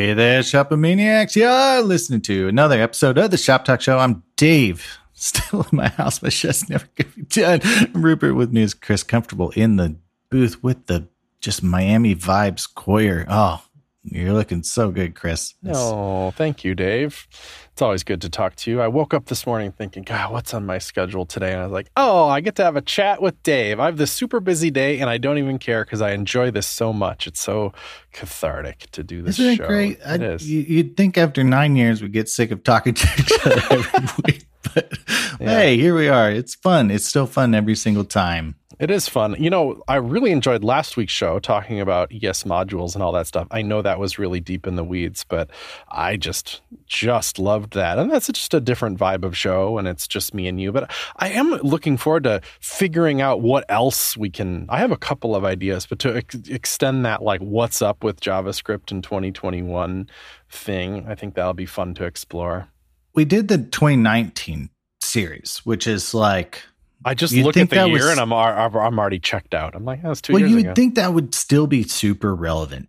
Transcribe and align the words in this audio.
Hey 0.00 0.14
there, 0.14 0.40
Shopomaniacs. 0.40 1.36
You're 1.36 1.82
listening 1.82 2.22
to 2.22 2.48
another 2.48 2.80
episode 2.80 3.18
of 3.18 3.30
the 3.30 3.36
Shop 3.36 3.66
Talk 3.66 3.82
Show. 3.82 3.98
I'm 3.98 4.22
Dave, 4.34 4.96
still 5.12 5.66
in 5.70 5.76
my 5.76 5.88
house. 5.88 6.22
My 6.22 6.30
shit's 6.30 6.70
never 6.70 6.86
going 6.96 7.12
to 7.12 7.16
be 7.18 7.22
done. 7.24 7.60
Rupert 7.92 8.34
with 8.34 8.50
me 8.50 8.62
is 8.62 8.72
Chris, 8.72 9.02
comfortable 9.02 9.50
in 9.50 9.76
the 9.76 9.96
booth 10.30 10.62
with 10.62 10.86
the 10.86 11.06
just 11.42 11.62
Miami 11.62 12.16
vibes 12.16 12.66
choir. 12.74 13.26
Oh, 13.28 13.62
you're 14.02 14.32
looking 14.32 14.62
so 14.62 14.90
good, 14.90 15.14
Chris. 15.14 15.54
Oh, 15.66 16.30
thank 16.32 16.64
you, 16.64 16.74
Dave. 16.74 17.26
It's 17.72 17.82
always 17.82 18.02
good 18.02 18.20
to 18.22 18.28
talk 18.30 18.56
to 18.56 18.70
you. 18.70 18.80
I 18.80 18.88
woke 18.88 19.12
up 19.14 19.26
this 19.26 19.46
morning 19.46 19.72
thinking, 19.72 20.02
God, 20.04 20.32
what's 20.32 20.54
on 20.54 20.64
my 20.66 20.78
schedule 20.78 21.26
today? 21.26 21.52
And 21.52 21.60
I 21.60 21.64
was 21.64 21.72
like, 21.72 21.90
oh, 21.96 22.26
I 22.28 22.40
get 22.40 22.56
to 22.56 22.64
have 22.64 22.76
a 22.76 22.80
chat 22.82 23.20
with 23.22 23.42
Dave. 23.42 23.78
I 23.78 23.86
have 23.86 23.96
this 23.98 24.10
super 24.10 24.40
busy 24.40 24.70
day 24.70 25.00
and 25.00 25.08
I 25.10 25.18
don't 25.18 25.38
even 25.38 25.58
care 25.58 25.84
because 25.84 26.00
I 26.00 26.12
enjoy 26.12 26.50
this 26.50 26.66
so 26.66 26.92
much. 26.92 27.26
It's 27.26 27.40
so 27.40 27.72
cathartic 28.12 28.90
to 28.92 29.02
do 29.02 29.22
this 29.22 29.38
Isn't 29.38 29.56
show. 29.56 29.64
it 29.64 29.66
great? 29.68 29.98
It 29.98 30.04
I, 30.06 30.14
is. 30.24 30.50
You, 30.50 30.60
you'd 30.60 30.96
think 30.96 31.16
after 31.18 31.44
nine 31.44 31.76
years 31.76 32.02
we'd 32.02 32.12
get 32.12 32.28
sick 32.28 32.50
of 32.50 32.62
talking 32.64 32.94
to 32.94 33.08
each 33.18 33.32
other 33.46 33.62
every 33.70 34.08
week. 34.26 34.44
But 34.74 34.92
Yeah. 35.40 35.48
hey, 35.60 35.76
here 35.78 35.94
we 35.94 36.08
are. 36.08 36.30
It's 36.30 36.54
fun. 36.54 36.90
It's 36.90 37.04
still 37.06 37.26
fun 37.26 37.54
every 37.54 37.74
single 37.76 38.04
time. 38.04 38.56
It 38.80 38.90
is 38.90 39.10
fun. 39.10 39.36
You 39.38 39.50
know, 39.50 39.82
I 39.88 39.96
really 39.96 40.30
enjoyed 40.30 40.64
last 40.64 40.96
week's 40.96 41.12
show 41.12 41.38
talking 41.38 41.80
about 41.80 42.10
ES 42.14 42.44
modules 42.44 42.94
and 42.94 43.02
all 43.02 43.12
that 43.12 43.26
stuff. 43.26 43.46
I 43.50 43.60
know 43.60 43.82
that 43.82 43.98
was 43.98 44.18
really 44.18 44.40
deep 44.40 44.66
in 44.66 44.76
the 44.76 44.82
weeds, 44.82 45.22
but 45.22 45.50
I 45.90 46.16
just 46.16 46.62
just 46.86 47.38
loved 47.38 47.74
that. 47.74 47.98
And 47.98 48.10
that's 48.10 48.28
just 48.28 48.54
a 48.54 48.60
different 48.60 48.98
vibe 48.98 49.22
of 49.22 49.36
show 49.36 49.76
and 49.76 49.86
it's 49.86 50.08
just 50.08 50.32
me 50.32 50.48
and 50.48 50.58
you. 50.58 50.72
But 50.72 50.90
I 51.16 51.28
am 51.28 51.50
looking 51.56 51.98
forward 51.98 52.24
to 52.24 52.40
figuring 52.60 53.20
out 53.20 53.42
what 53.42 53.66
else 53.68 54.16
we 54.16 54.30
can 54.30 54.64
I 54.70 54.78
have 54.78 54.92
a 54.92 54.96
couple 54.96 55.36
of 55.36 55.44
ideas, 55.44 55.84
but 55.84 55.98
to 55.98 56.16
ex- 56.16 56.48
extend 56.48 57.04
that 57.04 57.22
like 57.22 57.42
what's 57.42 57.82
up 57.82 58.02
with 58.02 58.22
JavaScript 58.22 58.90
in 58.92 59.02
2021 59.02 60.08
thing, 60.48 61.04
I 61.06 61.14
think 61.14 61.34
that'll 61.34 61.52
be 61.52 61.66
fun 61.66 61.92
to 61.96 62.04
explore. 62.04 62.68
We 63.14 63.26
did 63.26 63.48
the 63.48 63.58
2019 63.58 64.70
series, 65.02 65.60
which 65.64 65.86
is 65.86 66.14
like 66.14 66.62
I 67.04 67.14
just 67.14 67.32
You'd 67.32 67.46
look 67.46 67.56
at 67.56 67.70
the 67.70 67.88
year 67.88 68.06
was- 68.06 68.18
and 68.18 68.20
I'm 68.20 68.32
I'm 68.32 68.98
already 68.98 69.18
checked 69.18 69.54
out. 69.54 69.74
I'm 69.74 69.84
like, 69.84 70.02
that 70.02 70.08
was 70.08 70.20
two 70.20 70.34
well, 70.34 70.42
you 70.42 70.56
would 70.56 70.66
ago. 70.66 70.74
think 70.74 70.96
that 70.96 71.14
would 71.14 71.34
still 71.34 71.66
be 71.66 71.82
super 71.84 72.34
relevant. 72.34 72.88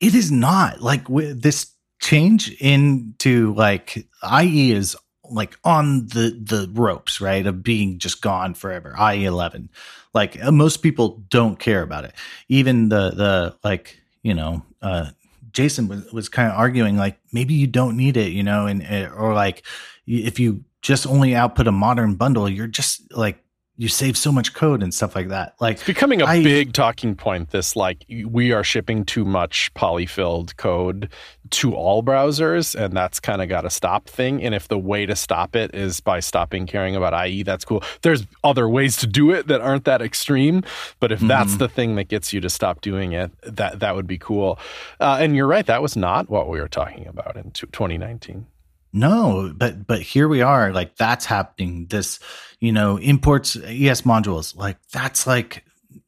It 0.00 0.14
is 0.14 0.30
not 0.30 0.80
like 0.80 1.08
with 1.08 1.42
this 1.42 1.72
change 2.00 2.50
into 2.60 3.52
like 3.54 4.06
IE 4.22 4.70
is 4.70 4.96
like 5.30 5.58
on 5.64 6.06
the 6.06 6.38
the 6.40 6.70
ropes, 6.72 7.20
right? 7.20 7.44
Of 7.44 7.62
being 7.62 7.98
just 7.98 8.22
gone 8.22 8.54
forever. 8.54 8.94
IE 9.12 9.24
11. 9.24 9.70
Like 10.14 10.42
uh, 10.42 10.52
most 10.52 10.78
people 10.78 11.22
don't 11.28 11.58
care 11.58 11.82
about 11.82 12.04
it. 12.04 12.14
Even 12.48 12.88
the 12.88 13.10
the 13.10 13.56
like, 13.64 14.00
you 14.22 14.34
know, 14.34 14.62
uh 14.80 15.10
Jason 15.50 15.88
was, 15.88 16.12
was 16.12 16.28
kind 16.28 16.52
of 16.52 16.56
arguing 16.56 16.96
like 16.96 17.18
maybe 17.32 17.54
you 17.54 17.66
don't 17.66 17.96
need 17.96 18.16
it, 18.16 18.32
you 18.32 18.44
know, 18.44 18.66
and 18.66 18.82
uh, 18.86 19.10
or 19.16 19.34
like 19.34 19.64
if 20.06 20.38
you 20.38 20.64
just 20.82 21.06
only 21.06 21.34
output 21.34 21.66
a 21.66 21.72
modern 21.72 22.14
bundle, 22.14 22.48
you're 22.48 22.66
just 22.66 23.12
like 23.16 23.42
you 23.80 23.86
save 23.86 24.16
so 24.16 24.32
much 24.32 24.54
code 24.54 24.82
and 24.82 24.92
stuff 24.92 25.14
like 25.14 25.28
that. 25.28 25.54
Like 25.60 25.76
It's 25.76 25.84
becoming 25.86 26.20
a 26.20 26.24
I- 26.26 26.42
big 26.42 26.72
talking 26.72 27.14
point. 27.14 27.50
This 27.50 27.76
like 27.76 28.04
we 28.26 28.50
are 28.50 28.64
shipping 28.64 29.04
too 29.04 29.24
much 29.24 29.72
polyfilled 29.74 30.56
code 30.56 31.08
to 31.50 31.74
all 31.76 32.02
browsers, 32.02 32.74
and 32.74 32.92
that's 32.96 33.20
kind 33.20 33.40
of 33.40 33.48
got 33.48 33.60
to 33.60 33.70
stop 33.70 34.08
thing. 34.08 34.42
And 34.42 34.52
if 34.52 34.66
the 34.66 34.76
way 34.78 35.06
to 35.06 35.14
stop 35.14 35.54
it 35.54 35.72
is 35.76 36.00
by 36.00 36.18
stopping 36.18 36.66
caring 36.66 36.96
about 36.96 37.14
IE, 37.28 37.44
that's 37.44 37.64
cool. 37.64 37.84
There's 38.02 38.26
other 38.42 38.68
ways 38.68 38.96
to 38.96 39.06
do 39.06 39.30
it 39.30 39.46
that 39.46 39.60
aren't 39.60 39.84
that 39.84 40.02
extreme, 40.02 40.64
but 40.98 41.12
if 41.12 41.20
that's 41.20 41.54
Mhm. 41.54 41.58
the 41.58 41.68
thing 41.68 41.94
that 41.94 42.08
gets 42.08 42.32
you 42.32 42.40
to 42.40 42.50
stop 42.50 42.80
doing 42.80 43.12
it, 43.12 43.30
that 43.44 43.78
that 43.78 43.94
would 43.94 44.08
be 44.08 44.18
cool. 44.18 44.58
Uh, 44.98 45.18
and 45.20 45.36
you're 45.36 45.46
right, 45.46 45.66
that 45.66 45.82
was 45.82 45.96
not 45.96 46.28
what 46.28 46.48
we 46.48 46.60
were 46.60 46.66
talking 46.68 47.06
about 47.06 47.36
in 47.36 47.52
t- 47.52 47.66
2019. 47.70 48.46
No, 48.92 49.52
but 49.54 49.86
but 49.86 50.00
here 50.00 50.28
we 50.28 50.42
are. 50.42 50.72
Like 50.72 50.96
that's 50.96 51.26
happening. 51.26 51.86
This, 51.86 52.18
you 52.60 52.72
know, 52.72 52.96
imports 52.96 53.56
ES 53.56 54.02
modules. 54.02 54.56
Like 54.56 54.78
that's 54.92 55.26
like 55.26 55.64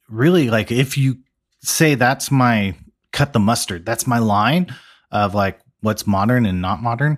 really 0.09 0.49
like 0.49 0.71
if 0.71 0.97
you 0.97 1.19
say 1.63 1.95
that's 1.95 2.31
my 2.31 2.75
cut 3.11 3.33
the 3.33 3.39
mustard. 3.39 3.85
That's 3.85 4.07
my 4.07 4.19
line 4.19 4.75
of 5.11 5.35
like 5.35 5.59
what's 5.81 6.07
modern 6.07 6.45
and 6.45 6.61
not 6.61 6.81
modern. 6.81 7.17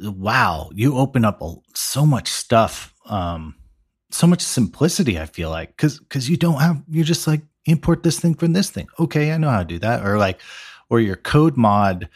Wow, 0.00 0.70
you 0.74 0.96
open 0.96 1.24
up 1.24 1.42
a, 1.42 1.54
so 1.74 2.04
much 2.04 2.28
stuff. 2.28 2.94
Um, 3.06 3.54
so 4.10 4.26
much 4.26 4.40
simplicity. 4.42 5.18
I 5.18 5.26
feel 5.26 5.50
like 5.50 5.70
because 5.70 5.98
because 5.98 6.28
you 6.28 6.36
don't 6.36 6.60
have 6.60 6.82
you're 6.88 7.04
just 7.04 7.26
like 7.26 7.42
import 7.66 8.02
this 8.02 8.20
thing 8.20 8.34
from 8.34 8.52
this 8.52 8.70
thing. 8.70 8.86
Okay, 8.98 9.32
I 9.32 9.38
know 9.38 9.50
how 9.50 9.58
to 9.58 9.64
do 9.64 9.78
that. 9.80 10.04
Or 10.04 10.18
like 10.18 10.40
or 10.88 11.00
your 11.00 11.16
code 11.16 11.56
mod 11.56 12.08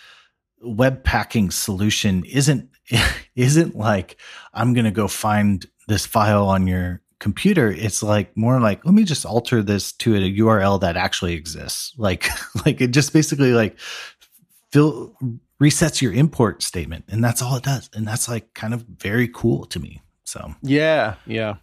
web 0.63 1.05
packing 1.05 1.51
solution 1.51 2.25
isn't 2.25 2.69
isn't 3.35 3.77
like 3.77 4.17
I'm 4.55 4.73
gonna 4.75 4.91
go 4.91 5.09
find 5.09 5.65
this 5.89 6.07
file 6.07 6.47
on 6.47 6.67
your 6.67 7.01
computer. 7.19 7.71
It's 7.71 8.03
like 8.03 8.37
more 8.37 8.61
like 8.61 8.85
let 8.85 8.95
me 8.95 9.05
just 9.05 9.25
alter 9.25 9.63
this 9.63 9.93
to 9.93 10.17
a 10.17 10.21
URL 10.21 10.81
that 10.81 10.97
actually 10.97 11.35
exists. 11.35 11.95
Like 11.99 12.29
like 12.65 12.81
it 12.81 12.89
just 12.89 13.13
basically 13.13 13.53
like 13.53 13.79
fill 14.73 15.15
resets 15.61 16.01
your 16.01 16.13
import 16.13 16.63
statement, 16.63 17.05
and 17.09 17.23
that's 17.23 17.43
all 17.43 17.57
it 17.57 17.63
does. 17.63 17.91
And 17.95 18.07
that's 18.09 18.29
like 18.29 18.55
kind 18.55 18.75
of 18.75 18.83
very 18.83 19.29
cool 19.29 19.67
to 19.67 19.79
me. 19.79 20.03
So 20.25 20.55
Yeah, 20.63 21.17
yeah. 21.27 21.57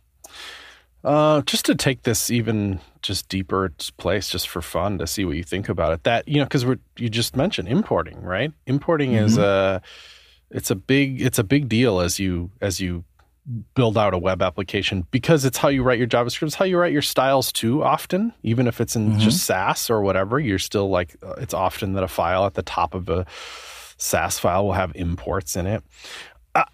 Uh, 1.08 1.42
just 1.44 1.64
to 1.66 1.74
take 1.74 2.04
this 2.04 2.30
even 2.30 2.82
just 3.02 3.30
deeper 3.30 3.72
place, 3.96 4.28
just 4.30 4.50
for 4.50 4.62
fun, 4.62 4.98
to 4.98 5.08
see 5.08 5.24
what 5.24 5.38
you 5.38 5.44
think 5.44 5.70
about 5.70 5.94
it. 5.94 6.04
That 6.04 6.28
you 6.28 6.38
know, 6.40 6.44
because 6.44 6.66
we're 6.66 6.80
you 6.98 7.08
just 7.08 7.36
mentioned 7.36 7.70
importing, 7.70 8.22
right? 8.22 8.52
Importing 8.66 9.14
is 9.14 9.38
a 9.38 9.82
it's 10.52 10.70
a 10.70 10.76
big 10.76 11.22
it's 11.22 11.40
a 11.40 11.46
big 11.46 11.70
deal 11.70 12.02
as 12.02 12.20
you 12.20 12.52
as 12.60 12.82
you 12.82 13.06
build 13.76 13.98
out 13.98 14.14
a 14.14 14.18
web 14.18 14.42
application 14.42 15.08
because 15.10 15.46
it's 15.46 15.58
how 15.58 15.70
you 15.70 15.82
write 15.82 15.98
your 15.98 16.08
JavaScript. 16.10 16.48
It's 16.48 16.56
how 16.56 16.66
you 16.66 16.78
write 16.78 16.92
your 16.92 17.02
styles 17.02 17.54
too. 17.54 17.82
Often, 17.84 18.34
even 18.44 18.68
if 18.68 18.82
it's 18.82 18.98
in 18.98 19.14
Mhm. 19.14 19.20
just 19.20 19.46
Sass 19.46 19.90
or 19.90 20.02
whatever, 20.02 20.38
you're 20.42 20.60
still 20.60 20.90
like 20.90 21.16
uh, 21.24 21.36
it's 21.38 21.54
often 21.54 21.94
that 21.94 22.04
a 22.04 22.10
file 22.10 22.46
at 22.46 22.56
the 22.56 22.64
top 22.64 22.94
of 22.94 23.08
a 23.08 23.26
Sass 23.98 24.38
file 24.38 24.66
will 24.66 24.74
have 24.74 24.92
imports 24.96 25.56
in 25.56 25.66
it. 25.68 25.82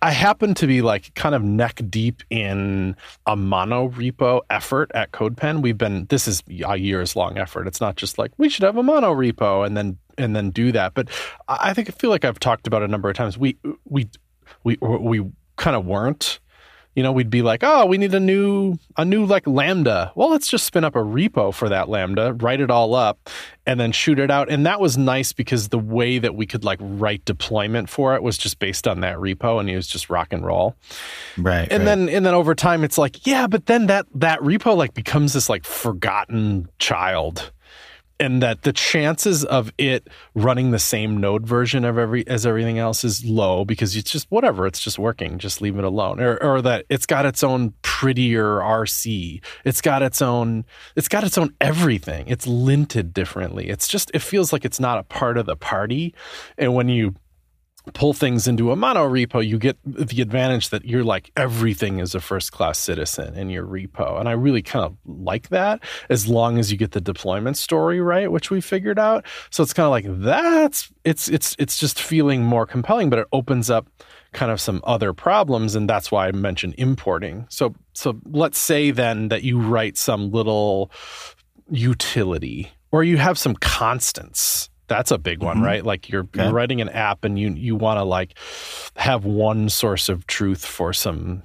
I- 0.01 0.11
happen 0.11 0.53
to 0.55 0.67
be 0.67 0.81
like 0.81 1.13
kind 1.15 1.35
of 1.35 1.43
neck 1.43 1.81
deep 1.89 2.23
in 2.29 2.95
a 3.25 3.35
mono 3.35 3.89
repo 3.89 4.41
effort 4.49 4.91
at 4.93 5.11
CodePen. 5.11 5.61
We've 5.61 5.77
been 5.77 6.05
this 6.05 6.27
is 6.27 6.43
a 6.65 6.77
years 6.77 7.15
long 7.15 7.37
effort. 7.37 7.67
It's 7.67 7.81
not 7.81 7.95
just 7.95 8.17
like 8.17 8.31
we 8.37 8.49
should 8.49 8.63
have 8.63 8.77
a 8.77 8.83
mono 8.83 9.13
repo 9.13 9.65
and 9.65 9.75
then 9.75 9.97
and 10.17 10.35
then 10.35 10.51
do 10.51 10.71
that. 10.71 10.93
But 10.93 11.09
I 11.47 11.73
think 11.73 11.89
I 11.89 11.91
feel 11.91 12.09
like 12.09 12.23
I've 12.25 12.39
talked 12.39 12.67
about 12.67 12.83
a 12.83 12.87
number 12.87 13.09
of 13.09 13.15
times. 13.15 13.37
We 13.37 13.57
we 13.85 14.09
we 14.63 14.77
we 14.81 15.25
kind 15.57 15.75
of 15.75 15.85
weren't. 15.85 16.39
You 16.95 17.03
know, 17.03 17.11
we'd 17.11 17.29
be 17.29 17.41
like, 17.41 17.61
"Oh, 17.63 17.85
we 17.85 17.97
need 17.97 18.13
a 18.13 18.19
new 18.19 18.75
a 18.97 19.05
new 19.05 19.25
like 19.25 19.47
lambda." 19.47 20.11
Well, 20.15 20.29
let's 20.29 20.47
just 20.47 20.65
spin 20.65 20.83
up 20.83 20.95
a 20.95 20.99
repo 20.99 21.53
for 21.53 21.69
that 21.69 21.89
lambda, 21.89 22.33
write 22.33 22.61
it 22.61 22.69
all 22.69 22.93
up, 22.93 23.29
and 23.65 23.79
then 23.79 23.91
shoot 23.91 24.19
it 24.19 24.29
out. 24.29 24.49
And 24.49 24.65
that 24.65 24.79
was 24.79 24.97
nice 24.97 25.33
because 25.33 25.69
the 25.69 25.79
way 25.79 26.19
that 26.19 26.35
we 26.35 26.45
could 26.45 26.63
like 26.63 26.79
write 26.81 27.25
deployment 27.25 27.89
for 27.89 28.15
it 28.15 28.21
was 28.21 28.37
just 28.37 28.59
based 28.59 28.87
on 28.87 28.99
that 28.99 29.17
repo, 29.17 29.59
and 29.59 29.69
it 29.69 29.75
was 29.75 29.87
just 29.87 30.09
rock 30.09 30.33
and 30.33 30.45
roll 30.45 30.75
right, 31.37 31.67
and 31.71 31.79
right. 31.79 31.85
then 31.85 32.09
and 32.09 32.25
then 32.25 32.33
over 32.33 32.53
time 32.55 32.83
it's 32.83 32.97
like 32.97 33.25
yeah 33.25 33.47
but 33.47 33.65
then 33.65 33.87
that 33.87 34.05
that 34.13 34.39
repo 34.39 34.75
like 34.75 34.93
becomes 34.93 35.33
this 35.33 35.49
like 35.49 35.65
forgotten 35.65 36.67
child 36.79 37.51
and 38.23 38.41
that 38.41 38.61
the 38.61 38.71
chances 38.71 39.43
of 39.43 39.73
it 39.77 40.07
running 40.33 40.71
the 40.71 40.79
same 40.79 41.17
node 41.17 41.45
version 41.45 41.83
of 41.83 41.97
every 41.97 42.25
as 42.27 42.45
everything 42.45 42.79
else 42.79 43.03
is 43.03 43.25
low 43.25 43.65
because 43.65 43.97
it's 43.97 44.09
just 44.09 44.27
whatever 44.31 44.65
it's 44.65 44.79
just 44.79 44.97
working 44.97 45.37
just 45.37 45.61
leave 45.61 45.77
it 45.77 45.83
alone. 45.83 46.21
Or, 46.21 46.41
or 46.41 46.61
that 46.61 46.85
it's 46.89 47.05
got 47.05 47.25
its 47.25 47.43
own 47.43 47.73
prettier 47.81 48.59
rc 48.59 49.43
it's 49.65 49.81
got 49.81 50.01
its 50.01 50.21
own 50.21 50.63
it's 50.95 51.07
got 51.07 51.23
its 51.23 51.37
own 51.37 51.53
everything. 51.59 52.27
It's 52.27 52.45
linted 52.45 53.13
differently. 53.13 53.67
It's 53.67 53.87
just 53.87 54.09
it 54.13 54.19
feels 54.19 54.53
like 54.53 54.63
it's 54.63 54.79
not 54.79 54.99
a 54.99 55.03
part 55.03 55.37
of 55.37 55.45
the 55.45 55.55
party. 55.55 56.15
And 56.57 56.73
when 56.73 56.87
you 56.87 57.15
pull 57.91 58.13
things 58.13 58.47
into 58.47 58.71
a 58.71 58.75
mono 58.75 59.09
repo, 59.09 59.45
you 59.45 59.57
get 59.57 59.77
the 59.85 60.21
advantage 60.21 60.69
that 60.69 60.85
you're 60.85 61.03
like 61.03 61.31
everything 61.35 61.99
is 61.99 62.15
a 62.15 62.21
first 62.21 62.53
class 62.53 62.79
citizen 62.79 63.35
in 63.35 63.49
your 63.49 63.65
repo. 63.65 64.19
And 64.19 64.29
I 64.29 64.31
really 64.31 64.61
kind 64.61 64.85
of 64.85 64.95
like 65.05 65.49
that 65.49 65.81
as 66.09 66.27
long 66.27 66.57
as 66.57 66.71
you 66.71 66.77
get 66.77 66.91
the 66.91 67.01
deployment 67.01 67.57
story 67.57 67.99
right, 67.99 68.31
which 68.31 68.49
we 68.49 68.61
figured 68.61 68.97
out. 68.97 69.25
So 69.49 69.63
it's 69.63 69.73
kind 69.73 69.85
of 69.85 69.91
like 69.91 70.05
that's 70.23 70.91
it's 71.03 71.27
it's 71.27 71.55
it's 71.59 71.77
just 71.77 72.01
feeling 72.01 72.43
more 72.43 72.65
compelling, 72.65 73.09
but 73.09 73.19
it 73.19 73.27
opens 73.33 73.69
up 73.69 73.87
kind 74.31 74.51
of 74.51 74.61
some 74.61 74.81
other 74.85 75.13
problems 75.13 75.75
and 75.75 75.89
that's 75.89 76.11
why 76.11 76.27
I 76.27 76.31
mentioned 76.31 76.75
importing. 76.77 77.45
So 77.49 77.75
so 77.91 78.19
let's 78.25 78.59
say 78.59 78.91
then 78.91 79.27
that 79.27 79.43
you 79.43 79.59
write 79.59 79.97
some 79.97 80.31
little 80.31 80.89
utility 81.69 82.71
or 82.91 83.03
you 83.03 83.17
have 83.17 83.37
some 83.37 83.55
constants 83.55 84.69
that's 84.87 85.11
a 85.11 85.17
big 85.17 85.41
one 85.41 85.57
Mhm. 85.59 85.65
right 85.65 85.85
like 85.85 86.09
you're, 86.09 86.23
Okay. 86.23 86.43
you're 86.43 86.51
writing 86.53 86.81
an 86.81 86.89
app 86.89 87.23
and 87.23 87.37
you 87.39 87.51
you 87.51 87.75
want 87.75 87.97
to 87.97 88.03
like 88.03 88.37
have 88.95 89.25
one 89.25 89.69
source 89.69 90.09
of 90.09 90.27
truth 90.27 90.65
for 90.65 90.93
some 90.93 91.43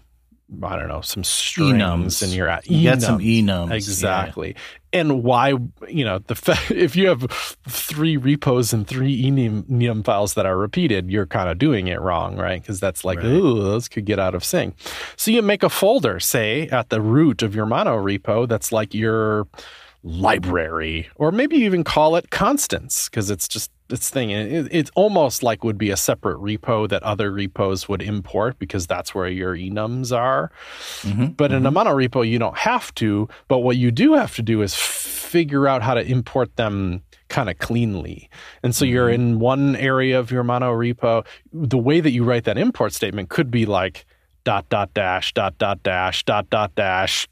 i 0.63 0.77
don't 0.77 0.89
know 0.89 1.03
some 1.03 1.23
strings 1.25 1.75
Enums. 1.77 2.23
in 2.23 2.31
your 2.31 2.49
app 2.49 2.69
you 2.69 2.81
get 2.83 3.03
some 3.03 3.19
Enums. 3.19 3.45
enums. 3.45 3.69
yeah. 3.69 3.75
Exactly. 3.75 4.57
and 4.95 5.23
why 5.23 5.51
you 5.89 6.05
know 6.07 6.19
the 6.21 6.59
if 6.75 6.97
you 6.97 7.07
have 7.09 7.31
three 7.69 8.17
repos 8.17 8.73
and 8.73 8.87
three 8.89 9.23
enum 9.25 10.03
files 10.05 10.33
that 10.35 10.47
are 10.47 10.57
repeated 10.57 11.11
you're 11.11 11.27
kind 11.27 11.51
of 11.51 11.59
doing 11.59 11.87
it 11.89 12.01
wrong 12.01 12.37
right 12.37 12.63
because 12.63 12.81
that's 12.81 13.05
like 13.05 13.19
right. 13.19 13.27
ooh 13.27 13.63
those 13.63 13.89
could 13.89 14.07
get 14.07 14.19
out 14.19 14.35
of 14.35 14.43
sync 14.43 14.75
so 15.17 15.31
you 15.31 15.43
make 15.43 15.63
a 15.63 15.69
folder 15.69 16.19
say 16.19 16.67
at 16.69 16.89
the 16.89 17.03
root 17.03 17.43
of 17.43 17.55
your 17.55 17.67
mono 17.67 17.97
repo 18.03 18.49
that's 18.49 18.73
like 18.73 18.95
your 18.95 19.47
library 20.03 21.09
or 21.17 21.33
maybe 21.33 21.57
even 21.57 21.85
call 21.85 22.17
it 22.17 22.31
constants 22.31 23.09
because 23.09 23.31
it's 23.31 23.49
just 23.49 23.71
this 23.89 24.11
thing. 24.11 24.31
It, 24.31 24.69
it's 24.71 24.91
almost 24.95 25.43
like 25.43 25.65
would 25.65 25.79
be 25.79 25.91
a 25.91 25.97
separate 25.97 26.39
repo 26.39 26.89
that 26.89 27.03
other 27.03 27.33
repos 27.33 27.89
would 27.89 28.03
import 28.03 28.59
because 28.59 28.87
that's 28.87 29.15
where 29.15 29.29
your 29.29 29.57
enums 29.57 30.17
are. 30.17 30.51
Mm-hmm, 31.03 31.27
but 31.29 31.51
mm-hmm. 31.51 31.59
in 31.59 31.67
a 31.67 31.71
mono 31.71 31.95
repo, 31.95 32.29
you 32.29 32.39
don't 32.39 32.59
have 32.59 32.95
to. 32.97 33.29
But 33.49 33.59
what 33.59 33.77
you 33.77 33.91
do 33.91 34.15
have 34.15 34.35
to 34.37 34.43
do 34.43 34.63
is 34.63 34.75
figure 34.75 35.67
out 35.67 35.83
how 35.83 35.95
to 35.95 36.07
import 36.07 36.57
them 36.57 37.03
kind 37.29 37.51
of 37.51 37.59
cleanly. 37.59 38.31
And 38.63 38.75
so 38.75 38.85
mm-hmm. 38.85 38.95
you're 38.95 39.11
in 39.11 39.39
one 39.39 39.77
area 39.77 40.19
of 40.19 40.31
your 40.31 40.45
mono 40.45 40.73
repo. 40.73 41.27
The 41.53 41.79
way 41.79 42.01
that 42.01 42.11
you 42.11 42.25
write 42.25 42.45
that 42.45 42.59
import 42.59 42.93
statement 42.93 43.31
could 43.31 43.51
be 43.51 43.67
like 43.67 44.07
dot 44.45 44.69
dot 44.69 44.95
dash 44.95 45.35
dot 45.35 45.59
dot 45.59 45.83
dash 45.83 46.25
dot 46.25 46.49
dot 46.51 46.75
dash 46.75 47.29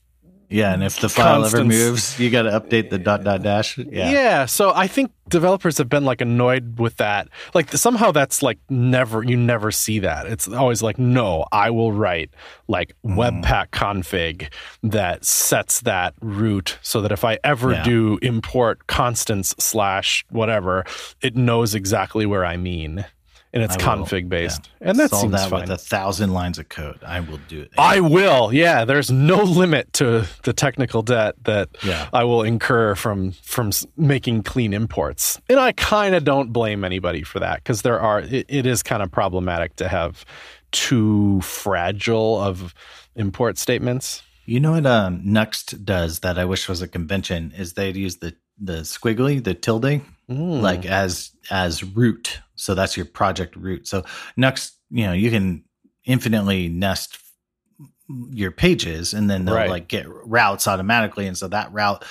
yeah, 0.48 0.72
and 0.72 0.84
if 0.84 1.00
the 1.00 1.08
file 1.08 1.44
ever 1.44 1.64
moves, 1.64 2.18
you 2.20 2.30
got 2.30 2.42
to 2.42 2.50
update 2.50 2.90
the 2.90 2.98
dot 2.98 3.24
dot 3.24 3.42
dash. 3.42 3.78
Yeah. 3.78 4.10
Yeah, 4.10 4.46
so 4.46 4.72
I 4.74 4.86
think 4.86 5.12
developers 5.28 5.78
have 5.78 5.88
been 5.88 6.04
like 6.04 6.20
annoyed 6.20 6.78
with 6.78 6.96
that. 6.98 7.28
Like 7.54 7.72
somehow 7.72 8.12
that's 8.12 8.42
like 8.42 8.58
never 8.68 9.22
you 9.24 9.36
never 9.36 9.70
see 9.70 9.98
that. 10.00 10.26
It's 10.26 10.46
always 10.46 10.82
like 10.82 10.98
no, 10.98 11.46
I 11.50 11.70
will 11.70 11.92
write 11.92 12.30
like 12.68 12.94
mm. 13.04 13.16
webpack 13.16 13.70
config 13.70 14.52
that 14.82 15.24
sets 15.24 15.80
that 15.80 16.14
root 16.20 16.78
so 16.80 17.00
that 17.00 17.10
if 17.10 17.24
I 17.24 17.38
ever 17.42 17.72
yeah. 17.72 17.82
do 17.82 18.18
import 18.22 18.86
constants 18.86 19.54
slash 19.58 20.24
whatever, 20.30 20.84
it 21.22 21.36
knows 21.36 21.74
exactly 21.74 22.24
where 22.26 22.44
I 22.44 22.56
mean 22.56 23.04
and 23.56 23.64
it's 23.64 23.76
config 23.78 24.28
based, 24.28 24.68
yeah. 24.82 24.90
and 24.90 24.98
that 24.98 25.08
Solve 25.08 25.22
seems 25.22 25.32
that 25.32 25.48
fine. 25.48 25.62
with 25.62 25.70
a 25.70 25.78
thousand 25.78 26.34
lines 26.34 26.58
of 26.58 26.68
code. 26.68 27.02
I 27.02 27.20
will 27.20 27.40
do 27.48 27.62
it. 27.62 27.70
I 27.78 28.00
will. 28.00 28.52
Yeah, 28.52 28.84
there's 28.84 29.10
no 29.10 29.42
limit 29.42 29.94
to 29.94 30.26
the 30.42 30.52
technical 30.52 31.00
debt 31.00 31.36
that 31.44 31.70
yeah. 31.82 32.10
I 32.12 32.24
will 32.24 32.42
incur 32.42 32.94
from 32.94 33.32
from 33.32 33.70
making 33.96 34.42
clean 34.42 34.74
imports, 34.74 35.40
and 35.48 35.58
I 35.58 35.72
kind 35.72 36.14
of 36.14 36.24
don't 36.24 36.52
blame 36.52 36.84
anybody 36.84 37.22
for 37.22 37.40
that 37.40 37.64
because 37.64 37.80
there 37.80 37.98
are 37.98 38.20
it, 38.20 38.44
it 38.46 38.66
is 38.66 38.82
kind 38.82 39.02
of 39.02 39.10
problematic 39.10 39.76
to 39.76 39.88
have 39.88 40.26
too 40.70 41.40
fragile 41.40 42.38
of 42.38 42.74
import 43.14 43.56
statements. 43.56 44.22
You 44.44 44.60
know 44.60 44.72
what 44.72 44.84
um, 44.84 45.22
Nuxt 45.22 45.82
does 45.82 46.18
that 46.18 46.38
I 46.38 46.44
wish 46.44 46.68
was 46.68 46.82
a 46.82 46.88
convention 46.88 47.54
is 47.56 47.72
they'd 47.72 47.96
use 47.96 48.18
the 48.18 48.36
the 48.58 48.80
squiggly, 48.82 49.42
the 49.42 49.54
tilde, 49.54 50.02
mm. 50.30 50.60
like 50.60 50.84
as 50.84 51.30
as 51.50 51.82
root 51.82 52.40
so 52.56 52.74
that's 52.74 52.96
your 52.96 53.06
project 53.06 53.56
root. 53.56 53.86
So 53.86 54.04
Nuxt, 54.38 54.72
you 54.90 55.06
know, 55.06 55.12
you 55.12 55.30
can 55.30 55.64
infinitely 56.04 56.68
nest 56.68 57.18
your 58.30 58.50
pages 58.50 59.14
and 59.14 59.28
then 59.28 59.44
they'll 59.44 59.54
right. 59.54 59.70
like 59.70 59.88
get 59.88 60.06
routes 60.08 60.68
automatically. 60.68 61.26
And 61.26 61.36
so 61.36 61.48
that 61.48 61.72
route 61.72 62.04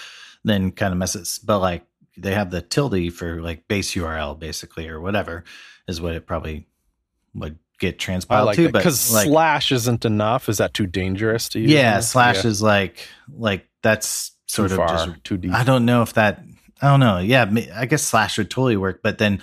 then 0.43 0.71
kind 0.71 0.91
of 0.91 0.97
messes, 0.97 1.39
but 1.43 1.59
like 1.59 1.83
they 2.17 2.33
have 2.33 2.51
the 2.51 2.61
tilde 2.61 3.13
for 3.13 3.41
like 3.41 3.67
base 3.67 3.93
URL 3.93 4.37
basically 4.37 4.87
or 4.87 5.01
whatever 5.01 5.43
is 5.87 6.01
what 6.01 6.13
it 6.13 6.25
probably 6.25 6.67
would 7.33 7.57
get 7.79 7.99
transpiled 7.99 8.45
like 8.45 8.55
to. 8.55 8.71
because 8.71 9.13
like, 9.13 9.27
slash 9.27 9.71
isn't 9.71 10.05
enough. 10.05 10.49
Is 10.49 10.57
that 10.57 10.73
too 10.73 10.87
dangerous 10.87 11.49
to 11.49 11.59
use? 11.59 11.71
Yeah, 11.71 11.99
slash 11.99 12.43
yeah. 12.43 12.49
is 12.49 12.61
like 12.61 13.07
like 13.33 13.67
that's 13.81 14.31
sort 14.47 14.69
too 14.69 14.81
of 14.81 14.87
far, 14.87 15.05
just 15.05 15.23
too 15.23 15.37
deep. 15.37 15.53
I 15.53 15.63
don't 15.63 15.85
know 15.85 16.01
if 16.01 16.13
that. 16.13 16.43
I 16.81 16.89
don't 16.89 16.99
know. 16.99 17.19
Yeah, 17.19 17.51
I 17.73 17.85
guess 17.85 18.03
slash 18.03 18.37
would 18.37 18.49
totally 18.49 18.77
work, 18.77 19.01
but 19.01 19.17
then 19.17 19.41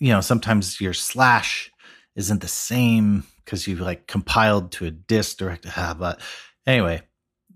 you 0.00 0.08
know, 0.08 0.20
sometimes 0.20 0.80
your 0.80 0.94
slash 0.94 1.70
isn't 2.16 2.40
the 2.40 2.48
same 2.48 3.24
because 3.44 3.66
you've 3.66 3.80
like 3.80 4.06
compiled 4.06 4.72
to 4.72 4.86
a 4.86 4.90
disk 4.90 5.38
direct. 5.38 5.66
Ah, 5.76 5.94
but 5.96 6.20
anyway, 6.66 7.02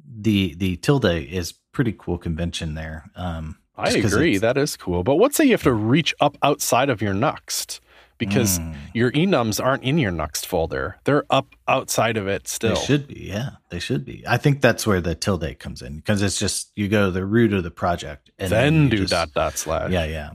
the 0.07 0.55
the 0.55 0.77
tilde 0.77 1.05
is 1.05 1.53
pretty 1.73 1.95
cool 1.99 2.19
convention 2.19 2.75
there. 2.75 3.11
Um, 3.17 3.57
I 3.77 3.91
agree, 3.91 4.39
that 4.39 4.57
is 4.57 4.77
cool. 4.77 5.03
But 5.03 5.17
what 5.17 5.35
say 5.35 5.45
you 5.45 5.53
have 5.53 5.65
to 5.65 5.73
reach 5.73 6.15
up 6.21 6.39
outside 6.43 6.91
of 6.91 7.03
your 7.03 7.15
Nuxt? 7.15 7.81
Because 8.17 8.61
mm. 8.61 8.77
your 8.95 9.11
enums 9.11 9.63
aren't 9.63 9.83
in 9.83 9.99
your 9.99 10.13
Nuxt 10.13 10.47
folder; 10.47 10.99
they're 11.03 11.25
up 11.31 11.57
outside 11.67 12.17
of 12.17 12.29
it 12.29 12.47
still. 12.47 12.77
They 12.77 12.81
should 12.81 13.09
be, 13.09 13.27
yeah, 13.29 13.51
they 13.71 13.81
should 13.81 14.05
be. 14.05 14.23
I 14.27 14.37
think 14.37 14.61
that's 14.61 14.87
where 14.87 15.01
the 15.01 15.17
tilde 15.17 15.59
comes 15.59 15.83
in 15.83 15.97
because 15.97 16.23
it's 16.23 16.39
just 16.39 16.71
you 16.77 16.87
go 16.87 17.07
to 17.07 17.11
the 17.11 17.25
root 17.25 17.53
of 17.53 17.65
the 17.65 17.73
project 17.73 18.31
and 18.39 18.53
then, 18.53 18.75
then 18.75 18.89
do 18.89 18.97
just, 18.99 19.11
dot 19.11 19.33
dot 19.33 19.59
slash. 19.59 19.91
Yeah, 19.91 20.05
yeah. 20.05 20.31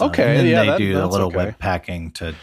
Okay, 0.00 0.48
yeah, 0.48 0.62
they 0.62 0.66
that, 0.66 0.78
do 0.78 1.02
a 1.02 1.06
little 1.06 1.28
okay. 1.28 1.36
web 1.36 1.58
packing 1.58 2.10
to 2.12 2.34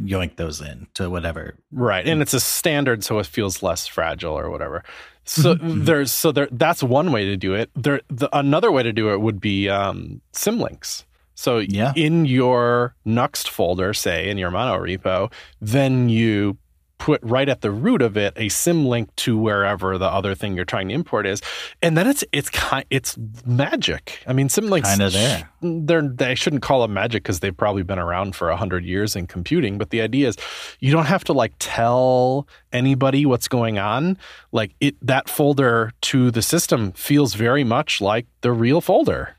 yoink 0.00 0.36
those 0.36 0.60
in 0.60 0.86
to 0.94 1.10
whatever. 1.10 1.56
Right, 1.72 2.06
and 2.06 2.22
it's 2.22 2.34
a 2.34 2.40
standard, 2.40 3.04
so 3.04 3.18
it 3.18 3.26
feels 3.26 3.62
less 3.62 3.86
fragile 3.86 4.38
or 4.38 4.50
whatever. 4.50 4.84
So 5.24 5.54
mm-hmm. 5.54 5.84
there's 5.84 6.12
so 6.12 6.32
there 6.32 6.48
that's 6.50 6.82
one 6.82 7.12
way 7.12 7.26
to 7.26 7.36
do 7.36 7.54
it. 7.54 7.70
There, 7.74 8.00
the, 8.08 8.28
another 8.36 8.72
way 8.72 8.82
to 8.82 8.92
do 8.92 9.12
it 9.12 9.20
would 9.20 9.40
be 9.40 9.68
um, 9.68 10.20
symlinks. 10.32 11.04
So 11.34 11.58
yeah. 11.58 11.92
in 11.96 12.26
your 12.26 12.94
Nuxt 13.06 13.48
folder, 13.48 13.94
say 13.94 14.28
in 14.28 14.36
your 14.36 14.50
mono 14.50 14.76
repo, 14.78 15.32
then 15.60 16.10
you 16.10 16.58
put 17.00 17.20
right 17.22 17.48
at 17.48 17.62
the 17.62 17.70
root 17.70 18.02
of 18.02 18.16
it 18.16 18.34
a 18.36 18.46
symlink 18.48 19.08
to 19.16 19.36
wherever 19.36 19.98
the 19.98 20.06
other 20.06 20.34
thing 20.34 20.54
you're 20.54 20.66
trying 20.66 20.88
to 20.88 20.94
import 20.94 21.26
is, 21.26 21.40
and 21.82 21.96
then 21.98 22.06
it's 22.06 22.22
it's 22.30 22.50
kind 22.50 22.84
it's 22.90 23.18
magic. 23.44 24.22
I 24.26 24.34
mean, 24.34 24.48
symlinks 24.48 24.84
kind 24.84 25.02
of 25.02 25.12
there. 25.12 25.48
They're 25.62 26.02
they 26.02 26.36
shouldn't 26.36 26.62
call 26.62 26.82
them 26.82 26.92
magic 26.92 27.24
because 27.24 27.40
they've 27.40 27.56
probably 27.56 27.82
been 27.82 27.98
around 27.98 28.36
for 28.36 28.50
a 28.50 28.56
hundred 28.56 28.84
years 28.84 29.16
in 29.16 29.26
computing. 29.26 29.78
But 29.78 29.90
the 29.90 30.02
idea 30.02 30.28
is, 30.28 30.36
you 30.78 30.92
don't 30.92 31.06
have 31.06 31.24
to 31.24 31.32
like 31.32 31.54
tell 31.58 32.46
anybody 32.72 33.26
what's 33.26 33.48
going 33.48 33.78
on. 33.78 34.18
Like 34.52 34.74
it 34.78 34.94
that 35.04 35.28
folder 35.28 35.92
to 36.02 36.30
the 36.30 36.42
system 36.42 36.92
feels 36.92 37.34
very 37.34 37.64
much 37.64 38.00
like 38.00 38.26
the 38.42 38.52
real 38.52 38.82
folder. 38.82 39.36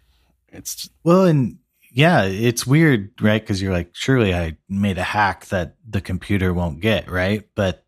It's 0.51 0.89
well, 1.03 1.25
and 1.25 1.59
yeah, 1.91 2.24
it's 2.24 2.65
weird, 2.65 3.12
right? 3.21 3.41
Because 3.41 3.62
you're 3.62 3.74
like, 3.74 3.89
surely 3.93 4.33
I 4.33 4.57
made 4.69 4.98
a 4.98 5.03
hack 5.03 5.48
that 5.48 5.75
the 5.88 6.01
computer 6.01 6.53
won't 6.53 6.79
get, 6.79 7.10
right? 7.10 7.48
But 7.55 7.86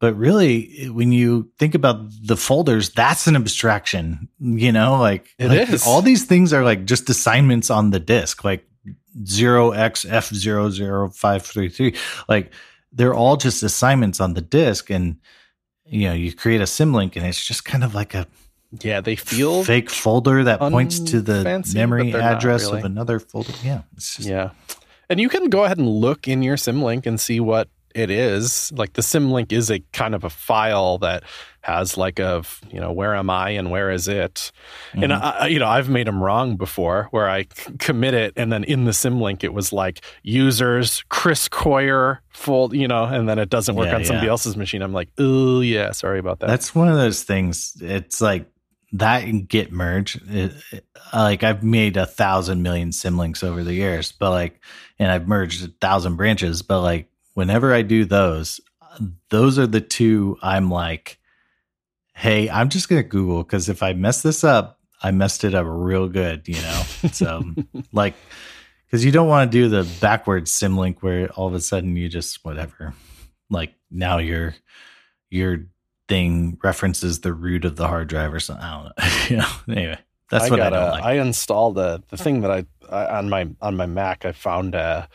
but 0.00 0.16
really, 0.16 0.86
when 0.90 1.12
you 1.12 1.50
think 1.58 1.74
about 1.74 2.10
the 2.22 2.36
folders, 2.36 2.90
that's 2.90 3.26
an 3.26 3.36
abstraction, 3.36 4.28
you 4.38 4.72
know. 4.72 4.98
Like, 4.98 5.28
it 5.38 5.48
like 5.48 5.70
is. 5.70 5.86
all 5.86 6.02
these 6.02 6.24
things 6.24 6.52
are 6.52 6.64
like 6.64 6.84
just 6.84 7.08
assignments 7.08 7.70
on 7.70 7.90
the 7.90 8.00
disk, 8.00 8.44
like 8.44 8.66
zero 9.26 9.70
x 9.70 10.04
f 10.04 10.28
zero 10.28 10.70
zero 10.70 11.10
five 11.10 11.44
three 11.44 11.68
three. 11.68 11.96
Like 12.28 12.52
they're 12.92 13.14
all 13.14 13.36
just 13.36 13.62
assignments 13.62 14.20
on 14.20 14.34
the 14.34 14.42
disk, 14.42 14.90
and 14.90 15.16
you 15.84 16.08
know, 16.08 16.14
you 16.14 16.32
create 16.32 16.60
a 16.60 16.64
symlink, 16.64 17.16
and 17.16 17.26
it's 17.26 17.44
just 17.44 17.64
kind 17.64 17.84
of 17.84 17.94
like 17.94 18.14
a 18.14 18.26
yeah, 18.82 19.00
they 19.00 19.16
feel 19.16 19.64
fake 19.64 19.90
folder 19.90 20.44
that 20.44 20.58
points 20.58 20.98
to 21.00 21.20
the 21.20 21.64
memory 21.74 22.12
address 22.14 22.64
really. 22.64 22.78
of 22.78 22.84
another 22.84 23.20
folder. 23.20 23.52
Yeah. 23.62 23.82
Just, 23.94 24.20
yeah. 24.20 24.50
And 25.08 25.20
you 25.20 25.28
can 25.28 25.50
go 25.50 25.64
ahead 25.64 25.78
and 25.78 25.88
look 25.88 26.28
in 26.28 26.42
your 26.42 26.56
symlink 26.56 27.06
and 27.06 27.20
see 27.20 27.40
what 27.40 27.68
it 27.94 28.10
is. 28.10 28.72
Like 28.72 28.94
the 28.94 29.02
symlink 29.02 29.52
is 29.52 29.70
a 29.70 29.80
kind 29.92 30.14
of 30.14 30.24
a 30.24 30.30
file 30.30 30.98
that 30.98 31.22
has 31.60 31.96
like 31.96 32.18
a, 32.18 32.42
you 32.70 32.80
know, 32.80 32.92
where 32.92 33.14
am 33.14 33.30
I 33.30 33.50
and 33.50 33.70
where 33.70 33.90
is 33.90 34.08
it? 34.08 34.52
Mm-hmm. 34.92 35.04
And 35.04 35.12
I, 35.12 35.46
you 35.46 35.58
know, 35.58 35.68
I've 35.68 35.88
made 35.88 36.06
them 36.06 36.22
wrong 36.22 36.56
before 36.56 37.08
where 37.10 37.28
I 37.28 37.44
commit 37.78 38.12
it 38.12 38.34
and 38.36 38.52
then 38.52 38.64
in 38.64 38.84
the 38.84 38.90
symlink 38.90 39.44
it 39.44 39.54
was 39.54 39.72
like 39.72 40.04
users 40.22 41.04
Chris 41.08 41.48
Coyier 41.48 42.18
fold, 42.30 42.74
you 42.74 42.88
know, 42.88 43.04
and 43.04 43.28
then 43.28 43.38
it 43.38 43.48
doesn't 43.48 43.76
work 43.76 43.86
yeah, 43.86 43.96
on 43.96 44.04
somebody 44.04 44.28
else's 44.28 44.56
machine. 44.56 44.82
I'm 44.82 44.92
like, 44.92 45.08
oh 45.18 45.60
yeah, 45.60 45.92
sorry 45.92 46.18
about 46.18 46.40
that. 46.40 46.48
That's 46.48 46.74
one 46.74 46.88
of 46.88 46.96
those 46.96 47.22
things. 47.22 47.76
It's 47.80 48.20
like 48.20 48.46
that 48.94 49.24
and 49.24 49.48
git 49.48 49.72
merge 49.72 50.16
it, 50.28 50.52
it, 50.72 50.86
like 51.12 51.42
i've 51.42 51.64
made 51.64 51.96
a 51.96 52.06
thousand 52.06 52.62
million 52.62 52.90
symlinks 52.90 53.42
over 53.42 53.64
the 53.64 53.74
years 53.74 54.12
but 54.12 54.30
like 54.30 54.60
and 54.98 55.10
i've 55.10 55.26
merged 55.26 55.64
a 55.64 55.72
thousand 55.80 56.16
branches 56.16 56.62
but 56.62 56.80
like 56.80 57.08
whenever 57.34 57.74
i 57.74 57.82
do 57.82 58.04
those 58.04 58.60
those 59.30 59.58
are 59.58 59.66
the 59.66 59.80
two 59.80 60.38
i'm 60.42 60.70
like 60.70 61.18
hey 62.14 62.48
i'm 62.48 62.68
just 62.68 62.88
gonna 62.88 63.02
google 63.02 63.42
because 63.42 63.68
if 63.68 63.82
i 63.82 63.92
mess 63.92 64.22
this 64.22 64.44
up 64.44 64.78
i 65.02 65.10
messed 65.10 65.42
it 65.42 65.54
up 65.54 65.66
real 65.68 66.08
good 66.08 66.46
you 66.46 66.54
know? 66.54 66.82
So 67.10 67.42
like 67.92 68.14
because 68.86 69.04
you 69.04 69.10
don't 69.10 69.26
want 69.28 69.50
to 69.50 69.58
do 69.58 69.68
the 69.68 69.82
backwards 70.00 70.52
symlink 70.52 70.98
where 71.00 71.28
all 71.30 71.48
of 71.48 71.54
a 71.54 71.60
sudden 71.60 71.96
you 71.96 72.08
just 72.08 72.44
whatever 72.44 72.94
like 73.50 73.74
now 73.90 74.18
you're 74.18 74.54
you're 75.30 75.66
thing 76.08 76.58
references 76.62 77.20
the 77.20 77.32
root 77.32 77.64
of 77.64 77.76
the 77.76 77.88
hard 77.88 78.08
drive 78.08 78.32
or 78.32 78.40
something. 78.40 78.64
I 78.64 78.72
don't 78.74 78.84
know. 78.84 79.26
you 79.30 79.36
know. 79.36 79.76
Anyway, 79.76 79.98
that's 80.30 80.44
I 80.44 80.50
what 80.50 80.56
got 80.56 80.72
I 80.72 80.80
don't 80.80 80.90
like. 80.90 81.04
I 81.04 81.12
installed 81.14 81.78
a, 81.78 82.02
the 82.08 82.16
thing 82.16 82.42
that 82.42 82.50
I, 82.50 82.64
I, 82.90 83.18
on 83.18 83.28
my 83.28 83.48
on 83.60 83.76
my 83.76 83.86
Mac. 83.86 84.24
I 84.24 84.32
found 84.32 84.74
a, 84.74 85.08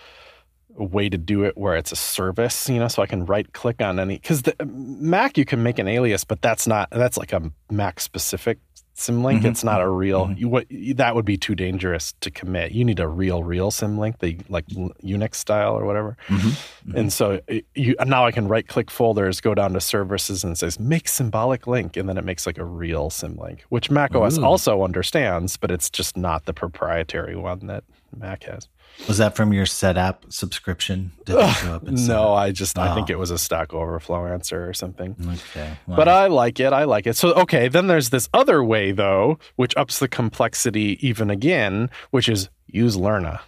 a, 0.78 0.84
way 0.84 1.10
to 1.10 1.18
do 1.18 1.44
it 1.44 1.58
where 1.58 1.76
it's 1.76 1.92
a 1.92 1.96
service. 1.96 2.70
You 2.70 2.80
know, 2.80 2.88
so 2.88 3.02
I 3.02 3.06
can 3.06 3.26
right 3.26 3.52
click 3.54 3.82
on 3.82 4.00
any 4.00 4.16
because 4.16 4.44
the 4.44 4.56
Mac 4.66 5.38
you 5.38 5.46
can 5.46 5.64
make 5.64 5.80
an 5.80 5.88
alias, 5.88 6.24
but 6.24 6.42
that's 6.42 6.68
not 6.68 6.90
that's 6.92 7.18
like 7.18 7.34
a 7.34 7.52
Mac 7.70 8.00
specific 8.00 8.60
symlink. 9.00 9.42
Mhm. 9.42 9.46
It's 9.46 9.64
not 9.64 9.82
a 9.82 9.88
real. 9.90 10.28
Mhm. 10.28 10.40
You, 10.40 10.50
what 10.50 10.66
that 10.98 11.16
would 11.16 11.26
be 11.26 11.38
too 11.38 11.56
dangerous 11.56 12.14
to 12.22 12.30
commit. 12.30 12.72
You 12.72 12.86
need 12.86 13.00
a 13.00 13.08
real, 13.08 13.44
real 13.44 13.72
symlink, 13.72 14.20
the 14.20 14.38
like 14.50 14.66
Unix 14.68 15.36
style 15.36 15.74
or 15.74 15.86
whatever. 15.86 16.18
Mhm. 16.28 16.96
And 16.96 17.12
so 17.14 17.40
it- 17.48 17.66
you 17.76 17.96
now 18.06 18.26
I 18.26 18.32
can 18.32 18.48
right 18.48 18.68
click 18.68 18.92
folders, 18.92 19.42
go 19.42 19.56
down 19.56 19.74
to 19.74 19.82
services, 19.82 20.44
and 20.44 20.54
it 20.54 20.58
says 20.58 20.80
make 20.80 21.08
symbolic 21.08 21.66
link, 21.68 21.98
and 21.98 22.08
then 22.08 22.18
it 22.18 22.26
makes 22.26 22.46
like 22.46 22.58
a 22.58 22.66
real 22.66 23.10
symlink, 23.10 23.62
which 23.70 23.90
Mac 23.90 24.14
OS 24.16 24.38
Ooh. 24.38 24.46
also 24.46 24.84
understands, 24.84 25.58
but 25.58 25.72
it's 25.72 25.90
just 25.90 26.16
not 26.18 26.46
the 26.46 26.54
proprietary 26.54 27.36
one 27.36 27.68
that 27.68 27.84
Mac 28.16 28.44
has. 28.44 28.68
Was 29.08 29.18
that 29.18 29.36
from 29.36 29.54
your 29.54 29.66
SetApp 29.66 30.32
subscription? 30.32 31.12
Did 31.26 31.38
it 31.38 31.50
show 31.56 31.74
up 31.74 31.88
in 31.88 31.96
No, 32.08 32.34
I 32.34 32.52
just 32.52 32.78
I 32.78 32.94
think 32.94 33.10
Oh. 33.10 33.14
it 33.14 33.18
was 33.20 33.32
a 33.32 33.38
Stack 33.38 33.74
Overflow 33.74 34.26
answer 34.28 34.68
or 34.68 34.74
something. 34.74 35.16
Okay. 35.52 35.72
But 35.88 36.08
I 36.08 36.28
like 36.28 36.60
it. 36.60 36.74
I 36.74 36.84
like 36.84 37.08
it. 37.08 37.16
So, 37.16 37.34
okay, 37.34 37.70
then 37.70 37.88
there's 37.88 38.10
this 38.10 38.28
other 38.34 38.64
way, 38.64 38.92
though, 38.92 39.40
which 39.56 39.76
ups 39.78 40.00
the 40.00 40.08
complexity 40.08 40.98
even 41.06 41.30
again, 41.30 41.90
which 42.12 42.28
is 42.30 42.50
use 42.68 42.98
Lerna 42.98 43.40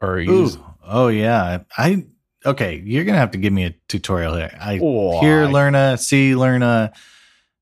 or 0.00 0.20
use. 0.20 0.56
Ooh. 0.56 0.64
Oh 0.84 1.08
yeah. 1.08 1.60
I 1.78 2.04
okay. 2.44 2.82
You're 2.84 3.04
gonna 3.04 3.18
have 3.18 3.30
to 3.32 3.38
give 3.38 3.52
me 3.52 3.64
a 3.64 3.74
tutorial 3.88 4.34
here. 4.36 4.56
I 4.60 4.74
hear 4.74 5.46
Lerna, 5.46 5.96
see 5.98 6.32
Lerna, 6.32 6.92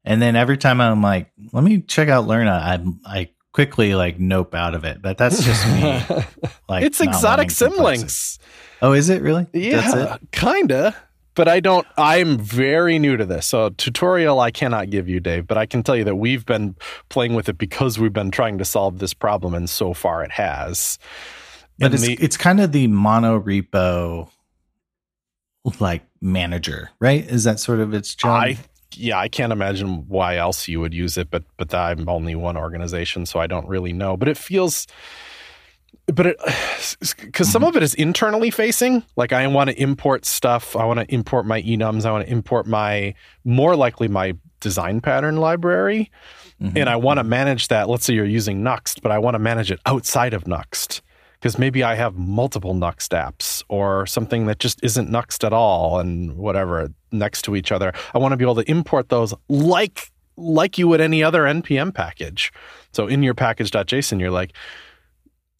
and 0.04 0.20
then 0.22 0.36
every 0.36 0.56
time 0.56 0.80
I'm 0.80 1.02
like, 1.02 1.30
let 1.52 1.62
me 1.62 1.80
check 1.82 2.08
out 2.08 2.26
Lerna, 2.26 2.50
I 2.50 2.84
I 3.04 3.30
quickly 3.52 3.94
like 3.94 4.18
nope 4.20 4.54
out 4.54 4.74
of 4.74 4.84
it. 4.84 5.00
But 5.02 5.18
that's 5.18 5.42
just 5.44 5.66
me. 5.68 6.02
Like 6.68 6.84
it's 6.84 7.00
exotic 7.00 7.48
symlinks. 7.48 8.38
Oh, 8.80 8.92
is 8.92 9.08
it 9.10 9.22
really? 9.22 9.44
That's 9.52 9.94
Yeah, 9.94 10.14
it? 10.14 10.20
kinda. 10.32 10.94
But 11.34 11.48
I 11.48 11.58
don't. 11.60 11.86
I'm 11.96 12.38
very 12.38 12.98
new 12.98 13.16
to 13.16 13.24
this, 13.24 13.46
so 13.46 13.70
tutorial 13.70 14.38
I 14.40 14.50
cannot 14.50 14.90
give 14.90 15.08
you, 15.08 15.18
Dave. 15.20 15.46
But 15.46 15.58
I 15.58 15.66
can 15.66 15.82
tell 15.82 15.96
you 15.96 16.04
that 16.04 16.16
we've 16.16 16.44
been 16.46 16.76
playing 17.08 17.34
with 17.34 17.48
it 17.48 17.56
because 17.58 17.98
we've 17.98 18.12
been 18.12 18.30
trying 18.30 18.58
to 18.58 18.64
solve 18.64 18.98
this 18.98 19.14
problem, 19.14 19.54
and 19.54 19.68
so 19.70 19.94
far 19.94 20.22
it 20.22 20.30
has. 20.32 20.98
But 21.78 21.86
And 21.86 21.94
it's 21.94 22.02
the- 22.04 22.18
it's 22.20 22.36
kind 22.36 22.60
of 22.60 22.72
the 22.72 22.86
mono 22.88 23.40
repo 23.40 24.28
like 25.78 26.02
manager, 26.20 26.90
right? 27.00 27.24
Is 27.24 27.44
that 27.44 27.60
sort 27.60 27.80
of 27.80 27.94
its 27.94 28.14
job? 28.14 28.42
I 28.42 28.58
yeah, 28.94 29.18
I 29.18 29.28
can't 29.28 29.52
imagine 29.52 30.08
why 30.08 30.36
else 30.36 30.68
you 30.68 30.80
would 30.80 30.94
use 30.94 31.16
it, 31.16 31.30
but 31.30 31.44
but 31.56 31.74
I'm 31.74 32.08
only 32.08 32.34
one 32.34 32.56
organization, 32.56 33.26
so 33.26 33.40
I 33.40 33.46
don't 33.46 33.68
really 33.68 33.92
know. 33.92 34.16
But 34.16 34.28
it 34.28 34.36
feels 34.36 34.86
but 36.06 36.26
it 36.26 36.36
because 37.20 37.50
some 37.50 37.64
of 37.64 37.76
it 37.76 37.82
is 37.82 37.94
internally 37.94 38.50
facing. 38.50 39.02
Like 39.16 39.32
i 39.32 39.46
want 39.46 39.70
to 39.70 39.80
import 39.80 40.24
stuff. 40.24 40.76
I 40.76 40.84
want 40.84 41.00
to 41.00 41.14
import 41.14 41.46
my 41.46 41.62
enums. 41.62 42.04
I 42.04 42.12
want 42.12 42.26
to 42.26 42.32
import 42.32 42.66
my 42.66 43.14
more 43.44 43.76
likely 43.76 44.08
my 44.08 44.36
design 44.60 45.00
pattern 45.00 45.36
library. 45.36 46.10
Mhm. 46.60 46.76
and 46.76 46.90
i 46.90 46.96
want 46.96 47.16
to 47.18 47.24
manage 47.24 47.68
that. 47.68 47.88
Let's 47.88 48.04
say 48.04 48.12
you're 48.12 48.24
using 48.26 48.60
nuxt 48.62 49.00
but 49.00 49.10
i 49.10 49.18
want 49.18 49.34
to 49.34 49.38
manage 49.38 49.70
it 49.70 49.80
outside 49.86 50.34
of 50.34 50.44
nuxt 50.44 51.00
because 51.40 51.58
maybe 51.58 51.82
i 51.82 51.94
have 51.94 52.16
multiple 52.16 52.74
nuxt 52.74 53.08
apps 53.16 53.62
or 53.68 54.06
something 54.06 54.46
that 54.46 54.58
just 54.58 54.78
isn't 54.84 55.08
nuxt 55.10 55.44
at 55.44 55.52
all 55.52 55.98
and 55.98 56.36
whatever 56.36 56.92
next 57.12 57.42
to 57.42 57.56
each 57.56 57.72
other. 57.72 57.92
I 58.14 58.18
want 58.18 58.32
to 58.32 58.36
be 58.36 58.44
able 58.44 58.54
to 58.62 58.70
import 58.70 59.08
those 59.08 59.34
like 59.48 60.10
like 60.36 60.78
you 60.78 60.86
would 60.88 61.00
any 61.00 61.22
other 61.24 61.42
npm 61.42 61.92
package. 61.92 62.52
So 62.92 63.06
in 63.08 63.22
your 63.22 63.34
package.json 63.34 64.20
you're 64.20 64.30
like 64.30 64.52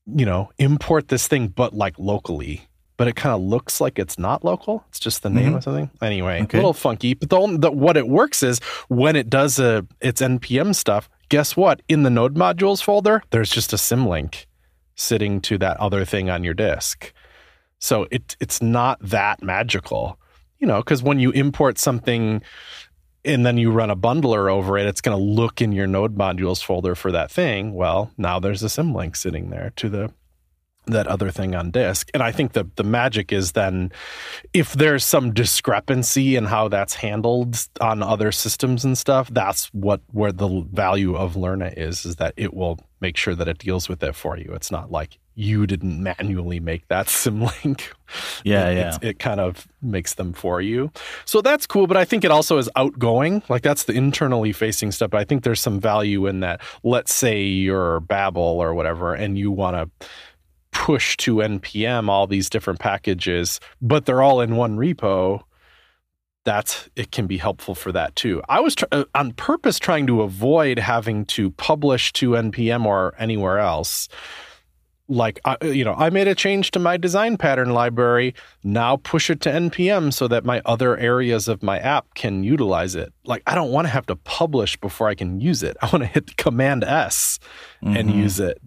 you 0.06 0.24
know 0.24 0.50
import 0.58 1.08
this 1.08 1.26
thing 1.28 1.48
but 1.48 1.74
like 1.74 1.98
locally. 1.98 2.66
But 2.96 3.08
it 3.08 3.16
kind 3.16 3.34
of 3.34 3.40
looks 3.40 3.80
like 3.80 3.98
it's 3.98 4.18
not 4.18 4.44
local. 4.44 4.84
It's 4.90 5.00
just 5.00 5.22
the 5.22 5.30
name 5.30 5.52
Mhm. 5.52 5.56
of 5.56 5.64
something. 5.64 5.90
Anyway 6.02 6.42
Okay. 6.42 6.58
a 6.58 6.60
little 6.60 6.72
funky 6.74 7.14
but 7.14 7.30
the, 7.30 7.36
only, 7.38 7.56
the 7.58 7.70
what 7.72 7.96
it 7.96 8.06
works 8.08 8.42
is 8.42 8.60
when 8.88 9.16
it 9.16 9.28
does 9.30 9.58
a 9.58 9.86
its 10.00 10.20
npm 10.20 10.74
stuff 10.74 11.08
guess 11.30 11.56
what? 11.56 11.80
In 11.88 12.02
the 12.02 12.10
node 12.10 12.34
modules 12.36 12.82
folder 12.82 13.22
there's 13.30 13.50
just 13.50 13.72
a 13.72 13.76
symlink 13.76 14.46
sitting 14.94 15.40
to 15.40 15.58
that 15.58 15.76
other 15.78 16.04
thing 16.04 16.30
on 16.30 16.44
your 16.44 16.54
disk 16.54 17.12
so 17.78 18.06
it 18.10 18.36
it's 18.40 18.60
not 18.60 18.98
that 19.00 19.42
magical 19.42 20.18
you 20.58 20.66
know 20.66 20.78
because 20.78 21.02
when 21.02 21.18
you 21.18 21.30
import 21.30 21.78
something 21.78 22.42
and 23.24 23.44
then 23.44 23.58
you 23.58 23.70
run 23.70 23.90
a 23.90 23.96
bundler 23.96 24.50
over 24.50 24.78
it, 24.78 24.86
it's 24.86 25.00
going 25.00 25.16
to 25.16 25.22
look 25.22 25.60
in 25.60 25.72
your 25.72 25.86
node 25.86 26.16
modules 26.16 26.62
folder 26.62 26.94
for 26.94 27.12
that 27.12 27.30
thing. 27.30 27.74
Well, 27.74 28.10
now 28.16 28.40
there's 28.40 28.62
a 28.62 28.66
symlink 28.66 29.16
sitting 29.16 29.50
there 29.50 29.72
to 29.76 29.88
the 29.88 30.12
that 30.90 31.06
other 31.06 31.30
thing 31.30 31.54
on 31.54 31.70
disk. 31.70 32.10
And 32.14 32.22
I 32.22 32.32
think 32.32 32.52
the 32.52 32.68
the 32.76 32.84
magic 32.84 33.32
is 33.32 33.52
then 33.52 33.90
if 34.52 34.72
there's 34.74 35.04
some 35.04 35.32
discrepancy 35.32 36.36
in 36.36 36.44
how 36.46 36.68
that's 36.68 36.94
handled 36.94 37.56
on 37.80 38.02
other 38.02 38.32
systems 38.32 38.84
and 38.84 38.96
stuff, 38.98 39.28
that's 39.32 39.66
what 39.72 40.00
where 40.12 40.32
the 40.32 40.66
value 40.72 41.16
of 41.16 41.34
Lerna 41.34 41.72
is 41.76 42.04
is 42.04 42.16
that 42.16 42.34
it 42.36 42.54
will 42.54 42.78
make 43.00 43.16
sure 43.16 43.34
that 43.34 43.48
it 43.48 43.58
deals 43.58 43.88
with 43.88 44.02
it 44.02 44.14
for 44.14 44.36
you. 44.36 44.52
It's 44.54 44.70
not 44.70 44.90
like 44.90 45.18
you 45.36 45.66
didn't 45.66 46.02
manually 46.02 46.60
make 46.60 46.86
that 46.88 47.06
symlink. 47.22 47.82
Yeah, 48.44 48.68
It- 48.68 48.76
yeah. 48.76 48.98
It 49.00 49.18
kind 49.18 49.40
of 49.40 49.66
makes 49.80 50.14
them 50.14 50.32
for 50.34 50.60
you. 50.60 50.90
So 51.24 51.40
that's 51.40 51.66
cool, 51.66 51.86
but 51.86 51.96
I 51.96 52.04
think 52.04 52.24
it 52.24 52.30
also 52.30 52.58
is 52.58 52.68
outgoing. 52.76 53.42
Like 53.48 53.62
that's 53.62 53.84
the 53.84 53.94
internally 53.94 54.52
facing 54.52 54.92
stuff. 54.92 55.10
But 55.10 55.20
I 55.20 55.24
think 55.24 55.44
there's 55.44 55.60
some 55.60 55.80
value 55.80 56.26
in 56.26 56.40
that. 56.40 56.60
Let's 56.82 57.14
say 57.14 57.42
you're 57.42 58.00
Babel 58.00 58.42
or 58.42 58.74
whatever, 58.74 59.14
and 59.14 59.38
you 59.38 59.50
want 59.50 59.76
to 59.76 60.06
push 60.72 61.16
to 61.18 61.36
npm 61.36 62.08
all 62.08 62.26
these 62.26 62.48
different 62.50 62.78
packages, 62.80 63.60
but 63.82 64.06
they're 64.06 64.22
all 64.22 64.40
in 64.40 64.56
one 64.56 64.76
repo. 64.76 65.42
That's 66.44 66.88
it 66.96 67.12
can 67.12 67.26
be 67.26 67.36
helpful 67.36 67.74
for 67.74 67.92
that 67.92 68.16
too. 68.16 68.42
I 68.48 68.60
was 68.60 68.74
tr- 68.74 68.86
uh, 68.92 69.04
on 69.14 69.32
purpose 69.32 69.78
trying 69.78 70.06
to 70.06 70.22
avoid 70.22 70.78
having 70.78 71.26
to 71.26 71.50
publish 71.52 72.12
to 72.14 72.30
npm 72.30 72.86
or 72.86 73.14
anywhere 73.18 73.58
else 73.58 74.08
like 75.08 75.40
I, 75.44 75.56
you 75.64 75.84
know 75.84 75.94
i 75.94 76.08
made 76.08 76.28
a 76.28 76.36
change 76.36 76.70
to 76.70 76.78
my 76.78 76.96
design 76.96 77.36
pattern 77.36 77.70
library 77.70 78.32
now 78.62 78.96
push 78.96 79.28
it 79.28 79.40
to 79.40 79.50
npm 79.50 80.12
so 80.12 80.28
that 80.28 80.44
my 80.44 80.62
other 80.64 80.96
areas 80.96 81.48
of 81.48 81.64
my 81.64 81.80
app 81.80 82.14
can 82.14 82.44
utilize 82.44 82.94
it 82.94 83.12
like 83.24 83.42
i 83.48 83.56
don't 83.56 83.72
want 83.72 83.86
to 83.88 83.90
have 83.92 84.06
to 84.06 84.14
publish 84.14 84.76
before 84.76 85.08
i 85.08 85.16
can 85.16 85.40
use 85.40 85.64
it 85.64 85.76
i 85.82 85.86
want 85.86 86.02
to 86.04 86.06
hit 86.06 86.36
command 86.36 86.84
s 86.84 87.40
and 87.82 88.08
Mhm. 88.08 88.14
use 88.14 88.38
it 88.38 88.58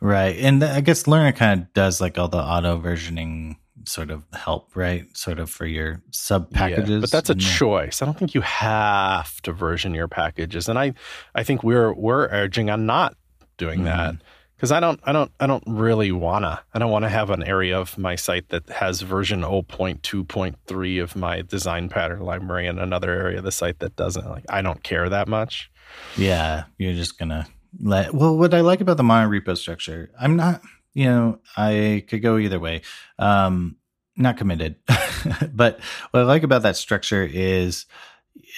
Right. 0.00 0.36
And 0.38 0.64
I 0.64 0.80
guess 0.80 1.04
Lerna 1.04 1.34
kind 1.36 1.62
of 1.62 1.72
does 1.74 2.00
like 2.00 2.18
all 2.18 2.28
the 2.28 2.38
auto 2.38 2.80
versioning 2.80 3.56
sort 3.84 4.10
of 4.10 4.24
help, 4.32 4.74
right? 4.74 5.04
Sort 5.16 5.38
of 5.38 5.50
for 5.50 5.66
your 5.66 6.02
sub 6.10 6.50
packages. 6.50 6.90
Yeah, 6.90 7.00
but 7.00 7.10
that's 7.10 7.30
a 7.30 7.34
choice 7.34 8.02
i 8.02 8.04
don't 8.04 8.18
think 8.18 8.34
you 8.34 8.40
have 8.40 9.40
to 9.42 9.52
version 9.52 9.94
your 9.94 10.08
packages 10.08 10.68
and 10.68 10.78
i 10.78 10.92
i 11.34 11.42
think 11.42 11.62
we're 11.62 11.92
we're 11.94 12.28
urging 12.28 12.68
on 12.68 12.86
not 12.86 13.14
doing 13.60 13.84
that 13.84 14.14
mm-hmm. 14.14 14.24
because 14.56 14.72
I 14.72 14.80
don't, 14.80 14.98
I 15.04 15.12
don't, 15.12 15.30
I 15.38 15.46
don't 15.46 15.62
really 15.66 16.10
wanna. 16.10 16.60
I 16.74 16.78
don't 16.80 16.90
want 16.90 17.04
to 17.04 17.08
have 17.10 17.30
an 17.30 17.44
area 17.44 17.78
of 17.78 17.96
my 17.98 18.16
site 18.16 18.48
that 18.48 18.68
has 18.70 19.02
version 19.02 19.42
0.2.3 19.42 21.02
of 21.02 21.14
my 21.14 21.42
design 21.42 21.88
pattern 21.90 22.20
library, 22.20 22.66
and 22.66 22.80
another 22.80 23.10
area 23.12 23.38
of 23.38 23.44
the 23.44 23.52
site 23.52 23.78
that 23.80 23.94
doesn't. 23.94 24.28
Like, 24.28 24.44
I 24.48 24.62
don't 24.62 24.82
care 24.82 25.08
that 25.08 25.28
much. 25.28 25.70
Yeah, 26.16 26.64
you're 26.78 26.94
just 26.94 27.18
gonna 27.18 27.46
let. 27.78 28.14
Well, 28.14 28.36
what 28.36 28.54
I 28.54 28.60
like 28.60 28.80
about 28.80 28.96
the 28.96 29.02
mono 29.02 29.28
repo 29.28 29.56
structure, 29.56 30.10
I'm 30.20 30.36
not. 30.36 30.62
You 30.92 31.04
know, 31.04 31.38
I 31.56 32.04
could 32.08 32.20
go 32.22 32.36
either 32.36 32.58
way. 32.58 32.82
Um, 33.18 33.76
not 34.16 34.36
committed, 34.36 34.76
but 35.52 35.80
what 36.10 36.20
I 36.20 36.24
like 36.24 36.42
about 36.42 36.62
that 36.62 36.76
structure 36.76 37.22
is, 37.30 37.86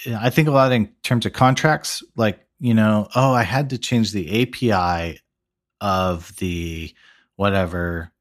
I 0.09 0.31
think 0.31 0.49
a 0.49 0.51
lot 0.53 0.73
in 0.73 0.89
terms 1.03 1.27
of 1.27 1.35
contracts. 1.35 2.03
Like, 2.17 2.41
you 2.59 2.75
know, 2.75 3.09
oh, 3.15 3.33
I 3.33 3.43
had 3.43 3.71
to 3.71 3.79
change 3.79 4.13
the 4.13 4.43
API 4.43 5.21
of 5.81 6.35
the 6.37 6.95
whatever 7.37 8.13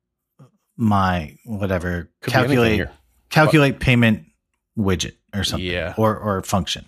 my 0.76 1.38
whatever 1.46 2.10
Could 2.22 2.34
calculate 2.34 2.88
calculate 3.30 3.80
payment 3.80 4.26
widget 4.78 5.16
or 5.34 5.44
something 5.44 5.68
Yeah. 5.68 5.94
or 5.98 6.18
or 6.18 6.42
function. 6.42 6.86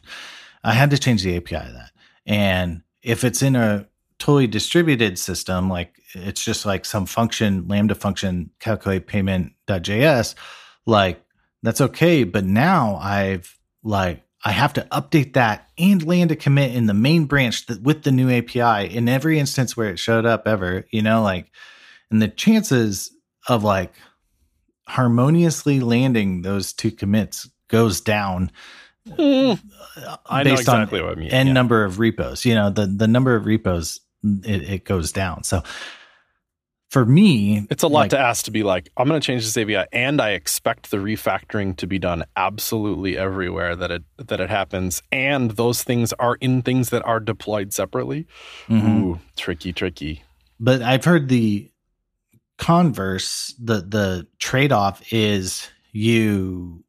I 0.64 0.74
had 0.74 0.90
to 0.92 0.98
change 0.98 1.24
the 1.24 1.38
API 1.38 1.56
of 1.56 1.74
that. 1.74 1.92
And 2.26 2.82
if 3.02 3.24
it's 3.24 3.42
in 3.42 3.56
a 3.56 3.88
totally 4.24 4.48
distributed 4.48 5.20
system, 5.20 5.70
like 5.70 6.00
it's 6.16 6.42
just 6.42 6.66
like 6.66 6.86
some 6.86 7.06
function, 7.06 7.68
lambda 7.68 7.94
function, 7.94 8.50
calculate 8.62 9.06
payment.js, 9.06 10.36
like 10.86 11.22
that's 11.62 11.82
okay. 11.82 12.24
But 12.24 12.46
now 12.46 12.96
I've 12.96 13.60
like 13.84 14.24
I 14.46 14.54
have 14.54 14.72
to 14.74 14.88
update 14.94 15.34
that 15.34 15.68
and 15.78 16.08
land 16.08 16.32
a 16.32 16.38
commit 16.38 16.74
in 16.74 16.86
the 16.86 16.94
main 16.94 17.26
branch 17.26 17.66
that 17.66 17.82
with 17.82 18.04
the 18.04 18.14
new 18.14 18.32
API 18.32 18.96
in 18.96 19.10
every 19.10 19.40
instance 19.40 19.76
where 19.76 19.90
it 19.90 20.00
showed 20.00 20.26
up 20.26 20.48
ever, 20.48 20.86
you 20.90 21.02
know, 21.02 21.22
like 21.22 21.52
and 22.10 22.22
the 22.22 22.30
chances 22.30 23.12
of 23.50 23.66
like 23.66 23.94
harmoniously 24.88 25.82
landing 25.82 26.44
those 26.44 26.72
two 26.72 26.92
commits 26.92 27.50
goes 27.68 28.00
down 28.00 28.52
Mm, 29.06 29.60
uh, 29.98 30.18
I 30.28 30.44
know 30.44 30.56
based 30.56 30.70
on 30.70 30.82
exactly 30.82 31.02
what 31.02 31.12
I 31.12 31.16
mean. 31.16 31.30
n 31.30 31.48
yeah. 31.48 31.54
number 31.54 31.84
of 31.84 32.00
repos. 32.00 32.46
You 32.46 32.56
know, 32.56 32.70
the 32.70 32.86
the 32.86 33.08
number 33.08 33.36
of 33.36 33.46
repos 33.46 34.00
it, 34.24 34.70
it 34.70 34.86
goes 34.86 35.12
down. 35.12 35.44
So 35.44 35.64
for 36.90 37.06
me, 37.06 37.66
It's 37.72 37.82
a 37.82 37.88
lot 37.88 38.02
like, 38.02 38.10
to 38.12 38.20
ask 38.20 38.46
to 38.46 38.52
be 38.52 38.62
like, 38.62 38.90
I'm 38.96 39.08
going 39.08 39.20
to 39.20 39.26
change 39.26 39.44
this 39.44 39.58
API, 39.58 39.88
and 39.92 40.22
I 40.22 40.32
expect 40.32 40.92
the 40.92 40.98
refactoring 40.98 41.76
to 41.78 41.88
be 41.88 41.98
done 41.98 42.24
absolutely 42.38 43.18
everywhere 43.18 43.76
that 43.76 43.90
it 43.90 44.04
that 44.18 44.40
it 44.40 44.50
happens, 44.52 45.02
and 45.12 45.52
those 45.52 45.82
things 45.82 46.14
are 46.14 46.36
in 46.36 46.62
things 46.62 46.92
that 46.92 47.04
are 47.04 47.20
deployed 47.20 47.74
separately. 47.74 48.28
Mhm. 48.68 49.02
Ooh, 49.02 49.20
tricky, 49.36 49.74
tricky. 49.74 50.24
But 50.60 50.84
I've 50.84 51.04
heard 51.04 51.30
the 51.30 51.72
converse, 52.60 53.56
the 53.60 53.82
the 53.82 54.28
trade 54.38 54.72
off 54.72 55.02
is 55.12 55.68
you. 55.92 56.83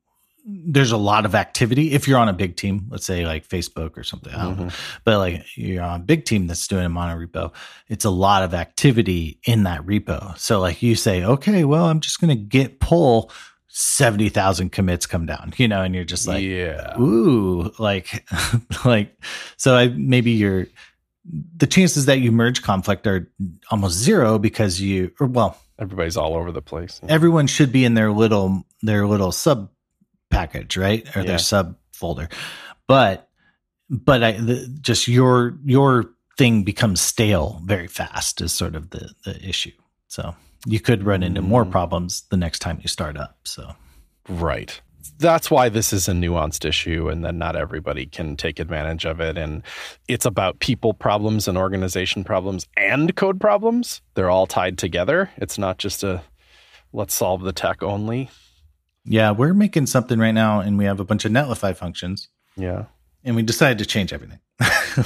There's 0.47 0.93
a 0.93 0.99
lot 0.99 1.25
of 1.25 1.35
activity 1.35 1.93
if 1.93 2.07
you're 2.07 2.19
on 2.19 2.29
a 2.29 2.33
big 2.35 2.57
team, 2.57 2.87
let's 2.91 3.07
say 3.07 3.25
like 3.25 3.49
Facebook 3.49 3.97
or 3.97 4.03
something. 4.05 4.35
I 4.35 4.43
don't 4.45 4.59
know. 4.59 4.65
Mhm. 4.67 4.75
But 5.05 5.19
like 5.19 5.45
you're 5.57 5.83
on 5.83 6.01
a 6.01 6.05
big 6.05 6.27
team 6.27 6.47
that's 6.47 6.69
doing 6.69 6.85
a 6.85 6.89
mono 6.91 7.17
repo, 7.17 7.53
it's 7.89 8.05
a 8.05 8.11
lot 8.11 8.43
of 8.43 8.53
activity 8.53 9.39
in 9.45 9.63
that 9.63 9.81
repo. 9.87 10.37
So 10.39 10.61
like 10.61 10.83
you 10.83 10.97
say, 10.97 11.25
okay, 11.25 11.65
well, 11.65 11.87
I'm 11.87 12.01
just 12.01 12.21
gonna 12.21 12.35
get 12.35 12.79
pull 12.79 13.31
seventy 13.69 14.29
thousand 14.29 14.71
commits 14.71 15.07
come 15.07 15.25
down, 15.27 15.55
you 15.57 15.67
know, 15.67 15.81
and 15.83 15.95
you're 15.95 16.05
just 16.05 16.29
like, 16.29 16.43
yeah, 16.45 16.99
ooh, 17.01 17.73
like 17.79 18.25
like 18.85 19.17
so 19.57 19.75
I 19.77 19.89
maybe 19.89 20.33
you're 20.33 20.67
the 21.57 21.67
chances 21.67 22.05
that 22.05 22.19
you 22.21 22.31
merge 22.31 22.63
conflict 22.63 23.07
are 23.07 23.31
almost 23.71 23.97
zero 23.97 24.39
because 24.39 24.79
you 24.79 25.11
or 25.19 25.27
well, 25.27 25.59
everybody's 25.79 26.19
all 26.19 26.35
over 26.35 26.53
the 26.53 26.61
place. 26.61 27.01
everyone 27.09 27.47
should 27.47 27.73
be 27.73 27.85
in 27.85 27.95
their 27.95 28.13
little 28.13 28.63
their 28.83 29.07
little 29.07 29.33
sub 29.33 29.71
package, 30.35 30.77
right? 30.77 31.05
Or 31.17 31.21
Yeah. 31.21 31.27
their 31.29 31.39
sub 31.39 31.77
folder. 31.93 32.29
But 32.87 33.29
but 33.91 34.23
I 34.23 34.33
the, 34.33 34.57
just 34.81 35.09
your 35.09 35.57
your 35.65 36.11
thing 36.37 36.65
becomes 36.65 37.01
stale 37.01 37.61
very 37.65 37.87
fast 37.87 38.41
is 38.41 38.53
sort 38.53 38.75
of 38.77 38.91
the 38.91 39.11
the 39.25 39.35
issue. 39.49 39.73
So 40.09 40.35
you 40.67 40.81
could 40.81 41.05
run 41.05 41.23
into 41.23 41.43
more 41.43 41.65
Mm. 41.65 41.71
problems 41.71 42.23
the 42.31 42.37
next 42.37 42.59
time 42.61 42.79
you 42.83 42.89
start 42.89 43.17
up. 43.17 43.37
So 43.45 43.75
Right. 44.29 44.81
That's 45.19 45.51
why 45.51 45.69
this 45.69 45.93
is 45.93 46.09
a 46.09 46.13
nuanced 46.13 46.65
issue, 46.65 47.09
and 47.11 47.23
then 47.25 47.37
not 47.39 47.57
everybody 47.57 48.07
can 48.07 48.37
take 48.37 48.59
advantage 48.59 49.05
of 49.05 49.21
it. 49.21 49.37
And 49.39 49.63
it's 50.09 50.25
about 50.27 50.59
people 50.61 50.95
problems 50.95 51.47
and 51.47 51.57
organization 51.59 52.25
problems 52.25 52.67
and 52.77 53.15
code 53.15 53.39
problems. 53.39 54.01
They're 54.15 54.31
all 54.31 54.47
tied 54.47 54.79
together. 54.79 55.31
It's 55.37 55.59
not 55.59 55.79
just 55.79 56.03
a 56.03 56.23
let's 56.93 57.15
solve 57.15 57.43
the 57.43 57.53
tech 57.53 57.83
only. 57.83 58.31
Yeah, 59.05 59.31
we're 59.33 59.55
making 59.55 59.87
something 59.87 60.19
right 60.19 60.33
now 60.33 60.61
and 60.61 60.79
we 60.79 60.85
have 60.87 61.01
a 61.01 61.05
bunch 61.05 61.25
of 61.25 61.33
Netlify 61.33 61.77
functions. 61.77 62.29
Yeah. 62.57 62.85
and 63.25 63.35
we 63.35 63.43
decided 63.43 63.79
to 63.79 63.87
change 63.87 64.13
everything 64.13 64.39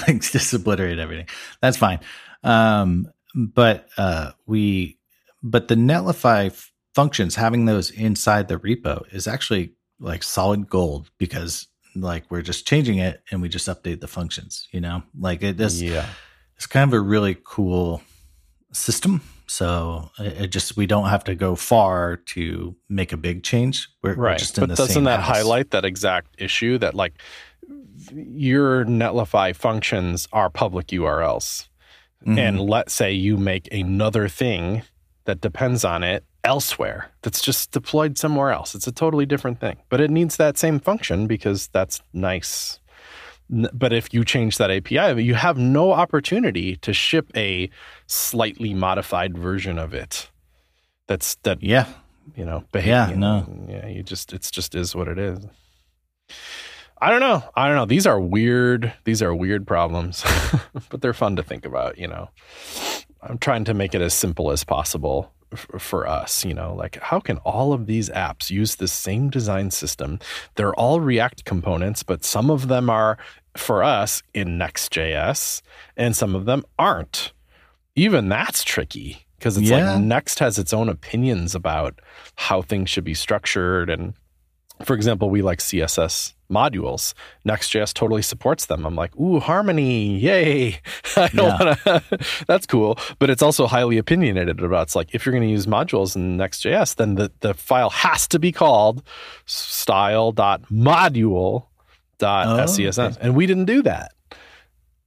like 0.06 0.20
just 0.20 0.52
obliterate 0.52 0.98
everything 0.98 1.26
that's 1.62 1.78
fine 1.78 2.00
um 2.44 3.06
but 3.34 3.88
uh 3.96 4.32
we 4.46 4.98
but 5.42 5.68
the 5.68 5.74
netlify 5.74 6.48
f- 6.48 6.70
functions 6.94 7.36
having 7.36 7.64
those 7.64 7.90
inside 7.90 8.48
the 8.48 8.58
repo 8.58 9.02
is 9.14 9.26
actually 9.26 9.72
like 9.98 10.22
solid 10.22 10.68
gold 10.68 11.10
because 11.16 11.68
like 11.96 12.30
we're 12.30 12.42
just 12.42 12.66
changing 12.66 12.98
it 12.98 13.22
and 13.30 13.40
we 13.40 13.48
just 13.48 13.66
update 13.66 14.00
the 14.00 14.08
functions 14.08 14.68
you 14.72 14.80
know 14.80 15.02
like 15.18 15.42
it 15.42 15.58
is 15.58 15.82
yeah. 15.82 16.06
it's 16.56 16.66
kind 16.66 16.86
of 16.86 16.92
a 16.92 17.00
really 17.00 17.36
cool 17.44 18.02
system 18.72 19.20
so 19.46 20.10
it, 20.18 20.42
it 20.42 20.46
just 20.48 20.76
we 20.76 20.86
don't 20.86 21.08
have 21.08 21.24
to 21.24 21.34
go 21.34 21.54
far 21.56 22.16
to 22.16 22.76
make 22.88 23.12
a 23.12 23.16
big 23.16 23.42
change 23.42 23.88
we're, 24.02 24.14
we're 24.16 24.24
Right. 24.24 24.38
just 24.38 24.58
in 24.58 24.62
But 24.62 24.68
the 24.70 24.74
doesn't 24.76 25.04
that 25.04 25.20
house. 25.20 25.36
highlight 25.36 25.70
that 25.70 25.84
exact 25.84 26.34
issue 26.38 26.76
that 26.78 26.94
like 26.94 27.14
your 28.12 28.84
Netlify 28.84 29.54
functions 29.54 30.28
are 30.32 30.50
public 30.50 30.88
URLs? 30.88 31.68
Mhm. 32.26 32.36
and 32.38 32.60
let's 32.60 32.92
say 32.92 33.12
you 33.12 33.36
make 33.36 33.72
another 33.72 34.28
thing 34.28 34.82
that 35.24 35.40
depends 35.40 35.84
on 35.84 36.02
it 36.02 36.24
elsewhere 36.42 37.10
that's 37.22 37.40
just 37.40 37.70
deployed 37.70 38.18
somewhere 38.18 38.50
else 38.50 38.74
it's 38.74 38.86
a 38.88 38.92
totally 38.92 39.24
different 39.24 39.60
thing 39.60 39.76
but 39.88 40.00
it 40.00 40.10
needs 40.10 40.36
that 40.36 40.58
same 40.58 40.80
function 40.80 41.26
because 41.28 41.68
that's 41.68 42.00
nice 42.12 42.80
but 43.50 43.92
if 43.92 44.12
you 44.12 44.24
change 44.24 44.58
that 44.58 44.70
api 44.70 45.22
you 45.22 45.34
have 45.34 45.56
no 45.56 45.92
opportunity 45.92 46.76
to 46.76 46.92
ship 46.92 47.30
a 47.36 47.70
slightly 48.06 48.74
modified 48.74 49.36
version 49.36 49.78
of 49.78 49.94
it. 49.94 50.30
That's 51.06 51.36
that 51.36 51.62
yeah. 51.62 51.86
you 52.36 52.44
know 52.44 52.64
Yeah, 52.86 53.10
know, 53.16 53.66
yeah 53.68 53.86
you 53.86 54.02
just 54.02 54.32
it's 54.32 54.50
just 54.50 54.74
is 54.74 54.94
what 54.94 55.08
it 55.08 55.18
is. 55.18 55.44
I 57.00 57.10
don't 57.10 57.20
know. 57.20 57.44
I 57.54 57.68
don't 57.68 57.76
know. 57.76 57.86
These 57.86 58.06
are 58.06 58.20
weird 58.20 58.92
these 59.04 59.22
are 59.22 59.34
weird 59.34 59.66
problems 59.66 60.24
but 60.90 61.00
they're 61.00 61.14
fun 61.14 61.36
to 61.36 61.42
think 61.42 61.64
about 61.64 61.98
you 61.98 62.08
know. 62.08 62.28
I'm 63.20 63.38
trying 63.38 63.64
to 63.64 63.74
make 63.74 63.94
it 63.94 64.00
as 64.02 64.14
simple 64.14 64.52
as 64.52 64.62
possible 64.62 65.32
f- 65.52 65.66
for 65.78 66.06
us 66.06 66.44
you 66.44 66.54
know 66.54 66.74
like 66.74 66.96
how 67.02 67.20
can 67.20 67.38
all 67.38 67.72
of 67.72 67.86
these 67.86 68.08
apps 68.10 68.50
use 68.50 68.76
the 68.76 68.88
same 68.88 69.30
design 69.30 69.70
system 69.70 70.18
they're 70.56 70.74
all 70.74 71.00
react 71.00 71.44
components 71.44 72.02
but 72.02 72.24
some 72.24 72.50
of 72.50 72.68
them 72.68 72.88
are 72.90 73.18
for 73.56 73.82
us 73.82 74.22
in 74.34 74.56
next.js 74.58 75.62
and 75.96 76.14
some 76.16 76.34
of 76.34 76.44
them 76.44 76.64
aren't 76.78 77.32
even 77.96 78.28
that's 78.28 78.62
tricky 78.62 79.26
because 79.38 79.56
it's 79.56 79.68
Yeah. 79.68 79.94
like 79.94 80.02
next 80.02 80.38
has 80.38 80.58
its 80.58 80.72
own 80.72 80.88
opinions 80.88 81.54
about 81.54 81.98
how 82.36 82.62
things 82.62 82.90
should 82.90 83.04
be 83.04 83.14
structured 83.14 83.90
and 83.90 84.14
for 84.84 84.94
example 84.94 85.28
we 85.30 85.42
like 85.42 85.58
css 85.58 86.34
modules 86.50 87.12
next.js 87.44 87.92
totally 87.92 88.22
supports 88.22 88.66
them. 88.66 88.86
I'm 88.86 88.94
like 88.94 89.14
ooh 89.16 89.40
harmony 89.40 90.18
yay. 90.18 90.80
I 91.16 91.28
don't 91.28 91.60
want 91.60 91.78
to 91.84 92.02
that's 92.46 92.66
cool 92.66 92.98
but 93.18 93.28
it's 93.30 93.42
also 93.42 93.66
highly 93.66 93.98
opinionated 93.98 94.60
about 94.62 94.82
it's 94.84 94.96
like 94.96 95.14
if 95.14 95.26
you're 95.26 95.32
going 95.32 95.42
to 95.44 95.50
use 95.50 95.66
modules 95.66 96.14
in 96.16 96.36
next.js 96.36 96.94
then 96.96 97.14
the, 97.16 97.30
the 97.40 97.54
file 97.54 97.90
has 97.90 98.26
to 98.28 98.38
be 98.38 98.52
called 98.52 99.02
style.module.scss 99.46 101.64
Oh, 102.20 102.66
okay. 103.06 103.16
and 103.20 103.36
we 103.36 103.46
didn't 103.46 103.66
do 103.66 103.82
that 103.82 104.12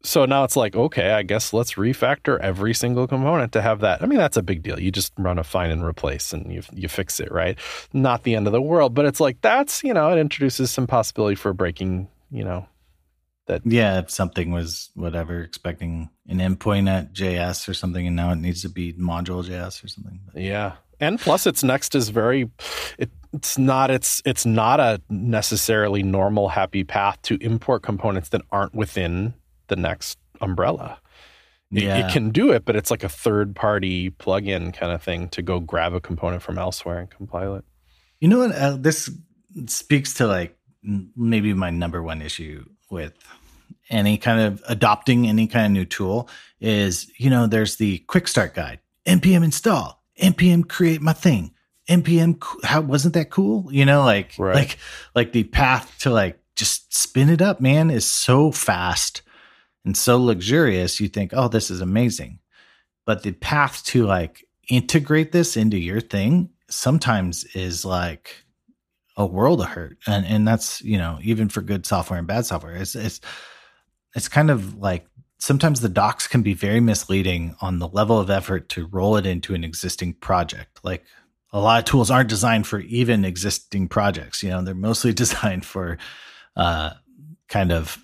so 0.03 0.25
now 0.25 0.43
it's 0.43 0.55
like, 0.55 0.75
okay, 0.75 1.11
I 1.11 1.23
guess 1.23 1.53
let's 1.53 1.73
refactor 1.73 2.39
every 2.39 2.73
single 2.73 3.07
component 3.07 3.51
to 3.53 3.61
have 3.61 3.81
that. 3.81 4.01
I 4.01 4.05
mean, 4.05 4.17
that's 4.17 4.37
a 4.37 4.41
big 4.41 4.63
deal. 4.63 4.79
You 4.79 4.91
just 4.91 5.13
run 5.17 5.37
a 5.37 5.43
find 5.43 5.71
and 5.71 5.83
replace 5.83 6.33
and 6.33 6.51
you 6.51 6.63
you 6.73 6.87
fix 6.87 7.19
it, 7.19 7.31
right? 7.31 7.57
Not 7.93 8.23
the 8.23 8.35
end 8.35 8.47
of 8.47 8.53
the 8.53 8.61
world, 8.61 8.93
but 8.93 9.05
it's 9.05 9.19
like 9.19 9.41
that's, 9.41 9.83
you 9.83 9.93
know, 9.93 10.11
it 10.11 10.19
introduces 10.19 10.71
some 10.71 10.87
possibility 10.87 11.35
for 11.35 11.53
breaking, 11.53 12.09
you 12.31 12.43
know, 12.43 12.67
that 13.47 13.61
Yeah, 13.65 13.99
if 13.99 14.09
something 14.09 14.51
was 14.51 14.89
whatever, 14.95 15.41
expecting 15.41 16.09
an 16.27 16.39
endpoint 16.39 16.89
at 16.89 17.13
JS 17.13 17.67
or 17.69 17.73
something, 17.73 18.07
and 18.07 18.15
now 18.15 18.31
it 18.31 18.37
needs 18.37 18.61
to 18.63 18.69
be 18.69 18.93
module 18.93 19.43
JS 19.43 19.83
or 19.83 19.87
something. 19.87 20.19
Yeah. 20.35 20.73
And 20.99 21.19
plus 21.19 21.47
its 21.47 21.63
next 21.63 21.95
is 21.95 22.09
very 22.09 22.49
it, 22.97 23.09
it's 23.33 23.57
not 23.57 23.89
it's 23.89 24.21
it's 24.25 24.45
not 24.45 24.79
a 24.79 25.01
necessarily 25.09 26.03
normal 26.03 26.49
happy 26.49 26.83
path 26.83 27.21
to 27.23 27.37
import 27.41 27.81
components 27.81 28.29
that 28.29 28.41
aren't 28.51 28.75
within 28.75 29.33
the 29.71 29.75
next 29.77 30.19
umbrella. 30.41 30.99
It, 31.71 31.83
Yeah. 31.83 32.05
it 32.07 32.11
can 32.11 32.29
do 32.31 32.51
it, 32.51 32.65
but 32.65 32.75
it's 32.75 32.91
like 32.91 33.03
a 33.03 33.09
third 33.09 33.55
party 33.55 34.11
plugin 34.11 34.73
kind 34.73 34.91
of 34.91 35.01
thing 35.01 35.29
to 35.29 35.41
go 35.41 35.59
grab 35.59 35.93
a 35.93 36.01
component 36.01 36.43
from 36.43 36.57
elsewhere 36.59 36.99
and 36.99 37.09
compile 37.09 37.55
it. 37.55 37.63
You 38.19 38.27
know 38.27 38.39
what? 38.39 38.51
Uh, 38.53 38.75
this 38.77 39.09
speaks 39.67 40.13
to 40.15 40.27
like 40.27 40.57
maybe 41.15 41.53
my 41.53 41.69
number 41.69 42.03
one 42.03 42.21
issue 42.21 42.65
with 42.89 43.13
any 43.89 44.17
kind 44.17 44.41
of 44.41 44.61
adopting 44.67 45.27
any 45.27 45.47
kind 45.47 45.65
of 45.67 45.71
new 45.71 45.85
tool 45.85 46.27
is, 46.59 47.09
you 47.17 47.29
know, 47.29 47.47
there's 47.47 47.77
the 47.77 47.99
quick 47.99 48.27
start 48.27 48.53
guide, 48.53 48.79
npm 49.05 49.43
install, 49.43 50.03
npm 50.21 50.67
create 50.67 51.01
my 51.01 51.13
thing, 51.13 51.51
npm. 51.89 52.41
How 52.63 52.81
wasn't 52.81 53.13
that 53.13 53.29
cool? 53.29 53.67
You 53.71 53.85
know, 53.85 54.03
like 54.03 54.33
Right. 54.37 54.55
like 54.55 54.77
like 55.15 55.31
the 55.31 55.43
path 55.45 55.95
to 55.99 56.09
like 56.09 56.37
just 56.57 56.93
spin 56.93 57.29
it 57.29 57.41
up, 57.41 57.61
man, 57.61 57.89
is 57.89 58.05
so 58.05 58.51
fast 58.51 59.21
and 59.85 59.95
so 59.95 60.17
luxurious. 60.21 60.99
You 60.99 61.07
think, 61.07 61.31
oh, 61.33 61.47
this 61.47 61.71
is 61.71 61.81
amazing, 61.81 62.39
but 63.05 63.23
the 63.23 63.31
path 63.33 63.83
to 63.85 64.05
like 64.05 64.45
integrate 64.69 65.31
this 65.31 65.57
into 65.57 65.77
your 65.77 66.01
thing 66.01 66.49
sometimes 66.69 67.43
is 67.55 67.83
like 67.83 68.45
a 69.17 69.25
world 69.25 69.59
of 69.61 69.67
hurt 69.67 69.97
and 70.07 70.25
and 70.25 70.47
that's 70.47 70.81
you 70.81 70.97
know 70.97 71.19
even 71.21 71.49
for 71.49 71.61
good 71.61 71.85
software 71.85 72.17
and 72.17 72.27
bad 72.27 72.45
software 72.45 72.75
it's 72.75 72.95
it's 72.95 73.19
it's 74.15 74.29
kind 74.29 74.49
of 74.49 74.75
like 74.77 75.05
sometimes 75.37 75.81
the 75.81 75.89
docs 75.89 76.27
can 76.27 76.41
be 76.41 76.53
very 76.53 76.79
misleading 76.79 77.55
on 77.61 77.79
the 77.79 77.87
level 77.89 78.19
of 78.19 78.29
effort 78.29 78.69
to 78.69 78.87
roll 78.87 79.17
it 79.17 79.25
into 79.25 79.53
an 79.53 79.63
existing 79.63 80.13
project 80.13 80.79
like 80.83 81.03
a 81.51 81.59
lot 81.59 81.79
of 81.79 81.85
tools 81.85 82.09
aren't 82.09 82.29
designed 82.29 82.65
for 82.65 82.79
even 82.79 83.25
existing 83.25 83.87
projects 83.87 84.41
you 84.41 84.49
know 84.49 84.61
they're 84.61 84.73
mostly 84.73 85.13
designed 85.23 85.65
for 85.65 85.97
uh 86.55 86.91
kind 87.49 87.71
of 87.71 88.01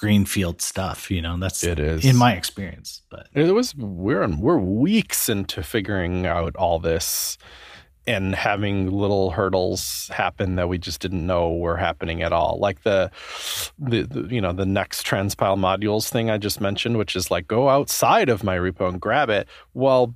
greenfield 0.00 0.62
stuff 0.62 1.10
you 1.10 1.20
know 1.20 1.36
that's 1.38 1.62
It 1.62 1.78
is. 1.78 2.04
in 2.06 2.16
my 2.16 2.32
experience 2.32 3.02
but 3.10 3.28
It 3.34 3.52
was 3.52 3.74
we're 3.74 4.26
we're 4.28 4.58
weeks 4.58 5.28
into 5.28 5.62
figuring 5.62 6.24
out 6.26 6.56
all 6.56 6.78
this, 6.78 7.36
and 8.06 8.34
having 8.34 8.90
little 8.90 9.30
hurdles 9.30 10.08
happen 10.12 10.56
that 10.56 10.68
we 10.68 10.78
just 10.78 11.00
didn't 11.00 11.26
know 11.26 11.52
were 11.54 11.76
happening 11.76 12.22
at 12.22 12.32
all. 12.32 12.58
Like 12.58 12.82
the, 12.82 13.10
the, 13.78 14.02
the 14.02 14.34
you 14.34 14.40
know 14.40 14.52
the 14.52 14.64
next 14.64 15.06
transpile 15.06 15.58
modules 15.58 16.08
thing 16.08 16.30
i 16.30 16.38
just 16.38 16.60
mentioned 16.60 16.96
which 16.96 17.14
is 17.14 17.30
like 17.30 17.46
go 17.46 17.68
outside 17.68 18.28
of 18.28 18.42
my 18.42 18.56
repo 18.56 18.88
and 18.88 19.00
grab 19.00 19.28
it. 19.28 19.48
Well 19.74 20.14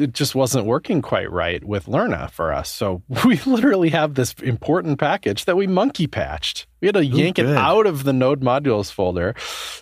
it 0.00 0.12
just 0.12 0.34
wasn't 0.34 0.66
working 0.66 1.02
quite 1.02 1.30
right 1.30 1.64
with 1.64 1.86
lerna 1.86 2.30
for 2.30 2.52
us. 2.52 2.70
So 2.70 3.02
we 3.24 3.36
literally 3.46 3.90
have 3.90 4.14
this 4.14 4.34
important 4.34 4.98
package 4.98 5.44
that 5.46 5.56
we 5.56 5.66
monkey 5.66 6.06
patched 6.06 6.66
we 6.80 6.86
had 6.88 6.94
to 6.94 7.04
yank 7.04 7.38
Ooh, 7.38 7.42
it 7.42 7.56
out 7.56 7.86
of 7.86 8.04
the 8.04 8.12
node 8.12 8.40
modules 8.40 8.92
folder. 8.92 9.34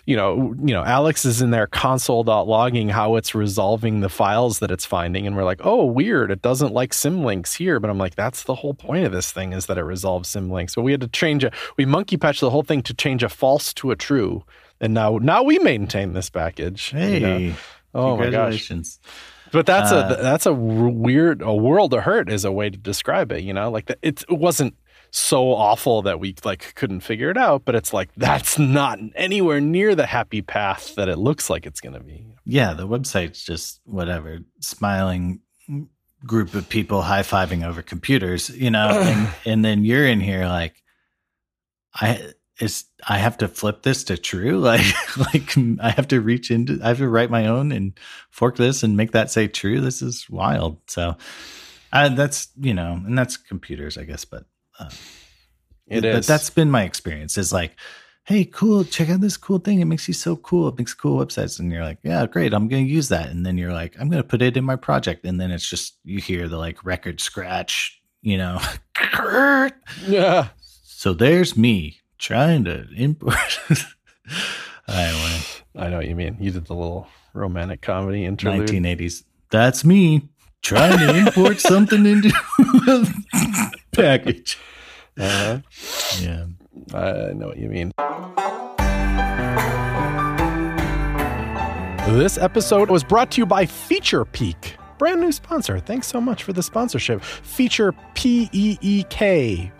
You 0.05 0.15
know, 0.15 0.55
you 0.63 0.73
know, 0.73 0.83
Alex 0.83 1.25
is 1.25 1.41
in 1.41 1.51
there 1.51 1.67
console.logging 1.67 2.89
how 2.89 3.15
it's 3.15 3.35
resolving 3.35 3.99
the 3.99 4.09
files 4.09 4.59
that 4.59 4.71
it's 4.71 4.85
finding. 4.85 5.27
And 5.27 5.35
we're 5.35 5.43
like, 5.43 5.61
oh, 5.63 5.85
weird. 5.85 6.31
It 6.31 6.41
doesn't 6.41 6.73
like 6.73 6.91
symlinks 6.91 7.57
here. 7.57 7.79
But 7.79 7.89
I'm 7.89 7.97
like, 7.97 8.15
that's 8.15 8.43
the 8.43 8.55
whole 8.55 8.73
point 8.73 9.05
of 9.05 9.11
this 9.11 9.31
thing 9.31 9.53
is 9.53 9.67
that 9.67 9.77
it 9.77 9.83
resolves 9.83 10.29
symlinks. 10.33 10.75
But 10.75 10.83
we 10.83 10.91
had 10.91 11.01
to 11.01 11.07
change 11.07 11.43
it. 11.43 11.53
We 11.77 11.85
monkey 11.85 12.17
patched 12.17 12.41
the 12.41 12.49
whole 12.49 12.63
thing 12.63 12.81
to 12.83 12.93
change 12.93 13.23
a 13.23 13.29
false 13.29 13.73
to 13.75 13.91
a 13.91 13.95
true. 13.95 14.43
And 14.79 14.93
now 14.93 15.17
now 15.17 15.43
we 15.43 15.59
maintain 15.59 16.13
this 16.13 16.29
package. 16.29 16.93
you 16.93 16.99
Hey, 16.99 17.19
know? 17.19 17.55
Oh 17.93 18.17
my 18.17 18.29
gosh. 18.29 18.71
But 19.51 19.65
that's 19.65 19.91
Uh, 19.91 20.15
a 20.17 20.21
that's 20.21 20.45
a 20.45 20.53
weird 20.53 21.41
a 21.41 21.53
world 21.53 21.93
of 21.93 22.03
hurt 22.03 22.29
is 22.29 22.43
a 22.45 22.51
way 22.51 22.69
to 22.69 22.77
describe 22.77 23.31
it. 23.31 23.43
You 23.43 23.53
know, 23.53 23.71
like 23.71 23.85
the, 23.85 23.97
it, 24.01 24.23
it 24.29 24.37
wasn't 24.37 24.75
so 25.17 25.51
awful 25.51 26.01
that 26.03 26.19
we 26.19 26.35
like 26.43 26.75
couldn't 26.75 27.01
figure 27.01 27.29
it 27.29 27.37
out, 27.37 27.65
but 27.65 27.75
it's 27.75 27.93
like 27.93 28.09
that's 28.17 28.57
not 28.59 28.99
anywhere 29.15 29.59
near 29.59 29.95
the 29.95 30.05
happy 30.05 30.41
path 30.41 30.95
that 30.95 31.09
it 31.09 31.17
looks 31.17 31.49
like 31.49 31.65
it's 31.65 31.81
going 31.81 31.95
to 31.95 32.03
be. 32.03 32.25
Yeah, 32.45 32.73
the 32.73 32.87
website's 32.87 33.43
just 33.43 33.81
whatever, 33.85 34.39
smiling 34.61 35.41
group 36.25 36.53
of 36.53 36.67
people 36.69 37.01
high 37.01 37.21
fiving 37.21 37.65
over 37.65 37.81
computers, 37.81 38.49
you 38.49 38.71
know, 38.71 38.89
and, 39.01 39.29
and 39.45 39.65
then 39.65 39.83
you're 39.83 40.07
in 40.07 40.19
here 40.19 40.45
like, 40.47 40.81
I 41.93 42.33
is 42.59 42.85
I 43.07 43.19
have 43.19 43.37
to 43.39 43.47
flip 43.47 43.83
this 43.83 44.03
to 44.05 44.17
true, 44.17 44.59
like 44.59 44.85
like 45.17 45.55
I 45.81 45.89
have 45.91 46.07
to 46.09 46.21
reach 46.21 46.51
into, 46.51 46.79
I 46.83 46.89
have 46.89 46.97
to 46.97 47.09
write 47.09 47.29
my 47.29 47.47
own 47.47 47.71
and 47.71 47.97
fork 48.29 48.57
this 48.57 48.83
and 48.83 48.97
make 48.97 49.11
that 49.11 49.31
say 49.31 49.47
true. 49.47 49.81
This 49.81 50.01
is 50.01 50.29
wild. 50.29 50.77
So, 50.87 51.15
uh, 51.93 52.09
that's 52.09 52.49
you 52.59 52.73
know, 52.73 52.93
and 52.93 53.17
that's 53.17 53.37
computers, 53.37 53.97
I 53.97 54.03
guess, 54.03 54.25
but 54.25 54.45
uh, 54.79 54.89
It 55.87 56.01
but 56.01 56.19
is. 56.19 56.27
that's 56.27 56.49
been 56.49 56.69
my 56.71 56.83
experience. 56.83 57.37
Is 57.37 57.53
like, 57.53 57.75
hey, 58.23 58.43
cool, 58.45 58.83
check 58.83 59.09
out 59.09 59.21
this 59.21 59.37
cool 59.37 59.57
thing. 59.59 59.79
It 59.79 59.85
makes 59.85 60.07
you 60.07 60.13
so 60.13 60.35
cool. 60.35 60.67
It 60.67 60.77
makes 60.77 60.93
cool 60.93 61.23
websites, 61.25 61.59
and 61.59 61.71
you're 61.71 61.83
like, 61.83 61.99
yeah, 62.03 62.25
great. 62.25 62.53
I'm 62.53 62.67
going 62.67 62.85
to 62.85 62.91
use 62.91 63.07
that, 63.09 63.29
and 63.29 63.45
then 63.45 63.57
you're 63.57 63.73
like, 63.73 63.95
I'm 63.99 64.09
going 64.09 64.21
to 64.21 64.27
put 64.27 64.41
it 64.41 64.57
in 64.57 64.65
my 64.65 64.75
project, 64.75 65.25
and 65.25 65.39
then 65.39 65.51
it's 65.51 65.67
just 65.67 65.97
you 66.03 66.19
hear 66.19 66.47
the 66.47 66.57
like 66.57 66.83
record 66.85 67.21
scratch, 67.21 68.01
you 68.21 68.37
know. 68.37 68.59
yeah. 70.07 70.49
so 70.83 71.13
there's 71.13 71.55
me 71.55 72.01
trying 72.17 72.65
to 72.65 72.85
import. 72.95 73.59
anyway, 74.89 75.39
I 75.75 75.89
know 75.89 75.97
what 75.97 76.07
you 76.07 76.15
mean. 76.15 76.37
You 76.39 76.51
did 76.51 76.65
the 76.65 76.73
little 76.75 77.07
romantic 77.33 77.81
comedy 77.81 78.25
interlude. 78.25 78.67
1980s. 78.69 79.23
That's 79.51 79.85
me 79.85 80.27
trying 80.61 80.97
to 80.97 81.15
import 81.15 81.59
something 81.59 82.05
into 82.05 82.31
package. 83.97 84.57
Uh, 85.19 85.61
Yeah. 86.21 86.45
I 86.93 87.33
know 87.33 87.47
what 87.47 87.57
you 87.57 87.69
mean. 87.69 87.91
This 92.15 92.37
episode 92.37 92.89
was 92.91 93.03
brought 93.03 93.31
to 93.31 93.41
you 93.41 93.45
by 93.47 93.65
FeaturePeek, 93.65 94.73
brand 94.99 95.19
new 95.19 95.31
sponsor. 95.31 95.79
Thanks 95.79 96.05
so 96.07 96.21
much 96.21 96.43
for 96.43 96.53
the 96.53 96.61
sponsorship. 96.63 97.21
Feature 97.23 97.93
P 98.13 98.47
E 98.53 98.77
E 98.81 99.03
K. 99.09 99.71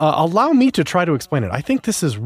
Uh, 0.00 0.14
allow 0.16 0.50
me 0.50 0.70
to 0.70 0.84
try 0.84 1.04
to 1.04 1.14
explain 1.14 1.44
it. 1.44 1.50
I 1.52 1.60
think 1.60 1.82
this 1.84 2.02
is 2.02 2.16
r- 2.16 2.22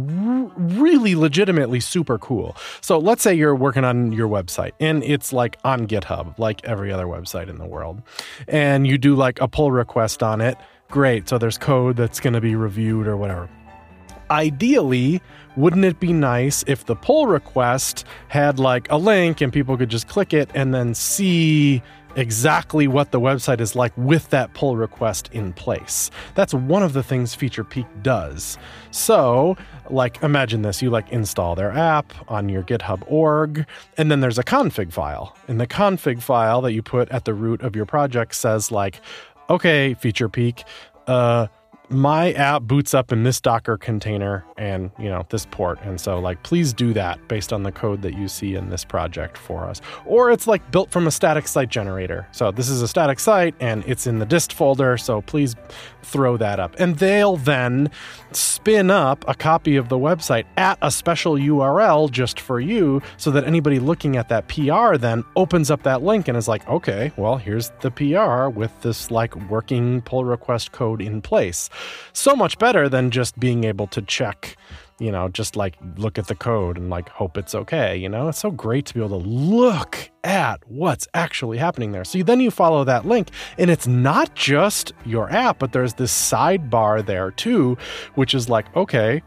really 0.56 1.14
legitimately 1.14 1.80
super 1.80 2.18
cool. 2.18 2.56
So, 2.80 2.98
let's 2.98 3.22
say 3.22 3.34
you're 3.34 3.54
working 3.54 3.84
on 3.84 4.12
your 4.12 4.28
website 4.28 4.72
and 4.80 5.02
it's 5.04 5.32
like 5.32 5.58
on 5.64 5.86
GitHub, 5.86 6.38
like 6.38 6.64
every 6.64 6.92
other 6.92 7.06
website 7.06 7.48
in 7.48 7.58
the 7.58 7.66
world, 7.66 8.02
and 8.46 8.86
you 8.86 8.98
do 8.98 9.14
like 9.14 9.40
a 9.40 9.48
pull 9.48 9.72
request 9.72 10.22
on 10.22 10.40
it. 10.40 10.56
Great. 10.90 11.28
So, 11.28 11.38
there's 11.38 11.58
code 11.58 11.96
that's 11.96 12.20
going 12.20 12.34
to 12.34 12.40
be 12.40 12.54
reviewed 12.54 13.06
or 13.06 13.16
whatever 13.16 13.48
ideally, 14.30 15.20
wouldn't 15.56 15.84
it 15.84 15.98
be 15.98 16.12
nice 16.12 16.64
if 16.66 16.86
the 16.86 16.94
pull 16.94 17.26
request 17.26 18.04
had 18.28 18.58
like 18.58 18.90
a 18.90 18.96
link 18.96 19.40
and 19.40 19.52
people 19.52 19.76
could 19.76 19.88
just 19.88 20.08
click 20.08 20.32
it 20.32 20.50
and 20.54 20.74
then 20.74 20.94
see 20.94 21.82
exactly 22.16 22.88
what 22.88 23.12
the 23.12 23.20
website 23.20 23.60
is 23.60 23.76
like 23.76 23.92
with 23.96 24.28
that 24.30 24.52
pull 24.54 24.76
request 24.76 25.28
in 25.32 25.52
place? 25.52 26.10
That's 26.34 26.54
one 26.54 26.82
of 26.82 26.92
the 26.92 27.02
things 27.02 27.34
FeaturePeek 27.34 27.86
does. 28.02 28.56
So, 28.90 29.56
like, 29.90 30.22
imagine 30.22 30.62
this 30.62 30.80
you 30.80 30.90
like 30.90 31.10
install 31.10 31.54
their 31.54 31.72
app 31.72 32.12
on 32.30 32.48
your 32.48 32.62
GitHub 32.62 33.02
org, 33.06 33.66
and 33.96 34.10
then 34.10 34.20
there's 34.20 34.38
a 34.38 34.44
config 34.44 34.92
file. 34.92 35.36
And 35.48 35.60
the 35.60 35.66
config 35.66 36.22
file 36.22 36.60
that 36.62 36.72
you 36.72 36.82
put 36.82 37.08
at 37.10 37.24
the 37.24 37.34
root 37.34 37.62
of 37.62 37.74
your 37.74 37.86
project 37.86 38.34
says, 38.34 38.70
like, 38.70 39.00
okay, 39.50 39.96
FeaturePeek, 40.00 40.64
uh, 41.06 41.48
my 41.90 42.32
app 42.32 42.62
boots 42.62 42.92
up 42.94 43.12
in 43.12 43.22
this 43.22 43.40
Docker 43.40 43.78
container 43.78 44.44
and, 44.56 44.90
you 44.98 45.08
know, 45.08 45.26
this 45.30 45.46
port. 45.46 45.78
And 45.82 46.00
so, 46.00 46.18
like, 46.18 46.42
please 46.42 46.72
do 46.72 46.92
that 46.92 47.26
based 47.28 47.52
on 47.52 47.62
the 47.62 47.72
code 47.72 48.02
that 48.02 48.14
you 48.14 48.28
see 48.28 48.54
in 48.54 48.68
this 48.68 48.84
project 48.84 49.38
for 49.38 49.64
us. 49.64 49.80
Or 50.04 50.30
it's 50.30 50.46
like 50.46 50.70
built 50.70 50.90
from 50.90 51.06
a 51.06 51.10
static 51.10 51.48
site 51.48 51.70
generator. 51.70 52.26
So, 52.32 52.50
this 52.50 52.68
is 52.68 52.82
a 52.82 52.88
static 52.88 53.18
site 53.18 53.54
and 53.60 53.84
it's 53.86 54.06
in 54.06 54.18
the 54.18 54.26
dist 54.26 54.52
folder. 54.52 54.98
So, 54.98 55.22
please 55.22 55.56
throw 56.08 56.36
that 56.36 56.58
up. 56.58 56.74
And 56.78 56.98
they'll 56.98 57.36
then 57.36 57.90
spin 58.32 58.90
up 58.90 59.24
a 59.28 59.34
copy 59.34 59.76
of 59.76 59.88
the 59.88 59.98
website 59.98 60.44
at 60.56 60.78
a 60.82 60.90
special 60.90 61.34
URL 61.34 62.10
just 62.10 62.40
for 62.40 62.60
you 62.60 63.02
so 63.16 63.30
that 63.30 63.44
anybody 63.44 63.78
looking 63.78 64.16
at 64.16 64.28
that 64.28 64.48
PR 64.48 64.96
then 64.96 65.24
opens 65.36 65.70
up 65.70 65.82
that 65.82 66.02
link 66.02 66.28
and 66.28 66.36
is 66.36 66.48
like, 66.48 66.66
okay, 66.68 67.12
well, 67.16 67.36
here's 67.36 67.70
the 67.80 67.90
PR 67.90 68.48
with 68.48 68.72
this 68.82 69.10
like 69.10 69.34
working 69.48 70.02
pull 70.02 70.24
request 70.24 70.72
code 70.72 71.00
in 71.00 71.20
place. 71.22 71.70
So 72.12 72.34
much 72.34 72.58
better 72.58 72.88
than 72.88 73.10
just 73.10 73.38
being 73.38 73.64
able 73.64 73.86
to 73.88 74.02
check 74.02 74.56
you 74.98 75.12
know, 75.12 75.28
just 75.28 75.56
like 75.56 75.76
look 75.96 76.18
at 76.18 76.26
the 76.26 76.34
code 76.34 76.76
and 76.76 76.90
like 76.90 77.08
hope 77.08 77.38
it's 77.38 77.54
okay. 77.54 77.96
You 77.96 78.08
know, 78.08 78.28
it's 78.28 78.38
so 78.38 78.50
great 78.50 78.86
to 78.86 78.94
be 78.94 79.00
able 79.00 79.20
to 79.20 79.28
look 79.28 80.10
at 80.24 80.60
what's 80.68 81.06
actually 81.14 81.58
happening 81.58 81.92
there. 81.92 82.04
So 82.04 82.22
then 82.22 82.40
you 82.40 82.50
follow 82.50 82.84
that 82.84 83.06
link, 83.06 83.30
and 83.58 83.70
it's 83.70 83.86
not 83.86 84.34
just 84.34 84.92
your 85.04 85.30
app, 85.30 85.58
but 85.58 85.72
there's 85.72 85.94
this 85.94 86.12
sidebar 86.12 87.04
there 87.04 87.30
too, 87.30 87.78
which 88.14 88.34
is 88.34 88.48
like, 88.48 88.74
okay, 88.76 89.22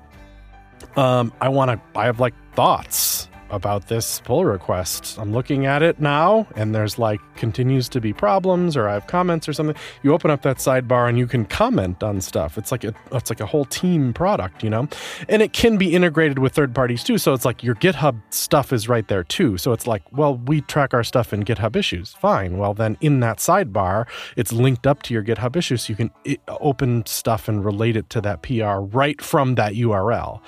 um, 0.96 1.32
I 1.40 1.50
want 1.50 1.72
to, 1.72 2.00
I 2.00 2.06
have 2.06 2.20
like 2.20 2.34
thoughts 2.54 3.30
about 3.52 3.88
this 3.88 4.22
pull 4.22 4.46
request. 4.46 5.18
I'm 5.20 5.32
looking 5.32 5.66
at 5.66 5.84
it 5.84 6.00
now, 6.00 6.48
and 6.56 6.74
there's 6.74 6.98
like 6.98 7.20
continues 7.36 7.90
to 7.90 8.02
be 8.02 8.14
problems, 8.14 8.78
or 8.78 8.88
I 8.88 8.94
have 8.94 9.08
comments 9.08 9.48
or 9.48 9.54
something. 9.54 9.76
You 10.04 10.14
open 10.14 10.32
up 10.32 10.42
that 10.44 10.58
sidebar 10.58 11.10
and 11.10 11.18
you 11.18 11.28
can 11.28 11.46
comment 11.46 12.04
on 12.04 12.22
stuff. 12.22 12.58
It's 12.58 12.72
like 12.72 12.84
a 12.84 12.94
it's 13.12 13.30
like 13.30 13.42
a 13.42 13.46
whole 13.46 13.66
team 13.66 14.14
product, 14.14 14.64
you 14.64 14.70
know, 14.70 14.88
and 15.30 15.42
it 15.42 15.54
can 15.54 15.78
be 15.78 15.94
integrated 15.94 16.40
with 16.40 16.54
third 16.54 16.74
parties 16.74 17.04
too. 17.04 17.18
So 17.18 17.34
it's 17.34 17.46
like 17.46 17.64
your 17.64 17.76
GitHub 17.76 18.20
stuff 18.30 18.74
is 18.74 18.88
right 18.88 19.08
there 19.08 19.24
too. 19.24 19.58
So 19.58 19.72
it's 19.74 19.88
like, 19.88 20.04
well, 20.12 20.38
we 20.38 20.62
track 20.62 20.94
our 20.94 21.04
stuff 21.04 21.34
in 21.34 21.44
GitHub 21.44 21.76
issues. 21.76 22.14
Fine. 22.14 22.58
Well, 22.58 22.74
then 22.74 22.98
in 23.02 23.20
that 23.20 23.38
sidebar, 23.38 24.08
it's 24.38 24.52
linked 24.52 24.88
up 24.88 25.04
to 25.04 25.14
your 25.14 25.24
GitHub 25.24 25.56
issues, 25.56 25.84
so 25.84 25.92
you 25.92 25.96
can 25.96 26.12
open 26.48 27.06
stuff 27.06 27.48
and 27.48 27.64
relate 27.64 27.98
it 27.98 28.10
to 28.12 28.22
that 28.22 28.42
PR 28.42 28.80
right 28.96 29.22
from 29.22 29.56
that 29.56 29.74
URL. 29.74 30.42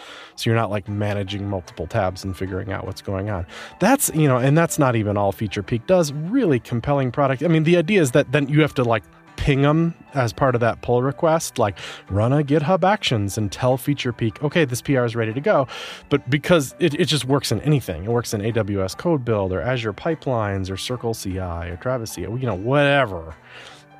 So 0.43 0.49
you're 0.49 0.59
not 0.59 0.69
like 0.69 0.89
managing 0.89 1.49
multiple 1.49 1.87
tabs 1.87 2.25
and 2.25 2.35
figuring 2.35 2.73
out 2.73 2.85
what's 2.85 3.01
going 3.01 3.29
on. 3.29 3.47
That's, 3.79 4.11
you 4.13 4.27
know, 4.27 4.37
and 4.37 4.57
that's 4.57 4.77
not 4.77 4.97
even 4.97 5.15
all 5.15 5.31
FeaturePeek 5.31 5.87
does. 5.87 6.11
Really 6.11 6.59
compelling 6.59 7.13
product. 7.13 7.43
I 7.43 7.47
mean, 7.47 7.63
the 7.63 7.77
idea 7.77 8.01
is 8.01 8.11
that 8.11 8.33
then 8.33 8.49
you 8.49 8.59
have 8.59 8.73
to 8.73 8.83
like 8.83 9.03
ping 9.37 9.61
them 9.61 9.93
as 10.13 10.33
part 10.33 10.53
of 10.53 10.59
that 10.59 10.81
pull 10.81 11.01
request, 11.01 11.59
like 11.59 11.77
run 12.09 12.33
a 12.33 12.43
GitHub 12.43 12.83
actions 12.83 13.37
and 13.37 13.53
tell 13.53 13.77
FeaturePeek, 13.77 14.43
okay, 14.43 14.65
this 14.65 14.81
PR 14.81 15.05
is 15.05 15.15
ready 15.15 15.31
to 15.31 15.39
go. 15.39 15.65
But 16.09 16.29
because 16.29 16.75
it, 16.77 16.93
it 16.99 17.05
just 17.05 17.23
works 17.23 17.53
in 17.53 17.61
anything, 17.61 18.03
it 18.03 18.09
works 18.09 18.33
in 18.33 18.41
AWS 18.41 18.97
Code 18.97 19.23
Build 19.23 19.53
or 19.53 19.61
Azure 19.61 19.93
Pipelines 19.93 20.69
or 20.69 20.75
Circle 20.75 21.13
CI 21.13 21.39
or 21.39 21.77
Travis 21.81 22.15
CI, 22.15 22.23
you 22.23 22.39
know, 22.39 22.55
whatever. 22.55 23.33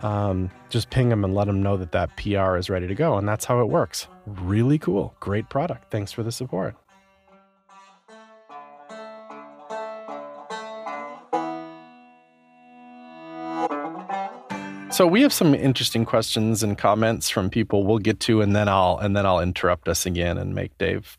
Um, 0.04 0.52
just 0.70 0.90
ping 0.90 1.10
them 1.10 1.24
and 1.24 1.34
let 1.34 1.48
them 1.48 1.64
know 1.64 1.78
that 1.78 1.94
that 1.94 2.16
PR 2.18 2.58
is 2.58 2.70
ready 2.70 2.88
to 2.88 2.96
go. 2.96 3.18
And 3.18 3.28
that's 3.28 3.46
how 3.46 3.62
it 3.62 3.70
works. 3.70 4.08
Really 4.28 4.78
cool. 4.78 5.16
Great 5.20 5.50
product. 5.50 5.90
Thanks 5.90 6.12
for 6.12 6.24
the 6.24 6.32
support. 6.32 6.76
So 14.94 15.08
we 15.08 15.24
have 15.24 15.34
some 15.34 15.56
interesting 15.56 16.06
questions 16.06 16.62
and 16.62 16.78
comments 16.78 17.28
from 17.28 17.50
people 17.50 17.84
we'll 17.84 17.98
get 17.98 18.20
to 18.22 18.42
and 18.42 18.56
then 18.56 18.70
I'll 18.70 19.00
and 19.00 19.18
then 19.18 19.26
I'll 19.26 19.40
interrupt 19.40 19.88
us 19.88 20.06
again 20.06 20.38
and 20.38 20.54
make 20.54 20.78
Dave 20.78 21.18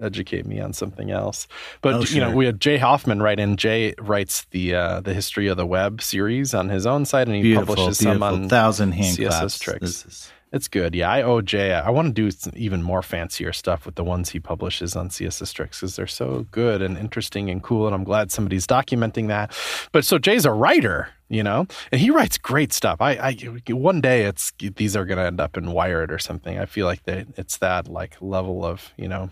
educate 0.00 0.46
me 0.46 0.60
on 0.60 0.72
something 0.72 1.10
else. 1.10 1.46
But 1.82 1.94
Oh, 1.94 2.00
you 2.02 2.20
know, 2.20 2.30
we 2.30 2.46
had 2.46 2.60
Jay 2.60 2.78
Hoffman 2.78 3.22
write 3.22 3.40
in. 3.40 3.56
Jay 3.56 3.94
writes 3.98 4.44
the 4.50 4.74
uh, 4.74 5.00
the 5.00 5.14
history 5.14 5.46
of 5.48 5.56
the 5.56 5.66
web 5.66 6.02
series 6.02 6.54
on 6.54 6.68
his 6.68 6.86
own 6.86 7.04
site, 7.04 7.26
and 7.26 7.36
he 7.36 7.42
Beautiful, 7.42 7.74
publishes 7.76 7.98
beautiful. 7.98 8.28
some 8.28 8.42
on 8.42 8.48
thousand 8.48 8.92
hand 8.92 9.16
CSS 9.16 9.28
claps. 9.30 9.58
tricks. 9.58 10.06
Is 10.06 10.32
It's 10.52 10.68
good. 10.68 10.94
Yeah, 10.94 11.10
I 11.10 11.22
owe 11.22 11.40
Jay. 11.40 11.72
I 11.74 11.90
want 11.90 12.08
to 12.08 12.12
do 12.14 12.30
some 12.30 12.52
even 12.56 12.82
more 12.82 13.02
fancier 13.02 13.52
stuff 13.52 13.84
with 13.84 13.96
the 13.96 14.04
ones 14.04 14.30
he 14.30 14.38
publishes 14.40 14.94
on 14.96 15.08
CSS 15.08 15.52
Tricks 15.52 15.80
because 15.80 15.96
they're 15.96 16.06
so 16.06 16.46
good 16.50 16.82
and 16.82 16.96
interesting 16.96 17.50
and 17.50 17.62
cool. 17.62 17.86
And 17.86 17.94
I'm 17.94 18.04
glad 18.04 18.30
somebody's 18.30 18.66
documenting 18.66 19.28
that. 19.28 19.52
But 19.92 20.04
so 20.04 20.18
Jay's 20.18 20.44
a 20.44 20.52
writer, 20.52 21.08
you 21.28 21.42
know, 21.42 21.66
and 21.90 22.00
he 22.00 22.10
writes 22.10 22.38
great 22.38 22.72
stuff. 22.72 23.00
I, 23.00 23.12
I 23.12 23.32
one 23.72 24.00
day 24.00 24.22
it's 24.22 24.52
these 24.60 24.94
are 24.96 25.04
going 25.04 25.18
to 25.18 25.24
end 25.24 25.40
up 25.40 25.56
in 25.56 25.72
Wired 25.72 26.12
or 26.12 26.18
something. 26.18 26.58
I 26.58 26.66
feel 26.66 26.86
like 26.86 27.02
that 27.04 27.26
it's 27.36 27.58
that 27.58 27.88
like 27.88 28.16
level 28.20 28.64
of 28.64 28.92
you 28.96 29.08
know 29.08 29.30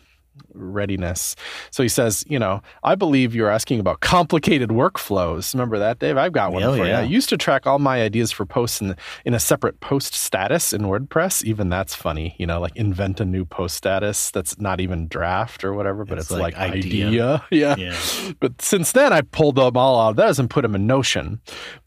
readiness. 0.53 1.37
So 1.71 1.83
he 1.83 1.89
says, 1.89 2.25
you 2.29 2.39
know, 2.39 2.63
I 2.83 2.95
believe 2.95 3.35
you're 3.35 3.51
asking 3.51 3.81
about 3.81 4.01
complicated 4.01 4.71
workflows. 4.71 5.53
Remember 5.55 5.79
that, 5.79 5.99
Dave? 5.99 6.17
I've 6.17 6.33
got 6.33 6.53
one 6.53 6.63
Oh, 6.63 6.73
for 6.77 6.85
yeah. 6.85 7.01
you. 7.01 7.07
I 7.07 7.09
used 7.09 7.29
to 7.31 7.37
track 7.37 7.67
all 7.67 7.79
my 7.79 8.03
ideas 8.03 8.33
for 8.33 8.47
posts 8.47 8.81
in, 8.81 8.97
in 9.25 9.35
a 9.35 9.41
separate 9.41 9.81
post 9.81 10.15
status 10.15 10.73
in 10.73 10.83
WordPress. 10.83 11.43
Even 11.45 11.69
that's 11.69 11.95
funny, 11.95 12.35
you 12.39 12.47
know, 12.47 12.61
like 12.61 12.75
invent 12.77 13.21
a 13.21 13.25
new 13.25 13.45
post 13.45 13.77
status 13.77 14.31
that's 14.31 14.59
not 14.59 14.81
even 14.81 15.09
draft 15.09 15.65
or 15.65 15.75
whatever, 15.75 16.05
but 16.05 16.19
It's 16.19 16.31
it's, 16.31 16.41
like 16.41 16.57
like, 16.57 16.73
idea. 16.73 17.07
idea. 17.09 17.45
Yeah. 17.51 17.77
yeah. 17.77 17.97
But 18.41 18.61
since 18.63 18.93
then, 18.93 19.13
I 19.13 19.21
pulled 19.23 19.57
them 19.57 19.77
all 19.77 20.01
out 20.01 20.11
of 20.11 20.17
those 20.17 20.39
and 20.39 20.49
put 20.49 20.63
them 20.63 20.75
in 20.75 20.87
Notion. 20.87 21.41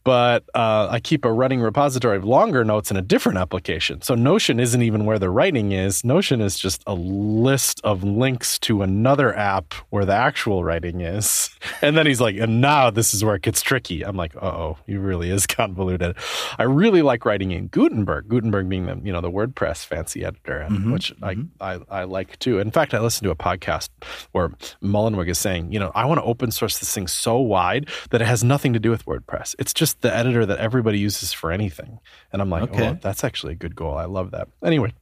But 0.04 0.44
uh, 0.54 0.88
I 0.90 1.00
keep 1.00 1.24
a 1.24 1.32
running 1.32 1.60
repository 1.60 2.16
of 2.16 2.24
longer 2.24 2.64
notes 2.64 2.90
in 2.90 2.96
a 2.96 3.02
different 3.02 3.36
application. 3.38 4.00
So 4.02 4.14
Notion 4.14 4.58
isn't 4.58 4.80
even 4.82 5.04
where 5.04 5.18
the 5.18 5.28
writing 5.28 5.72
is. 5.72 6.02
Notion 6.04 6.40
is 6.40 6.58
just 6.58 6.82
a 6.86 6.94
list 6.94 7.80
of 7.84 8.02
links 8.02 8.37
to 8.60 8.82
another 8.82 9.34
app 9.36 9.74
where 9.90 10.04
the 10.04 10.14
actual 10.14 10.64
writing 10.64 11.00
is. 11.00 11.50
And 11.80 11.96
then 11.96 12.06
he's 12.06 12.20
like, 12.20 12.34
and 12.36 12.60
now 12.60 12.90
this 12.90 13.14
is 13.14 13.24
where 13.24 13.36
it 13.36 13.42
gets 13.42 13.62
tricky. 13.62 14.04
I'm 14.04 14.16
like, 14.16 14.34
uh 14.34 14.40
oh, 14.46 14.78
he 14.86 14.96
really 14.96 15.30
is 15.30 15.46
convoluted. 15.58 16.16
I 16.58 16.64
really 16.64 17.02
like 17.02 17.24
writing 17.24 17.52
in 17.52 17.68
Gutenberg. 17.68 18.28
Gutenberg 18.28 18.68
being 18.68 18.86
the 18.86 18.98
you 19.04 19.12
know 19.12 19.20
the 19.20 19.30
WordPress 19.30 19.84
fancy 19.86 20.24
editor, 20.24 20.66
Mhm, 20.68 20.92
which 20.92 21.12
I, 21.22 21.36
I 21.60 21.78
I 21.88 22.04
like 22.04 22.36
too. 22.40 22.58
In 22.58 22.70
fact, 22.72 22.94
I 22.94 23.00
listened 23.00 23.24
to 23.26 23.30
a 23.30 23.36
podcast 23.36 23.90
where 24.32 24.48
Mullenweg 24.82 25.28
is 25.28 25.38
saying, 25.38 25.72
you 25.72 25.78
know, 25.78 25.92
I 25.94 26.04
want 26.04 26.18
to 26.18 26.24
open 26.24 26.50
source 26.50 26.78
this 26.78 26.92
thing 26.92 27.06
so 27.06 27.38
wide 27.38 27.88
that 28.10 28.20
it 28.20 28.26
has 28.26 28.42
nothing 28.42 28.72
to 28.72 28.80
do 28.80 28.90
with 28.90 29.04
WordPress. 29.06 29.54
It's 29.60 29.72
just 29.74 30.00
the 30.00 30.12
editor 30.14 30.44
that 30.46 30.58
everybody 30.58 30.98
uses 30.98 31.32
for 31.32 31.52
anything. 31.52 32.00
And 32.32 32.42
I'm 32.42 32.50
like, 32.50 32.64
Okay. 32.64 32.88
oh, 32.88 32.98
that's 33.00 33.22
actually 33.22 33.52
a 33.52 33.56
good 33.56 33.76
goal. 33.76 33.94
I 33.96 34.06
love 34.06 34.32
that. 34.32 34.48
Anyway, 34.64 34.94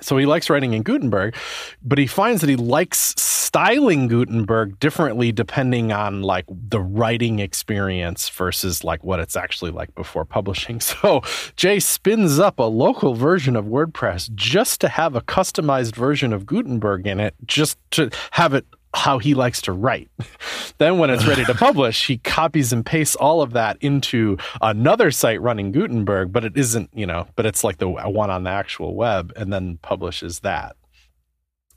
so 0.00 0.16
he 0.16 0.26
likes 0.26 0.50
writing 0.50 0.72
in 0.72 0.82
Gutenberg, 0.82 1.34
but 1.82 1.98
he 1.98 2.06
finds 2.06 2.40
that 2.40 2.50
he 2.50 2.56
likes 2.56 3.14
styling 3.16 4.08
Gutenberg 4.08 4.78
differently 4.80 5.32
depending 5.32 5.92
on 5.92 6.22
like 6.22 6.44
the 6.48 6.80
writing 6.80 7.38
experience 7.38 8.28
versus 8.28 8.84
like 8.84 9.02
what 9.04 9.20
it's 9.20 9.36
actually 9.36 9.70
like 9.70 9.94
before 9.94 10.24
publishing. 10.24 10.80
So 10.86 11.22
Jay 11.56 11.80
spins 11.80 12.38
up 12.38 12.58
a 12.58 12.64
local 12.64 13.14
version 13.14 13.56
of 13.56 13.66
WordPress 13.66 14.32
just 14.34 14.80
to 14.82 14.88
have 14.88 15.14
a 15.14 15.20
customized 15.20 15.94
version 15.94 16.32
of 16.32 16.46
Gutenberg 16.46 17.06
in 17.06 17.18
it, 17.20 17.34
just 17.44 17.78
to 17.92 18.10
have 18.32 18.54
it 18.54 18.66
how 18.96 19.18
he 19.18 19.34
likes 19.34 19.60
to 19.62 19.72
write. 19.72 20.10
then 20.78 20.98
when 20.98 21.10
it's 21.10 21.26
ready 21.26 21.44
to 21.44 21.54
publish, 21.66 22.06
he 22.06 22.18
copies 22.18 22.72
and 22.72 22.84
pastes 22.84 23.14
all 23.14 23.42
of 23.42 23.52
that 23.52 23.76
into 23.80 24.38
another 24.60 25.10
site 25.10 25.40
running 25.40 25.70
Gutenberg, 25.70 26.32
but 26.32 26.44
it 26.44 26.56
isn't, 26.56 26.90
you 26.94 27.06
know, 27.06 27.26
but 27.36 27.46
it's 27.46 27.62
like 27.62 27.78
the 27.78 27.88
one 27.88 28.30
on 28.30 28.44
the 28.44 28.50
actual 28.50 28.94
web 28.94 29.32
and 29.36 29.52
then 29.52 29.78
publishes 29.82 30.40
that. 30.40 30.76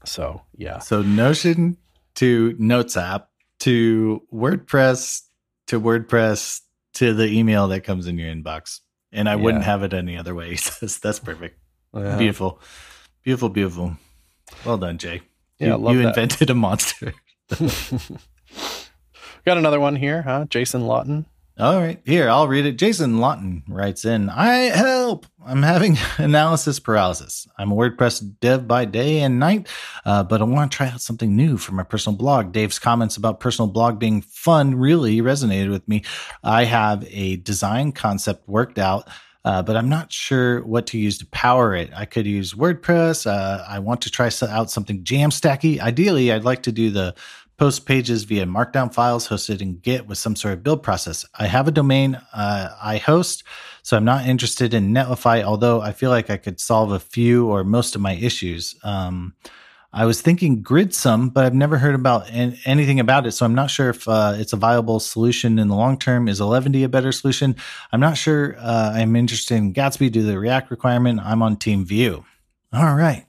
So, 0.05 0.41
yeah. 0.55 0.79
So 0.79 1.01
Notion 1.01 1.77
to 2.15 2.55
Notes 2.57 2.95
app 2.95 3.29
to 3.59 4.23
WordPress 4.33 5.23
to 5.67 5.79
WordPress 5.79 6.61
to 6.95 7.13
the 7.13 7.27
email 7.27 7.67
that 7.67 7.83
comes 7.83 8.07
in 8.07 8.17
your 8.17 8.33
inbox. 8.33 8.79
And 9.11 9.27
I 9.27 9.35
wouldn't 9.35 9.63
have 9.63 9.83
it 9.83 9.93
any 9.93 10.17
other 10.17 10.33
way. 10.33 10.49
He 10.51 10.55
says 10.55 10.99
that's 10.99 11.19
perfect. 11.19 11.59
Yeah. 11.93 12.15
Beautiful. 12.17 12.61
Beautiful, 13.23 13.49
beautiful. 13.49 13.97
Well 14.65 14.77
done, 14.77 14.97
Jay. 14.97 15.21
Yeah, 15.59 15.67
you, 15.67 15.77
love 15.77 15.95
you 15.95 16.07
invented 16.07 16.49
a 16.49 16.55
monster. 16.55 17.13
Got 19.45 19.57
another 19.57 19.79
one 19.79 19.95
here, 19.95 20.21
huh? 20.21 20.45
Jason 20.49 20.85
Lawton. 20.87 21.25
All 21.59 21.77
right, 21.77 21.99
here, 22.05 22.29
I'll 22.29 22.47
read 22.47 22.65
it. 22.65 22.77
Jason 22.77 23.17
Lawton 23.19 23.63
writes 23.67 24.05
in 24.05 24.29
I 24.29 24.69
help. 24.69 25.25
I'm 25.45 25.61
having 25.61 25.97
analysis 26.17 26.79
paralysis. 26.79 27.49
I'm 27.57 27.73
a 27.73 27.75
WordPress 27.75 28.39
dev 28.39 28.65
by 28.65 28.85
day 28.85 29.19
and 29.19 29.39
night, 29.39 29.67
uh, 30.05 30.23
but 30.23 30.39
I 30.39 30.45
want 30.45 30.71
to 30.71 30.77
try 30.77 30.87
out 30.87 31.01
something 31.01 31.35
new 31.35 31.57
for 31.57 31.73
my 31.73 31.83
personal 31.83 32.15
blog. 32.15 32.53
Dave's 32.53 32.79
comments 32.79 33.17
about 33.17 33.41
personal 33.41 33.67
blog 33.67 33.99
being 33.99 34.21
fun 34.21 34.75
really 34.75 35.17
resonated 35.17 35.69
with 35.69 35.85
me. 35.85 36.03
I 36.45 36.63
have 36.63 37.05
a 37.09 37.35
design 37.35 37.91
concept 37.91 38.47
worked 38.47 38.79
out. 38.79 39.09
Uh, 39.49 39.63
but 39.63 39.75
I'm 39.75 39.89
not 39.89 40.11
sure 40.11 40.63
what 40.63 40.85
to 40.87 40.99
use 40.99 41.17
to 41.17 41.25
power 41.25 41.73
it. 41.73 41.89
I 41.95 42.05
could 42.05 42.27
use 42.27 42.53
WordPress. 42.53 43.25
Uh, 43.25 43.65
I 43.67 43.79
want 43.79 43.99
to 44.01 44.11
try 44.11 44.29
out 44.47 44.69
something 44.69 45.03
Jamstacky. 45.03 45.79
Ideally, 45.79 46.31
I'd 46.31 46.43
like 46.43 46.61
to 46.63 46.71
do 46.71 46.91
the 46.91 47.15
post 47.57 47.87
pages 47.87 48.25
via 48.25 48.45
markdown 48.45 48.93
files 48.93 49.27
hosted 49.27 49.59
in 49.59 49.79
Git 49.79 50.05
with 50.05 50.19
some 50.19 50.35
sort 50.35 50.53
of 50.53 50.61
build 50.61 50.83
process. 50.83 51.25
I 51.33 51.47
have 51.47 51.67
a 51.67 51.71
domain 51.71 52.21
uh, 52.31 52.75
I 52.79 52.97
host, 52.97 53.43
so 53.81 53.97
I'm 53.97 54.05
not 54.05 54.27
interested 54.27 54.75
in 54.75 54.93
Netlify, 54.93 55.41
although 55.41 55.81
I 55.81 55.93
feel 55.93 56.11
like 56.11 56.29
I 56.29 56.37
could 56.37 56.59
solve 56.59 56.91
a 56.91 56.99
few 56.99 57.47
or 57.47 57.63
most 57.63 57.95
of 57.95 58.01
my 58.01 58.13
issues. 58.13 58.75
Um, 58.83 59.33
I 59.91 60.05
was 60.05 60.21
thinking 60.21 60.61
Gridsome, 60.61 61.29
but 61.29 61.45
I've 61.45 61.53
never 61.55 61.79
heard 61.79 61.95
about 61.95 62.29
an- 62.29 62.57
anything 62.65 62.99
about 62.99 63.25
it, 63.25 63.31
so 63.31 63.43
I'm 63.45 63.55
not 63.55 63.71
sure 63.71 63.89
if 63.89 64.07
uh, 64.07 64.33
it's 64.37 64.53
a 64.53 64.57
viable 64.57 64.99
solution 64.99 65.57
in 65.57 65.67
the 65.67 65.75
long 65.75 65.97
term. 65.97 66.27
Is 66.27 66.39
11ty 66.39 66.83
a 66.85 66.89
better 66.89 67.11
solution? 67.11 67.55
I'm 67.91 67.99
not 67.99 68.15
sure. 68.15 68.55
Uh, 68.59 68.91
I'm 68.93 69.15
interested 69.15 69.55
in 69.55 69.73
Gatsby 69.73 70.11
due 70.11 70.21
to 70.21 70.27
the 70.27 70.37
React 70.37 70.69
requirement. 70.69 71.19
I'm 71.23 71.41
on 71.41 71.57
Team 71.57 71.85
Vue. 71.85 72.23
All 72.71 72.93
right. 72.95 73.25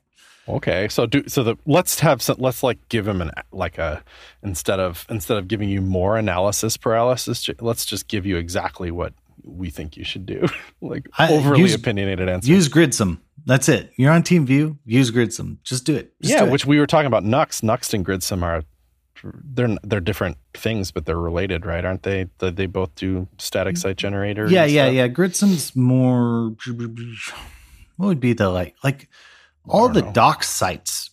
Okay, 0.49 0.89
so 0.89 1.07
do 1.07 1.23
so. 1.29 1.45
The 1.45 1.57
let's 1.65 2.01
have 2.01 2.21
some. 2.21 2.37
Let's 2.41 2.63
like 2.63 2.89
give 2.89 3.07
him 3.07 3.23
an 3.23 3.31
like 3.53 3.79
a 3.79 4.03
instead 4.43 4.81
of 4.81 5.07
instead 5.09 5.37
of 5.39 5.47
giving 5.49 5.69
you 5.69 5.81
more 5.81 6.17
analysis 6.19 6.77
paralysis. 6.77 7.49
Let's 7.61 7.87
just 7.87 8.09
give 8.09 8.27
you 8.27 8.37
exactly 8.37 8.91
what 8.91 9.15
we 9.45 9.71
think 9.71 9.97
you 9.97 10.05
should 10.05 10.27
do. 10.27 10.47
like 10.83 11.09
I- 11.19 11.33
overly 11.33 11.61
use- 11.63 11.75
opinionated 11.75 12.29
answer. 12.29 12.51
Use 12.51 12.69
Gridsome. 12.69 13.23
That's 13.47 13.69
it. 13.69 13.93
You're 13.97 14.13
on 14.13 14.23
Team 14.23 14.47
Vue. 14.47 14.79
Use 14.85 15.11
Gridsome. 15.11 15.59
Just 15.65 15.85
do 15.85 15.97
it. 15.97 16.13
Just 16.21 16.35
yeah, 16.35 16.41
do 16.41 16.47
it. 16.47 16.53
which 16.53 16.67
we 16.67 16.79
were 16.79 16.87
talking 16.87 17.07
about. 17.07 17.25
Nuxt, 17.25 17.63
Nuxt, 17.63 17.95
and 17.95 18.05
Gridsome 18.05 18.43
are 18.45 18.63
they're 19.23 19.77
they're 19.83 20.01
different 20.01 20.39
things, 20.55 20.91
but 20.91 21.07
they're 21.07 21.19
related, 21.19 21.67
right? 21.67 21.85
Aren't 21.85 22.03
they? 22.03 22.29
They, 22.39 22.51
they 22.51 22.67
both 22.67 22.95
do 22.95 23.29
static 23.39 23.77
site 23.77 23.97
generator. 23.97 24.47
yeah, 24.49 24.65
yeah, 24.65 24.89
yeah. 24.89 25.09
Gridsome's 25.09 25.75
more. 25.77 26.55
What 27.97 28.07
would 28.07 28.21
be 28.21 28.33
the 28.33 28.49
like 28.49 28.77
like 28.83 29.09
all 29.69 29.89
the 29.89 30.03
know. 30.03 30.13
doc 30.13 30.43
sites 30.45 31.11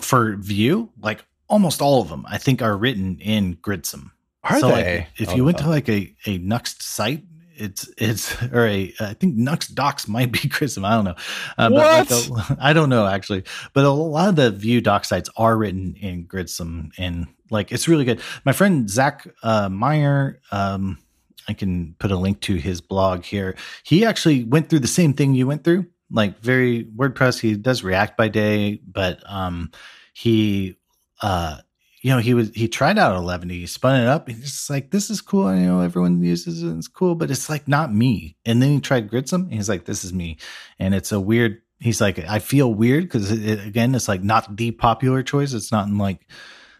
for 0.00 0.36
Vue? 0.36 0.90
Like 1.00 1.24
almost 1.48 1.82
all 1.82 2.00
of 2.00 2.08
them, 2.08 2.24
I 2.28 2.38
think, 2.38 2.62
are 2.62 2.76
written 2.76 3.18
in 3.20 3.58
Gridsome. 3.60 4.12
Are 4.42 4.60
so, 4.60 4.68
they? 4.68 4.98
Like, 4.98 5.08
if 5.18 5.28
Oh, 5.30 5.34
you 5.36 5.44
went 5.44 5.58
to 5.58 5.66
oh. 5.66 5.70
like 5.70 5.88
a 5.88 6.14
a 6.26 6.38
Nuxt 6.38 6.82
site, 6.82 7.24
it's 7.56 7.88
it's 7.98 8.40
or 8.52 8.66
a 8.66 8.92
I 9.00 9.14
think 9.14 9.36
Nuxt 9.36 9.74
docs 9.74 10.08
might 10.08 10.32
be 10.32 10.48
Gridsome. 10.48 10.84
I 10.84 10.94
don't 10.94 11.04
know. 11.04 11.14
Uh, 11.58 11.70
But 11.70 12.10
like 12.10 12.10
a- 12.10 12.56
I 12.60 12.72
don't 12.72 12.88
know 12.88 13.06
actually. 13.06 13.44
But 13.72 13.84
a 13.84 13.90
lot 13.90 14.28
of 14.28 14.36
the 14.36 14.50
Vue 14.50 14.80
doc 14.80 15.04
sites 15.04 15.30
are 15.36 15.56
written 15.56 15.94
in 16.00 16.24
Gridsome, 16.24 16.90
and 16.98 17.26
like 17.50 17.72
it's 17.72 17.88
really 17.88 18.04
good. 18.04 18.20
My 18.44 18.52
friend 18.52 18.88
Zach 18.88 19.26
uh, 19.42 19.68
Meyer. 19.68 20.40
Um, 20.52 20.98
I 21.48 21.52
can 21.52 21.94
put 22.00 22.10
a 22.10 22.16
link 22.16 22.40
to 22.40 22.56
his 22.56 22.80
blog 22.80 23.22
here. 23.22 23.54
He 23.84 24.04
actually 24.04 24.42
went 24.42 24.68
through 24.68 24.80
the 24.80 24.88
same 24.88 25.12
thing 25.12 25.32
you 25.36 25.46
went 25.46 25.62
through, 25.62 25.86
like 26.10 26.40
very 26.40 26.86
WordPress. 26.96 27.38
He 27.38 27.54
does 27.54 27.84
React 27.84 28.16
by 28.16 28.26
day, 28.26 28.80
but 28.84 29.22
um, 29.30 29.70
he, 30.12 30.76
uh, 31.22 31.58
you 32.06 32.12
know, 32.12 32.18
he 32.18 32.34
was 32.34 32.50
he 32.54 32.68
tried 32.68 32.98
out 32.98 33.16
11. 33.16 33.48
He 33.50 33.66
spun 33.66 34.00
it 34.00 34.06
up. 34.06 34.28
And 34.28 34.36
he's 34.36 34.52
just 34.52 34.70
like, 34.70 34.92
this 34.92 35.10
is 35.10 35.20
cool. 35.20 35.52
You 35.52 35.66
know, 35.66 35.80
everyone 35.80 36.22
uses 36.22 36.62
it. 36.62 36.72
It's 36.76 36.86
cool, 36.86 37.16
but 37.16 37.32
it's 37.32 37.50
like 37.50 37.66
not 37.66 37.92
me. 37.92 38.36
And 38.46 38.62
then 38.62 38.74
he 38.74 38.80
tried 38.80 39.10
Gridsome. 39.10 39.42
And 39.46 39.54
he's 39.54 39.68
like, 39.68 39.86
this 39.86 40.04
is 40.04 40.12
me, 40.12 40.36
and 40.78 40.94
it's 40.94 41.10
a 41.10 41.18
weird. 41.18 41.62
He's 41.80 42.00
like, 42.00 42.20
I 42.20 42.38
feel 42.38 42.72
weird 42.72 43.02
because 43.04 43.32
it, 43.32 43.66
again, 43.66 43.92
it's 43.96 44.06
like 44.06 44.22
not 44.22 44.56
the 44.56 44.70
popular 44.70 45.24
choice. 45.24 45.52
It's 45.52 45.72
not 45.72 45.88
in 45.88 45.98
like 45.98 46.28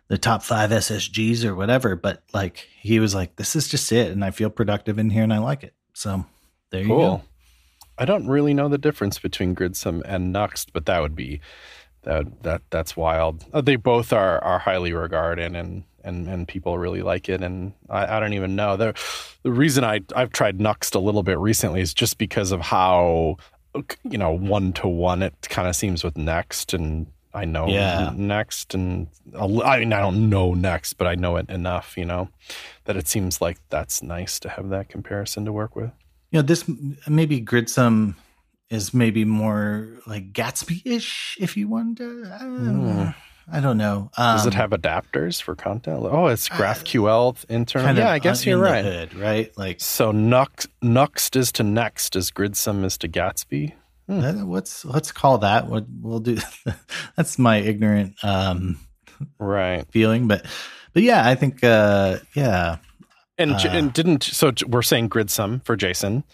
the 0.07 0.17
top 0.17 0.45
five 0.45 0.71
SSGs 0.71 1.45
or 1.45 1.57
whatever. 1.57 1.97
But 1.97 2.23
like 2.33 2.69
he 2.81 3.01
was 3.01 3.13
like, 3.13 3.35
this 3.35 3.57
is 3.57 3.67
just 3.67 3.91
it, 3.91 4.13
and 4.13 4.25
I 4.25 4.31
feel 4.31 4.49
productive 4.49 4.97
in 5.01 5.11
here, 5.11 5.25
and 5.25 5.33
I 5.35 5.39
like 5.39 5.65
it. 5.65 5.75
So 5.93 6.25
there 6.71 6.83
you 6.83 6.87
Cool. 6.87 6.99
go. 7.17 7.23
I 7.99 8.05
don't 8.05 8.29
really 8.29 8.55
know 8.55 8.69
the 8.69 8.79
difference 8.79 9.19
between 9.19 9.55
Gridsome 9.55 10.05
and 10.07 10.33
Nuxt, 10.33 10.67
but 10.73 10.87
that 10.87 11.01
would 11.03 11.17
be 11.17 11.41
that 12.07 12.43
that 12.43 12.63
that's 12.71 12.97
wild. 12.97 13.45
Uh, 13.53 13.61
they 13.61 13.77
both 13.77 14.13
are 14.13 14.43
are 14.43 14.59
highly 14.59 14.93
regarded 14.95 15.55
and 15.55 15.85
and 16.03 16.29
and 16.29 16.49
people 16.49 16.79
really 16.79 17.03
like 17.03 17.29
it. 17.29 17.43
And 17.43 17.73
I, 17.91 18.17
I 18.17 18.21
don't 18.21 18.33
even 18.33 18.57
know 18.57 18.77
the 18.77 18.95
the 19.43 19.53
reason 19.53 19.85
I 19.85 20.01
I've 20.15 20.33
tried 20.33 20.59
Nuxt 20.59 20.95
a 20.95 20.99
little 20.99 21.23
bit 21.23 21.39
recently 21.39 21.81
is 21.83 21.93
just 21.93 22.17
because 22.17 22.53
of 22.53 22.61
how 22.63 23.37
you 24.05 24.17
know 24.19 24.31
one 24.31 24.73
to 24.75 24.89
one 24.89 25.23
it 25.23 25.35
kind 25.51 25.69
of 25.69 25.77
seems 25.77 26.03
with 26.03 26.17
Next 26.17 26.73
and. 26.73 27.07
I 27.35 27.45
know 27.45 27.69
Yeah. 27.69 28.15
next, 28.17 28.73
and 28.73 29.09
I 29.39 29.47
mean 29.81 29.93
I 29.93 30.01
don't 30.01 30.31
know 30.31 30.55
next, 30.55 30.95
but 30.95 31.07
I 31.07 31.17
know 31.17 31.37
it 31.37 31.51
enough, 31.51 31.95
you 31.99 32.07
know, 32.07 32.31
that 32.85 32.97
it 32.97 33.07
seems 33.07 33.43
like 33.43 33.59
that's 33.69 34.03
nice 34.03 34.41
to 34.41 34.49
have 34.49 34.71
that 34.71 34.89
comparison 34.89 35.45
to 35.45 35.53
work 35.53 35.77
with. 35.77 35.91
You 36.31 36.39
know, 36.39 36.43
this 36.43 36.65
maybe 37.07 37.41
Gridsome 37.41 38.17
is 38.71 38.93
maybe 38.95 39.25
more 39.25 39.89
like 40.07 40.33
Gatsby-ish, 40.33 41.37
if 41.41 41.57
you 41.57 41.69
want 41.69 41.99
to. 41.99 42.25
I 42.35 42.39
don't, 42.39 42.59
Hmm. 43.05 43.09
I 43.53 43.61
don't 43.61 43.79
know. 43.79 44.11
Um, 44.17 44.37
Does 44.39 44.47
it 44.47 44.55
have 44.55 44.71
adapters 44.71 45.41
for 45.41 45.55
content? 45.55 46.01
Oh, 46.03 46.27
it's 46.27 46.49
GraphQL 46.49 47.45
internal. 47.49 47.87
kind 47.87 47.99
Yeah, 47.99 48.11
I 48.11 48.19
guess 48.19 48.45
you're 48.45 48.59
right. 48.59 48.85
hood, 48.85 49.15
right? 49.15 49.57
Like, 49.57 49.81
So 49.81 50.11
Nux, 50.11 50.49
Nuxt 50.83 51.37
is 51.37 51.53
to 51.53 51.63
Next 51.63 52.17
as 52.17 52.31
Gridsome 52.33 52.83
is 52.83 52.99
to 52.99 53.09
Gatsby. 53.09 53.73
Hmm. 54.09 54.21
uh, 54.21 54.33
what's 54.47 54.85
let's 54.85 55.11
call 55.13 55.39
that. 55.39 55.67
What 55.69 55.85
we'll 56.01 56.21
do. 56.21 56.39
that's 57.17 57.39
my 57.39 57.59
ignorant 57.59 58.15
um, 58.25 58.79
Right. 59.39 59.85
feeling, 59.93 60.27
but 60.29 60.45
but 60.93 61.03
yeah, 61.05 61.27
I 61.29 61.35
think 61.37 61.63
uh, 61.65 62.19
yeah, 62.35 62.79
And, 63.39 63.53
Uh. 63.53 63.69
and 63.71 63.93
didn't 63.93 64.23
so 64.25 64.53
we're 64.67 64.83
saying 64.83 65.09
Gridsome 65.09 65.61
for 65.65 65.77
Jason, 65.77 66.25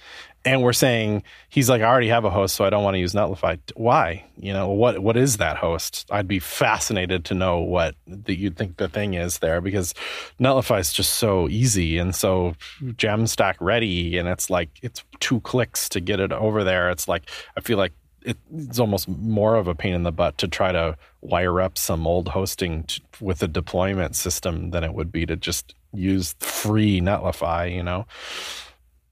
and 0.45 0.63
we're 0.63 0.73
saying 0.73 1.23
he's 1.49 1.69
like 1.69 1.83
I 1.83 1.85
already 1.85 2.09
have 2.09 2.25
a 2.25 2.31
host, 2.31 2.55
so 2.55 2.65
I 2.65 2.71
don't 2.71 2.83
want 2.83 2.95
to 2.95 2.99
use 2.99 3.13
Netlify. 3.13 3.59
Why? 3.75 4.25
You 4.37 4.53
know 4.53 4.71
what? 4.71 4.99
What 5.01 5.17
is 5.17 5.37
that 5.37 5.57
host? 5.57 6.07
I'd 6.11 6.29
be 6.29 6.39
fascinated 6.39 7.25
to 7.27 7.35
know 7.35 7.61
what 7.61 7.95
that 8.07 8.37
you'd 8.37 8.57
think 8.57 8.77
the 8.77 8.89
thing 8.89 9.15
is 9.15 9.39
there 9.39 9.61
because 9.61 9.95
Netlify 10.41 10.81
is 10.81 10.93
just 10.93 11.15
so 11.15 11.49
easy 11.49 11.99
and 11.99 12.15
so 12.15 12.55
Jamstack 12.83 13.55
ready, 13.61 14.19
and 14.19 14.29
it's 14.29 14.51
like 14.51 14.71
it's 14.83 15.05
two 15.21 15.41
clicks 15.41 15.89
to 15.91 16.01
get 16.01 16.21
it 16.21 16.33
over 16.33 16.65
there. 16.65 16.91
It's 16.91 17.07
like 17.07 17.29
I 17.57 17.61
feel 17.61 17.79
like 17.79 17.93
it's 18.25 18.79
almost 18.79 19.09
more 19.09 19.57
of 19.57 19.67
a 19.67 19.75
pain 19.75 19.95
in 19.95 20.05
the 20.05 20.13
butt 20.13 20.39
to 20.39 20.49
try 20.49 20.73
to 20.73 20.97
wire 21.21 21.61
up 21.61 21.77
some 21.77 22.07
old 22.07 22.29
hosting 22.29 22.85
t- 22.85 23.03
with 23.21 23.43
a 23.43 23.49
deployment 23.49 24.15
system 24.15 24.71
than 24.71 24.85
it 24.85 24.95
would 24.95 25.11
be 25.11 25.27
to 25.27 25.37
just 25.37 25.75
use 25.93 26.35
free 26.39 27.01
Netlify, 27.01 27.75
you 27.75 27.83
know. 27.83 28.07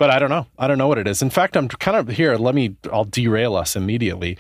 But 0.01 0.09
I 0.09 0.19
don't 0.19 0.31
know. 0.31 0.47
I 0.59 0.67
don't 0.67 0.79
know 0.79 0.89
what 0.89 0.97
it 0.97 1.07
is. 1.07 1.21
In 1.21 1.29
fact, 1.29 1.59
I'm 1.59 1.69
kind 1.69 1.95
of 1.95 2.09
here. 2.09 2.35
Let 2.37 2.55
me. 2.55 2.75
I'll 2.91 3.05
derail 3.05 3.55
us 3.55 3.77
immediately. 3.77 4.39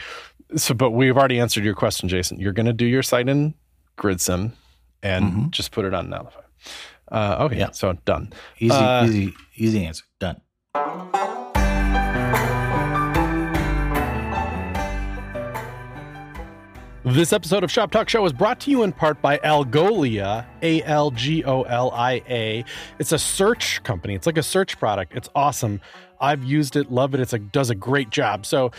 So, 0.56 0.72
but 0.72 0.92
we've 0.92 1.14
already 1.16 1.38
answered 1.38 1.64
your 1.64 1.74
question, 1.74 2.08
Jason. 2.08 2.40
You're 2.40 2.54
going 2.54 2.64
to 2.64 2.72
do 2.72 2.86
your 2.86 3.02
site 3.02 3.28
in 3.28 3.52
Gridsome 3.96 4.54
and 5.02 5.24
Mhm. 5.32 5.50
just 5.50 5.70
put 5.70 5.84
it 5.84 5.92
on 5.92 6.08
Netlify. 6.08 6.44
Uh, 7.12 7.36
okay, 7.44 7.58
Yeah. 7.58 7.72
so 7.72 7.92
done. 8.06 8.32
easy, 8.58 8.72
Uh, 8.74 9.04
easy, 9.04 9.34
easy 9.56 9.84
answer. 9.84 10.04
Done. 10.18 10.40
This 17.10 17.32
episode 17.32 17.64
of 17.64 17.72
Shop 17.72 17.90
Talk 17.90 18.08
Show 18.08 18.24
is 18.24 18.32
brought 18.32 18.60
to 18.60 18.70
you 18.70 18.84
in 18.84 18.92
part 18.92 19.20
by 19.20 19.38
Algolia, 19.38 20.46
A 20.62 20.80
L 20.84 21.10
G 21.10 21.42
O 21.42 21.62
L 21.62 21.90
I 21.90 22.22
A. 22.28 22.64
It's 23.00 23.10
a 23.10 23.18
search 23.18 23.82
company. 23.82 24.14
It's 24.14 24.26
like 24.26 24.38
a 24.38 24.44
search 24.44 24.78
product. 24.78 25.16
It's 25.16 25.28
awesome. 25.34 25.80
I've 26.20 26.44
used 26.44 26.76
it, 26.76 26.92
love 26.92 27.12
it. 27.12 27.18
It's 27.18 27.34
does 27.50 27.68
a 27.68 27.74
great 27.74 28.10
job. 28.10 28.46
So, 28.46 28.70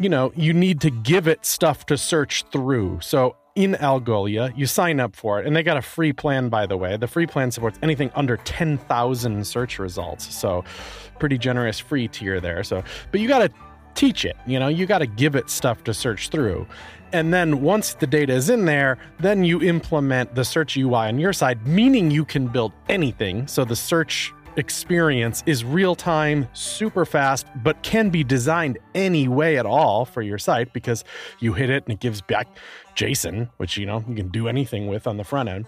you 0.00 0.08
know, 0.08 0.32
you 0.34 0.52
need 0.52 0.80
to 0.80 0.90
give 0.90 1.28
it 1.28 1.46
stuff 1.46 1.86
to 1.86 1.96
search 1.96 2.42
through. 2.50 2.98
So, 3.02 3.36
in 3.54 3.74
Algolia, 3.74 4.52
you 4.58 4.66
sign 4.66 4.98
up 4.98 5.14
for 5.14 5.40
it, 5.40 5.46
and 5.46 5.54
they 5.54 5.62
got 5.62 5.76
a 5.76 5.82
free 5.82 6.12
plan, 6.12 6.48
by 6.48 6.66
the 6.66 6.76
way. 6.76 6.96
The 6.96 7.06
free 7.06 7.26
plan 7.26 7.52
supports 7.52 7.78
anything 7.82 8.10
under 8.16 8.36
10,000 8.38 9.46
search 9.46 9.78
results. 9.78 10.34
So, 10.34 10.64
pretty 11.20 11.38
generous 11.38 11.78
free 11.78 12.08
tier 12.08 12.40
there. 12.40 12.64
So, 12.64 12.82
but 13.12 13.20
you 13.20 13.28
got 13.28 13.46
to 13.46 13.50
teach 13.94 14.24
it, 14.24 14.36
you 14.46 14.58
know, 14.58 14.68
you 14.68 14.86
got 14.86 14.98
to 14.98 15.06
give 15.06 15.36
it 15.36 15.48
stuff 15.48 15.84
to 15.84 15.94
search 15.94 16.28
through. 16.28 16.66
And 17.14 17.32
then 17.32 17.62
once 17.62 17.94
the 17.94 18.08
data 18.08 18.32
is 18.32 18.50
in 18.50 18.64
there, 18.64 18.98
then 19.20 19.44
you 19.44 19.62
implement 19.62 20.34
the 20.34 20.44
search 20.44 20.76
UI 20.76 21.06
on 21.06 21.20
your 21.20 21.32
side, 21.32 21.64
meaning 21.64 22.10
you 22.10 22.24
can 22.24 22.48
build 22.48 22.72
anything. 22.88 23.46
So 23.46 23.64
the 23.64 23.76
search 23.76 24.34
experience 24.56 25.44
is 25.46 25.62
real 25.62 25.94
time, 25.94 26.48
super 26.54 27.04
fast, 27.04 27.46
but 27.62 27.80
can 27.84 28.10
be 28.10 28.24
designed 28.24 28.78
any 28.96 29.28
way 29.28 29.58
at 29.58 29.64
all 29.64 30.04
for 30.04 30.22
your 30.22 30.38
site 30.38 30.72
because 30.72 31.04
you 31.38 31.52
hit 31.52 31.70
it 31.70 31.84
and 31.84 31.92
it 31.92 32.00
gives 32.00 32.20
back 32.20 32.48
JSON, 32.96 33.48
which 33.58 33.76
you 33.76 33.86
know 33.86 34.04
you 34.08 34.16
can 34.16 34.30
do 34.30 34.48
anything 34.48 34.88
with 34.88 35.06
on 35.06 35.16
the 35.16 35.24
front 35.24 35.48
end. 35.48 35.66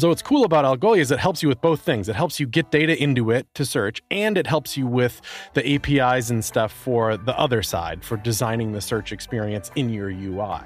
So 0.00 0.08
what's 0.08 0.22
cool 0.22 0.46
about 0.46 0.64
Algolia 0.64 1.00
is 1.00 1.10
it 1.10 1.18
helps 1.18 1.42
you 1.42 1.50
with 1.50 1.60
both 1.60 1.82
things. 1.82 2.08
It 2.08 2.16
helps 2.16 2.40
you 2.40 2.46
get 2.46 2.70
data 2.70 2.98
into 2.98 3.30
it 3.30 3.46
to 3.52 3.66
search, 3.66 4.00
and 4.10 4.38
it 4.38 4.46
helps 4.46 4.74
you 4.74 4.86
with 4.86 5.20
the 5.52 5.74
APIs 5.74 6.30
and 6.30 6.42
stuff 6.42 6.72
for 6.72 7.18
the 7.18 7.38
other 7.38 7.62
side 7.62 8.02
for 8.02 8.16
designing 8.16 8.72
the 8.72 8.80
search 8.80 9.12
experience 9.12 9.70
in 9.76 9.90
your 9.90 10.08
UI. 10.08 10.62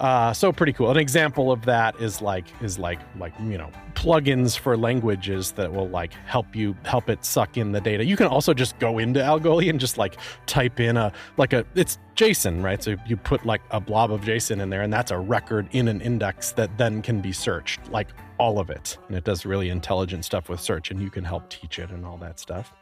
Uh, 0.00 0.32
so 0.32 0.50
pretty 0.50 0.72
cool. 0.72 0.90
An 0.90 0.96
example 0.96 1.52
of 1.52 1.64
that 1.66 1.94
is 2.00 2.20
like 2.20 2.46
is 2.60 2.76
like 2.80 2.98
like 3.16 3.32
you 3.38 3.56
know 3.56 3.70
plugins 3.94 4.58
for 4.58 4.76
languages 4.76 5.52
that 5.52 5.72
will 5.72 5.88
like 5.88 6.12
help 6.12 6.56
you 6.56 6.74
help 6.84 7.08
it 7.08 7.24
suck 7.24 7.56
in 7.56 7.70
the 7.70 7.80
data. 7.80 8.04
You 8.04 8.16
can 8.16 8.26
also 8.26 8.52
just 8.52 8.76
go 8.80 8.98
into 8.98 9.20
Algolia 9.20 9.70
and 9.70 9.78
just 9.78 9.98
like 9.98 10.16
type 10.46 10.80
in 10.80 10.96
a 10.96 11.12
like 11.36 11.52
a 11.52 11.64
it's 11.76 11.98
JSON, 12.16 12.62
right? 12.62 12.82
So 12.82 12.96
you 13.06 13.16
put 13.16 13.46
like 13.46 13.62
a 13.70 13.80
blob 13.80 14.12
of 14.12 14.20
JSON 14.22 14.60
in 14.60 14.70
there, 14.70 14.82
and 14.82 14.92
that's 14.92 15.10
a 15.10 15.18
record 15.18 15.68
in 15.72 15.88
an 15.88 16.00
index 16.00 16.52
that 16.52 16.76
then 16.78 17.02
can 17.02 17.20
be 17.20 17.32
searched, 17.32 17.80
like 17.90 18.08
all 18.38 18.58
of 18.58 18.70
it. 18.70 18.98
And 19.08 19.16
it 19.16 19.24
does 19.24 19.46
really 19.46 19.70
intelligent 19.70 20.24
stuff 20.24 20.48
with 20.48 20.60
search, 20.60 20.90
and 20.90 21.00
you 21.00 21.10
can 21.10 21.24
help 21.24 21.48
teach 21.48 21.78
it 21.78 21.90
and 21.90 22.04
all 22.04 22.18
that 22.18 22.38
stuff. 22.38 22.72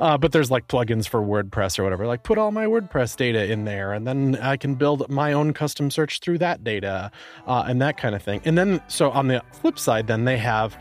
Uh, 0.00 0.18
but 0.18 0.32
there's 0.32 0.50
like 0.50 0.68
plugins 0.68 1.08
for 1.08 1.22
WordPress 1.22 1.78
or 1.78 1.84
whatever. 1.84 2.06
Like 2.06 2.24
put 2.24 2.36
all 2.36 2.50
my 2.50 2.66
WordPress 2.66 3.16
data 3.16 3.50
in 3.50 3.64
there, 3.64 3.92
and 3.92 4.06
then 4.06 4.36
I 4.36 4.56
can 4.56 4.74
build 4.74 5.08
my 5.08 5.32
own 5.32 5.52
custom 5.52 5.90
search 5.90 6.20
through 6.20 6.38
that 6.38 6.64
data 6.64 7.10
uh, 7.46 7.64
and 7.66 7.80
that 7.80 7.96
kind 7.96 8.14
of 8.14 8.22
thing. 8.22 8.42
And 8.44 8.58
then, 8.58 8.82
so 8.88 9.10
on 9.10 9.28
the 9.28 9.42
flip 9.52 9.78
side, 9.78 10.06
then 10.08 10.24
they 10.24 10.36
have 10.36 10.76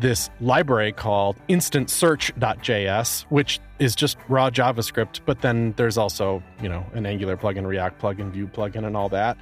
this 0.00 0.30
library 0.40 0.92
called 0.92 1.36
instantsearch.js, 1.48 3.22
which 3.30 3.60
is 3.78 3.94
just 3.94 4.16
raw 4.28 4.50
JavaScript. 4.50 5.20
But 5.26 5.40
then 5.40 5.74
there's 5.76 5.98
also, 5.98 6.42
you 6.62 6.68
know, 6.68 6.84
an 6.94 7.06
Angular 7.06 7.36
plugin, 7.36 7.66
React 7.66 8.00
plugin, 8.00 8.30
Vue 8.30 8.46
plugin, 8.46 8.86
and 8.86 8.96
all 8.96 9.08
that. 9.10 9.36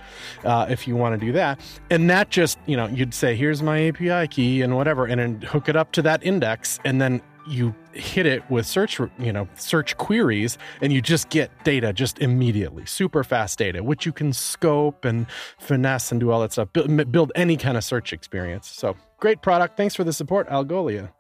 Uh, 0.45 0.67
if 0.69 0.88
you 0.88 0.97
want 0.97 1.19
to 1.19 1.27
do 1.27 1.33
that, 1.33 1.61
and 1.91 2.09
that 2.11 2.31
just, 2.31 2.59
you 2.67 2.77
know, 2.77 2.87
you'd 2.87 3.15
say, 3.15 3.35
here's 3.35 3.62
my 3.62 3.88
API 3.88 4.29
key 4.29 4.62
and 4.62 4.77
whatever, 4.77 5.07
and 5.07 5.43
hook 5.45 5.69
it 5.69 5.77
up 5.77 5.93
to 5.93 6.03
that 6.03 6.25
index, 6.25 6.79
and 6.85 7.01
then 7.01 7.21
you 7.46 7.74
hit 7.92 8.26
it 8.26 8.48
with 8.50 8.66
search 8.66 8.98
you 9.18 9.33
know 9.33 9.48
search 9.57 9.96
queries 9.96 10.59
and 10.81 10.92
you 10.92 11.02
just 11.02 11.28
get 11.28 11.50
data 11.64 11.92
just 11.92 12.18
immediately 12.20 12.87
super 12.87 13.22
fast 13.24 13.59
data 13.59 13.83
which 13.83 14.07
you 14.07 14.12
can 14.12 14.33
scope 14.33 15.05
and 15.05 15.26
finesse 15.59 16.11
and 16.11 16.20
do 16.20 16.31
all 16.31 16.40
that 16.40 16.52
stuff 16.52 16.72
build, 16.72 17.12
build 17.12 17.33
any 17.35 17.57
kind 17.57 17.76
of 17.76 17.85
search 17.85 18.12
experience. 18.12 18.68
So 18.68 18.96
great 19.18 19.42
product. 19.42 19.76
Thanks 19.76 19.94
for 19.94 20.05
the 20.05 20.12
support 20.12 20.48
algolia 20.48 21.11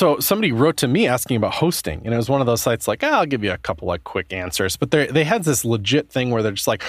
so 0.00 0.18
somebody 0.18 0.50
wrote 0.50 0.78
to 0.78 0.88
me 0.88 1.06
asking 1.06 1.36
about 1.36 1.52
hosting 1.52 2.00
and 2.06 2.14
it 2.14 2.16
was 2.16 2.30
one 2.30 2.40
of 2.40 2.46
those 2.46 2.62
sites 2.62 2.88
like 2.88 3.04
ah, 3.04 3.18
i'll 3.18 3.26
give 3.26 3.44
you 3.44 3.52
a 3.52 3.58
couple 3.58 3.86
like 3.86 4.02
quick 4.02 4.32
answers. 4.32 4.74
But 4.78 4.92
they 4.92 5.06
they 5.08 5.24
had 5.24 5.44
this 5.44 5.62
legit 5.62 6.10
thing 6.10 6.30
where 6.30 6.42
they're 6.42 6.52
just 6.52 6.66
like 6.66 6.82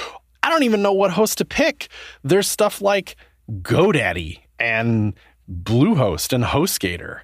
i 0.43 0.50
don't 0.50 0.63
even 0.63 0.82
know 0.82 0.93
what 0.93 1.12
host 1.12 1.38
to 1.39 1.45
pick. 1.45 1.89
There's 2.24 2.47
stuff 2.47 2.82
like 2.82 3.17
godaddy 3.62 4.39
and 4.60 5.13
bluehost 5.52 6.32
and 6.32 6.45
hostgator. 6.45 7.19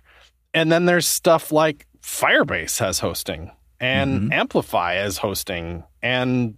And 0.54 0.70
then 0.70 0.88
there's 0.88 1.08
stuff 1.08 1.54
like 1.54 1.88
firebase 2.02 2.80
has 2.80 3.00
hosting 3.00 3.52
and 3.80 4.22
mm-hmm. 4.22 4.34
amplify 4.34 4.96
as 4.96 5.18
hosting 5.18 5.84
and 6.02 6.58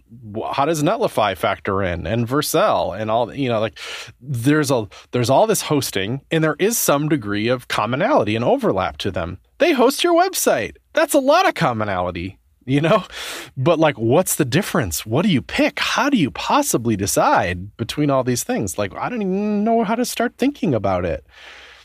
how 0.52 0.64
does 0.64 0.82
netlify 0.82 1.36
factor 1.36 1.82
in 1.82 2.06
and 2.06 2.26
vercel 2.26 2.98
and 2.98 3.10
all 3.10 3.34
you 3.34 3.48
know 3.48 3.60
like 3.60 3.78
there's 4.20 4.70
a 4.70 4.88
there's 5.10 5.30
all 5.30 5.46
this 5.46 5.62
hosting 5.62 6.20
and 6.30 6.42
there 6.42 6.56
is 6.58 6.78
some 6.78 7.08
degree 7.08 7.48
of 7.48 7.68
commonality 7.68 8.36
and 8.36 8.44
overlap 8.44 8.96
to 8.98 9.10
them. 9.10 9.38
They 9.58 9.72
host 9.72 10.02
your 10.02 10.14
website. 10.14 10.76
That's 10.92 11.14
a 11.14 11.20
lot 11.20 11.48
of 11.48 11.54
commonality 11.54 12.38
you 12.66 12.80
know? 12.80 13.04
But 13.56 13.78
like 13.78 13.98
what's 13.98 14.36
the 14.36 14.44
difference? 14.44 15.04
What 15.04 15.22
do 15.22 15.28
you 15.28 15.42
pick? 15.42 15.80
How 15.80 16.08
do 16.08 16.16
you 16.16 16.30
possibly 16.30 16.96
decide 16.96 17.76
between 17.76 18.08
all 18.10 18.24
these 18.24 18.44
things? 18.44 18.78
Like 18.78 18.94
i 18.94 19.08
don't 19.08 19.22
even 19.22 19.64
know 19.64 19.84
how 19.84 19.94
to 19.94 20.04
start 20.04 20.34
thinking 20.38 20.74
about 20.74 21.04
it 21.04 21.26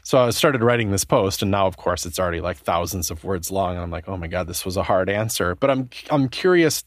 so 0.05 0.19
I 0.19 0.29
started 0.29 0.61
writing 0.61 0.91
this 0.91 1.03
post, 1.03 1.41
and 1.41 1.49
now, 1.49 1.65
of 1.65 1.77
course, 1.77 2.05
it's 2.05 2.19
already 2.19 2.39
like 2.39 2.57
thousands 2.57 3.09
of 3.09 3.23
words 3.23 3.49
long. 3.49 3.71
And 3.71 3.81
I'm 3.81 3.89
like, 3.89 4.07
oh 4.07 4.15
my 4.15 4.27
god, 4.27 4.45
this 4.45 4.63
was 4.63 4.77
a 4.77 4.83
hard 4.83 5.09
answer. 5.09 5.55
But 5.55 5.71
I'm 5.71 5.89
I'm 6.11 6.29
curious, 6.29 6.83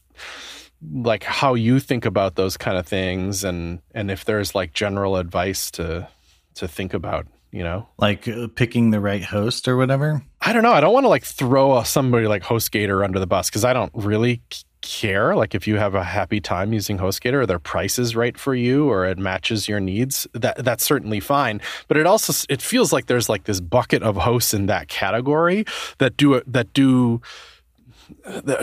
like 0.89 1.25
how 1.25 1.53
you 1.53 1.81
think 1.81 2.05
about 2.05 2.35
those 2.35 2.55
kind 2.55 2.77
of 2.77 2.87
things, 2.87 3.43
and 3.43 3.81
and 3.93 4.09
if 4.09 4.23
there's 4.23 4.55
like 4.55 4.71
general 4.71 5.17
advice 5.17 5.69
to 5.71 6.07
to 6.55 6.67
think 6.69 6.93
about, 6.93 7.27
you 7.51 7.61
know. 7.61 7.89
Like 7.97 8.25
uh, 8.25 8.47
picking 8.55 8.91
the 8.91 9.01
right 9.01 9.23
host 9.23 9.67
or 9.67 9.75
whatever. 9.75 10.23
I 10.39 10.53
don't 10.53 10.63
know. 10.63 10.71
I 10.71 10.79
don't 10.79 10.93
want 10.93 11.03
to 11.03 11.09
like 11.09 11.25
throw 11.25 11.83
somebody 11.83 12.25
like 12.25 12.43
HostGator 12.43 13.03
under 13.03 13.19
the 13.19 13.27
bus 13.27 13.49
because 13.49 13.65
I 13.65 13.73
don't 13.73 13.91
really 13.93 14.41
care. 14.81 15.35
Like 15.35 15.55
if 15.55 15.67
you 15.67 15.77
have 15.77 15.95
a 15.95 16.03
happy 16.03 16.39
time 16.39 16.73
using 16.73 16.97
HostGator 16.97 17.41
or 17.41 17.45
their 17.45 17.59
price 17.59 17.99
is 17.99 18.15
right 18.15 18.37
for 18.37 18.55
you 18.55 18.89
or 18.89 19.05
it 19.05 19.17
matches 19.17 19.67
your 19.67 19.79
needs, 19.79 20.27
that 20.33 20.63
that's 20.63 20.83
certainly 20.83 21.19
fine. 21.19 21.61
But 21.87 21.97
it 21.97 22.05
also 22.05 22.33
it 22.49 22.61
feels 22.61 22.93
like 22.93 23.07
there's 23.07 23.29
like 23.29 23.45
this 23.45 23.59
bucket 23.59 24.03
of 24.03 24.15
hosts 24.17 24.53
in 24.53 24.67
that 24.67 24.87
category 24.87 25.65
that 25.97 26.17
do 26.17 26.41
that 26.45 26.73
do 26.73 27.21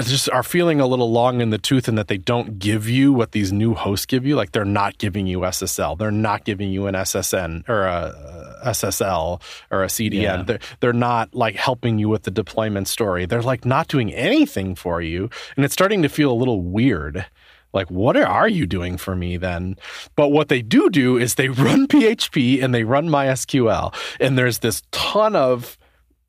just 0.03 0.31
are 0.31 0.43
feeling 0.43 0.81
a 0.81 0.87
little 0.87 1.11
long 1.11 1.41
in 1.41 1.51
the 1.51 1.59
tooth 1.59 1.89
and 1.89 1.97
that 1.99 2.09
they 2.09 2.19
don't 2.19 2.59
give 2.59 2.89
you 2.89 3.13
what 3.13 3.33
these 3.33 3.53
new 3.53 3.75
hosts 3.75 4.07
give 4.07 4.27
you. 4.27 4.37
Like 4.37 4.53
they're 4.53 4.65
not 4.65 4.99
giving 4.99 5.27
you 5.27 5.41
SSL, 5.41 5.99
they're 5.99 6.11
not 6.11 6.45
giving 6.45 6.71
you 6.71 6.87
an 6.87 6.95
SSN 6.95 7.69
or 7.69 7.85
a 7.85 8.61
SSL 8.67 9.41
or 9.71 9.85
a 9.85 9.87
CDN. 9.87 10.23
Yeah. 10.23 10.43
They're, 10.43 10.59
they're 10.81 10.93
not 10.93 11.35
like 11.35 11.57
helping 11.57 11.99
you 11.99 12.09
with 12.09 12.25
the 12.25 12.31
deployment 12.31 12.89
story. 12.89 13.27
They're 13.27 13.43
like 13.43 13.65
not 13.65 13.89
doing 13.89 14.13
anything 14.13 14.75
for 14.75 15.01
you, 15.01 15.31
and 15.57 15.65
it's 15.65 15.75
starting 15.75 16.03
to 16.03 16.09
feel 16.09 16.33
a 16.33 16.35
little 16.35 16.63
weird. 16.63 17.27
Like, 17.73 17.91
what 17.91 18.17
are 18.17 18.49
you 18.49 18.67
doing 18.67 18.97
for 18.97 19.15
me 19.15 19.37
then? 19.37 19.77
But 20.15 20.29
what 20.29 20.49
they 20.49 20.63
do 20.63 20.89
do 20.89 21.19
is 21.19 21.35
they 21.35 21.49
run 21.67 21.87
PHP 21.87 22.63
and 22.63 22.75
they 22.75 22.85
run 22.85 23.09
MySQL, 23.09 23.95
and 24.21 24.39
there's 24.39 24.61
this 24.61 24.83
ton 24.93 25.37
of 25.37 25.79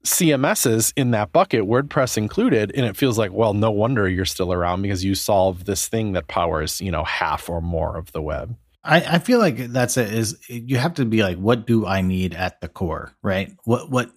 CMSs 0.07 0.93
in 0.95 1.11
that 1.11 1.31
bucket, 1.31 1.63
WordPress 1.63 2.17
included, 2.17 2.71
and 2.75 2.85
it 2.85 2.95
feels 2.95 3.17
like, 3.17 3.31
well, 3.33 3.53
no 3.53 3.69
wonder 3.71 4.07
you're 4.07 4.25
still 4.25 4.53
around 4.53 4.81
because 4.81 5.03
you 5.03 5.15
solve 5.15 5.65
this 5.65 5.87
thing 5.87 6.13
that 6.13 6.27
powers, 6.27 6.79
you 6.81 6.91
know, 6.91 7.03
half 7.03 7.49
or 7.49 7.61
more 7.61 7.97
of 7.97 8.11
the 8.13 8.21
web. 8.21 8.55
I, 8.83 9.01
I 9.01 9.19
feel 9.19 9.39
like 9.39 9.57
that's 9.57 9.97
it 9.97 10.13
is 10.13 10.37
you 10.47 10.77
have 10.77 10.93
to 10.95 11.05
be 11.05 11.23
like, 11.23 11.37
what 11.37 11.67
do 11.67 11.85
I 11.85 12.01
need 12.01 12.33
at 12.33 12.61
the 12.61 12.69
core, 12.69 13.11
right? 13.21 13.51
What 13.65 13.91
what 13.91 14.11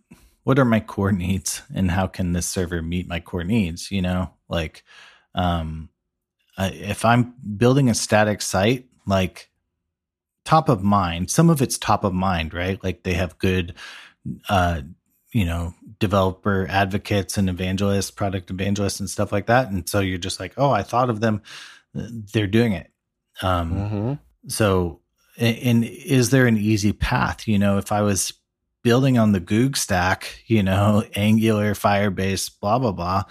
what 0.45 0.59
are 0.61 0.65
my 0.65 0.81
core 0.81 1.13
needs 1.13 1.63
and 1.75 1.91
how 1.91 2.07
can 2.07 2.33
this 2.33 2.47
server 2.47 2.81
meet 2.81 3.09
my 3.09 3.19
core 3.19 3.45
needs? 3.45 3.91
You 3.91 4.03
know, 4.03 4.31
like 4.49 4.85
um 5.35 5.89
if 6.57 7.05
I'm 7.05 7.35
building 7.57 7.89
a 7.89 7.95
static 7.95 8.43
site, 8.43 8.87
like 9.07 9.51
top 10.45 10.69
of 10.69 10.85
mind, 10.85 11.31
some 11.31 11.51
of 11.51 11.61
it's 11.61 11.77
top 11.77 12.05
of 12.05 12.15
mind, 12.15 12.55
right? 12.55 12.83
Like 12.83 13.03
they 13.03 13.15
have 13.15 13.39
good 13.39 13.75
uh 14.49 14.83
you 15.33 15.45
know 15.45 15.75
developer 15.99 16.67
advocates 16.69 17.39
and 17.39 17.49
evangelists 17.49 18.11
product 18.11 18.51
evangelists 18.51 19.01
and 19.01 19.09
stuff 19.11 19.33
like 19.33 19.47
that. 19.47 19.71
And 19.71 19.89
so 19.89 20.01
you're 20.01 20.19
just 20.19 20.41
like 20.41 20.55
oh 20.57 20.71
i 20.71 20.83
thought 20.83 21.11
of 21.11 21.21
them. 21.21 21.43
They're 21.95 22.47
doing 22.47 22.73
it. 22.73 22.91
Um 23.43 23.75
mm-hmm. 23.75 24.13
so 24.49 25.01
and 25.39 25.85
is 25.85 26.31
there 26.31 26.47
an 26.47 26.57
easy 26.57 26.93
path? 26.93 27.47
You 27.49 27.59
know 27.59 27.79
if 27.79 27.93
i 27.93 28.03
was 28.03 28.33
building 28.83 29.19
on 29.19 29.33
the 29.33 29.41
goog 29.41 29.77
stack 29.77 30.43
you 30.47 30.63
know 30.63 31.05
angular 31.15 31.75
firebase 31.75 32.51
blah 32.61 32.79
blah 32.79 32.93
blah 32.93 33.23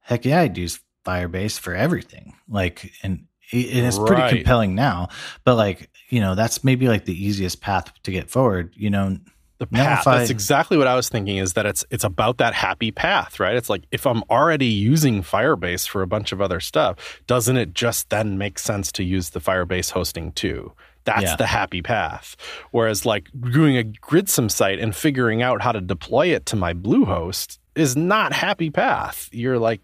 heck 0.00 0.26
yeah 0.26 0.40
i'd 0.40 0.58
use 0.58 0.78
firebase 1.04 1.58
for 1.58 1.74
everything. 1.74 2.34
Like 2.48 2.92
and 3.02 3.26
it 3.52 3.84
is 3.84 3.98
pretty 3.98 4.22
right. 4.22 4.34
compelling 4.36 4.74
now 4.74 5.08
but 5.44 5.56
like 5.56 5.90
you 6.08 6.20
know 6.20 6.34
that's 6.34 6.62
maybe 6.62 6.86
like 6.88 7.04
the 7.04 7.24
easiest 7.26 7.60
path 7.60 7.92
to 8.04 8.12
get 8.12 8.30
forward 8.30 8.72
you 8.76 8.90
know 8.90 9.16
the 9.60 9.66
path. 9.66 10.06
I, 10.06 10.18
That's 10.18 10.30
exactly 10.30 10.76
what 10.76 10.88
I 10.88 10.96
was 10.96 11.08
thinking. 11.08 11.36
Is 11.36 11.52
that 11.52 11.66
it's 11.66 11.84
it's 11.90 12.02
about 12.02 12.38
that 12.38 12.54
happy 12.54 12.90
path, 12.90 13.38
right? 13.38 13.54
It's 13.54 13.70
like 13.70 13.84
if 13.92 14.06
I'm 14.06 14.24
already 14.28 14.66
using 14.66 15.22
Firebase 15.22 15.86
for 15.86 16.02
a 16.02 16.06
bunch 16.06 16.32
of 16.32 16.40
other 16.40 16.58
stuff, 16.58 17.20
doesn't 17.28 17.56
it 17.56 17.74
just 17.74 18.10
then 18.10 18.38
make 18.38 18.58
sense 18.58 18.90
to 18.92 19.04
use 19.04 19.30
the 19.30 19.40
Firebase 19.40 19.90
hosting 19.92 20.32
too? 20.32 20.72
That's 21.04 21.22
yeah. 21.22 21.36
the 21.36 21.46
happy 21.46 21.82
path. 21.82 22.36
Whereas 22.72 23.06
like 23.06 23.28
doing 23.52 23.76
a 23.76 23.84
Gridsome 23.84 24.48
site 24.48 24.80
and 24.80 24.96
figuring 24.96 25.42
out 25.42 25.62
how 25.62 25.72
to 25.72 25.80
deploy 25.80 26.28
it 26.28 26.46
to 26.46 26.56
my 26.56 26.74
Bluehost 26.74 27.58
is 27.76 27.96
not 27.96 28.32
happy 28.32 28.70
path. 28.70 29.28
You're 29.30 29.58
like. 29.58 29.80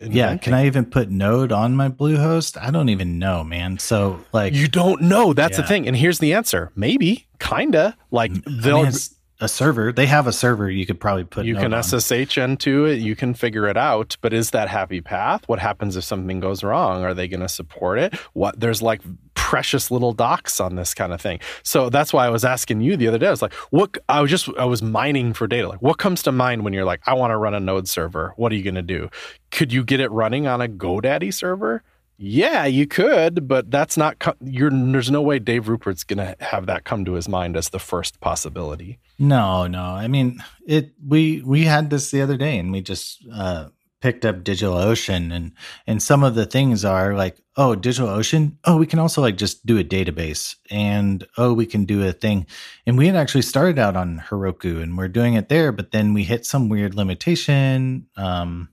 Yeah, 0.00 0.36
can 0.36 0.54
I 0.54 0.66
even 0.66 0.84
put 0.84 1.10
Node 1.10 1.50
on 1.50 1.74
my 1.74 1.88
Bluehost? 1.88 2.60
I 2.60 2.70
don't 2.70 2.88
even 2.88 3.18
know, 3.18 3.42
man. 3.42 3.78
So 3.78 4.24
like 4.32 4.54
You 4.54 4.68
don't 4.68 5.02
know. 5.02 5.32
That's 5.32 5.56
yeah. 5.56 5.62
the 5.62 5.68
thing. 5.68 5.88
And 5.88 5.96
here's 5.96 6.20
the 6.20 6.34
answer. 6.34 6.70
Maybe, 6.76 7.26
kinda. 7.40 7.96
Like 8.10 8.32
they'll 8.44 8.78
I 8.78 8.82
mean, 8.84 8.92
a 9.40 9.48
server. 9.48 9.92
They 9.92 10.06
have 10.06 10.26
a 10.26 10.32
server 10.32 10.70
you 10.70 10.84
could 10.86 10.98
probably 11.00 11.24
put 11.24 11.46
You 11.46 11.54
can 11.54 11.72
on. 11.72 11.82
SSH 11.82 12.38
into 12.38 12.86
it, 12.86 12.96
you 13.00 13.14
can 13.14 13.34
figure 13.34 13.66
it 13.68 13.76
out, 13.76 14.16
but 14.20 14.32
is 14.32 14.50
that 14.50 14.68
happy 14.68 15.00
path? 15.00 15.42
What 15.46 15.58
happens 15.58 15.96
if 15.96 16.04
something 16.04 16.40
goes 16.40 16.64
wrong? 16.64 17.04
Are 17.04 17.14
they 17.14 17.28
going 17.28 17.40
to 17.40 17.48
support 17.48 17.98
it? 17.98 18.14
What 18.32 18.58
there's 18.58 18.82
like 18.82 19.00
precious 19.48 19.90
little 19.90 20.12
docs 20.12 20.60
on 20.60 20.74
this 20.74 20.92
kind 20.92 21.10
of 21.10 21.22
thing. 21.22 21.40
So 21.62 21.88
that's 21.88 22.12
why 22.12 22.26
I 22.26 22.28
was 22.28 22.44
asking 22.44 22.82
you 22.82 22.98
the 22.98 23.08
other 23.08 23.16
day. 23.16 23.28
I 23.28 23.30
was 23.30 23.40
like, 23.40 23.54
what 23.70 23.96
I 24.06 24.20
was 24.20 24.30
just 24.30 24.46
I 24.58 24.66
was 24.66 24.82
mining 24.82 25.32
for 25.32 25.46
data. 25.46 25.70
Like 25.70 25.80
what 25.80 25.96
comes 25.96 26.22
to 26.24 26.32
mind 26.32 26.64
when 26.64 26.74
you're 26.74 26.84
like, 26.84 27.00
I 27.06 27.14
want 27.14 27.30
to 27.30 27.38
run 27.38 27.54
a 27.54 27.60
node 27.60 27.88
server. 27.88 28.34
What 28.36 28.52
are 28.52 28.56
you 28.56 28.62
going 28.62 28.74
to 28.74 28.82
do? 28.82 29.08
Could 29.50 29.72
you 29.72 29.84
get 29.84 30.00
it 30.00 30.10
running 30.10 30.46
on 30.46 30.60
a 30.60 30.68
GoDaddy 30.68 31.32
server? 31.32 31.82
Yeah, 32.18 32.66
you 32.66 32.86
could, 32.86 33.48
but 33.48 33.70
that's 33.70 33.96
not 33.96 34.22
you're 34.42 34.70
there's 34.70 35.10
no 35.10 35.22
way 35.22 35.38
Dave 35.38 35.64
Rupert's 35.64 36.04
going 36.04 36.18
to 36.18 36.36
have 36.44 36.66
that 36.66 36.84
come 36.84 37.06
to 37.06 37.14
his 37.14 37.26
mind 37.26 37.56
as 37.56 37.70
the 37.70 37.78
first 37.78 38.20
possibility. 38.20 38.98
No, 39.18 39.66
no. 39.66 39.82
I 39.82 40.08
mean, 40.08 40.44
it 40.66 40.92
we 41.02 41.40
we 41.40 41.64
had 41.64 41.88
this 41.88 42.10
the 42.10 42.20
other 42.20 42.36
day 42.36 42.58
and 42.58 42.70
we 42.70 42.82
just 42.82 43.26
uh 43.32 43.68
picked 44.02 44.26
up 44.26 44.44
DigitalOcean 44.44 45.32
and 45.32 45.52
and 45.86 46.02
some 46.02 46.22
of 46.22 46.34
the 46.34 46.44
things 46.44 46.84
are 46.84 47.14
like 47.14 47.40
oh 47.58 47.74
DigitalOcean 47.76 48.56
oh 48.64 48.76
we 48.76 48.86
can 48.86 48.98
also 48.98 49.20
like 49.20 49.36
just 49.36 49.66
do 49.66 49.78
a 49.78 49.84
database 49.84 50.54
and 50.70 51.26
oh 51.36 51.52
we 51.52 51.66
can 51.66 51.84
do 51.84 52.06
a 52.06 52.12
thing 52.12 52.46
and 52.86 52.96
we 52.96 53.06
had 53.06 53.16
actually 53.16 53.42
started 53.42 53.78
out 53.78 53.96
on 53.96 54.22
Heroku 54.28 54.80
and 54.80 54.96
we're 54.96 55.08
doing 55.08 55.34
it 55.34 55.48
there 55.50 55.72
but 55.72 55.90
then 55.90 56.14
we 56.14 56.22
hit 56.22 56.46
some 56.46 56.68
weird 56.70 56.94
limitation 56.94 58.06
um 58.16 58.68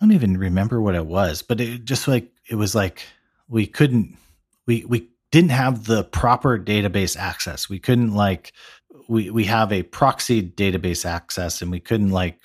I 0.00 0.04
don't 0.04 0.14
even 0.14 0.38
remember 0.38 0.80
what 0.80 0.96
it 0.96 1.06
was 1.06 1.42
but 1.42 1.60
it 1.60 1.84
just 1.84 2.08
like 2.08 2.32
it 2.50 2.56
was 2.56 2.74
like 2.74 3.04
we 3.46 3.66
couldn't 3.66 4.16
we 4.66 4.84
we 4.86 5.10
didn't 5.30 5.50
have 5.50 5.84
the 5.84 6.02
proper 6.02 6.58
database 6.58 7.16
access 7.16 7.68
we 7.68 7.78
couldn't 7.78 8.14
like 8.14 8.52
we 9.06 9.30
we 9.30 9.44
have 9.44 9.70
a 9.70 9.82
proxy 9.82 10.42
database 10.42 11.04
access 11.04 11.62
and 11.62 11.70
we 11.70 11.78
couldn't 11.78 12.10
like 12.10 12.38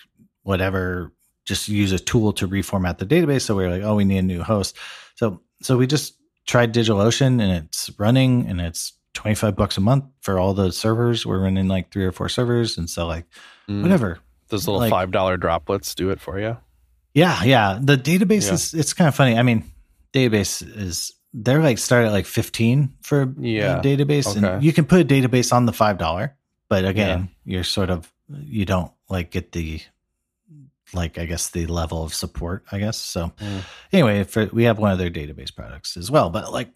whatever 0.44 1.14
just 1.46 1.68
use 1.68 1.92
a 1.92 2.00
tool 2.00 2.34
to 2.34 2.48
reformat 2.48 2.98
the 2.98 3.06
database. 3.06 3.42
So 3.42 3.56
we 3.56 3.66
are 3.66 3.70
like, 3.70 3.84
oh, 3.84 3.96
we 3.96 4.06
need 4.06 4.20
a 4.20 4.24
new 4.24 4.44
host. 4.44 4.78
So 5.16 5.42
so 5.64 5.78
we 5.78 5.88
just 5.88 6.16
tried 6.46 6.74
DigitalOcean 6.74 7.42
and 7.42 7.66
it's 7.66 7.92
running 7.98 8.48
and 8.48 8.60
it's 8.60 8.94
25 9.14 9.56
bucks 9.56 9.78
a 9.78 9.82
month 9.82 10.06
for 10.22 10.40
all 10.40 10.54
the 10.54 10.72
servers. 10.72 11.26
We're 11.26 11.42
running 11.42 11.68
like 11.68 11.92
three 11.92 12.06
or 12.06 12.12
four 12.12 12.30
servers. 12.30 12.78
And 12.78 12.90
so 12.90 13.08
like 13.08 13.26
mm. 13.70 13.82
whatever. 13.82 14.20
Those 14.50 14.68
little 14.68 14.82
like, 14.82 15.10
$5 15.12 15.40
droplets 15.40 15.96
do 15.96 16.10
it 16.10 16.20
for 16.20 16.40
you. 16.40 16.58
Yeah. 17.14 17.44
Yeah. 17.44 17.80
The 17.82 17.98
database 17.98 18.48
yeah. 18.48 18.54
is, 18.54 18.74
it's 18.74 18.94
kind 18.94 19.08
of 19.08 19.16
funny. 19.16 19.38
I 19.38 19.44
mean, 19.44 19.64
database 20.14 20.62
is, 20.62 21.14
they're 21.34 21.62
like 21.62 21.78
start 21.78 22.06
at 22.06 22.12
like 22.12 22.26
15 22.26 22.94
for 23.02 23.34
yeah. 23.40 23.80
a 23.80 23.82
database 23.82 24.28
okay. 24.28 24.46
and 24.46 24.64
you 24.64 24.74
can 24.74 24.86
put 24.86 25.02
a 25.02 25.06
database 25.06 25.54
on 25.54 25.66
the 25.66 25.72
$5. 25.72 26.32
But 26.70 26.86
again, 26.86 27.30
yeah. 27.46 27.56
you're 27.56 27.64
sort 27.64 27.90
of, 27.90 28.12
you 28.30 28.66
don't 28.66 28.92
like 29.10 29.32
get 29.32 29.52
the 29.52 29.82
like 30.94 31.18
I 31.18 31.26
guess 31.26 31.50
the 31.50 31.66
level 31.66 32.04
of 32.04 32.14
support, 32.14 32.64
I 32.72 32.80
guess. 32.80 32.98
So 32.98 33.32
mm. 33.40 33.64
anyway, 33.92 34.24
for, 34.24 34.46
we 34.48 34.64
have 34.64 34.80
one 34.80 34.92
of 34.92 34.98
their 34.98 35.10
database 35.10 35.54
products 35.54 35.98
as 35.98 36.10
well, 36.10 36.30
but 36.30 36.52
like, 36.52 36.70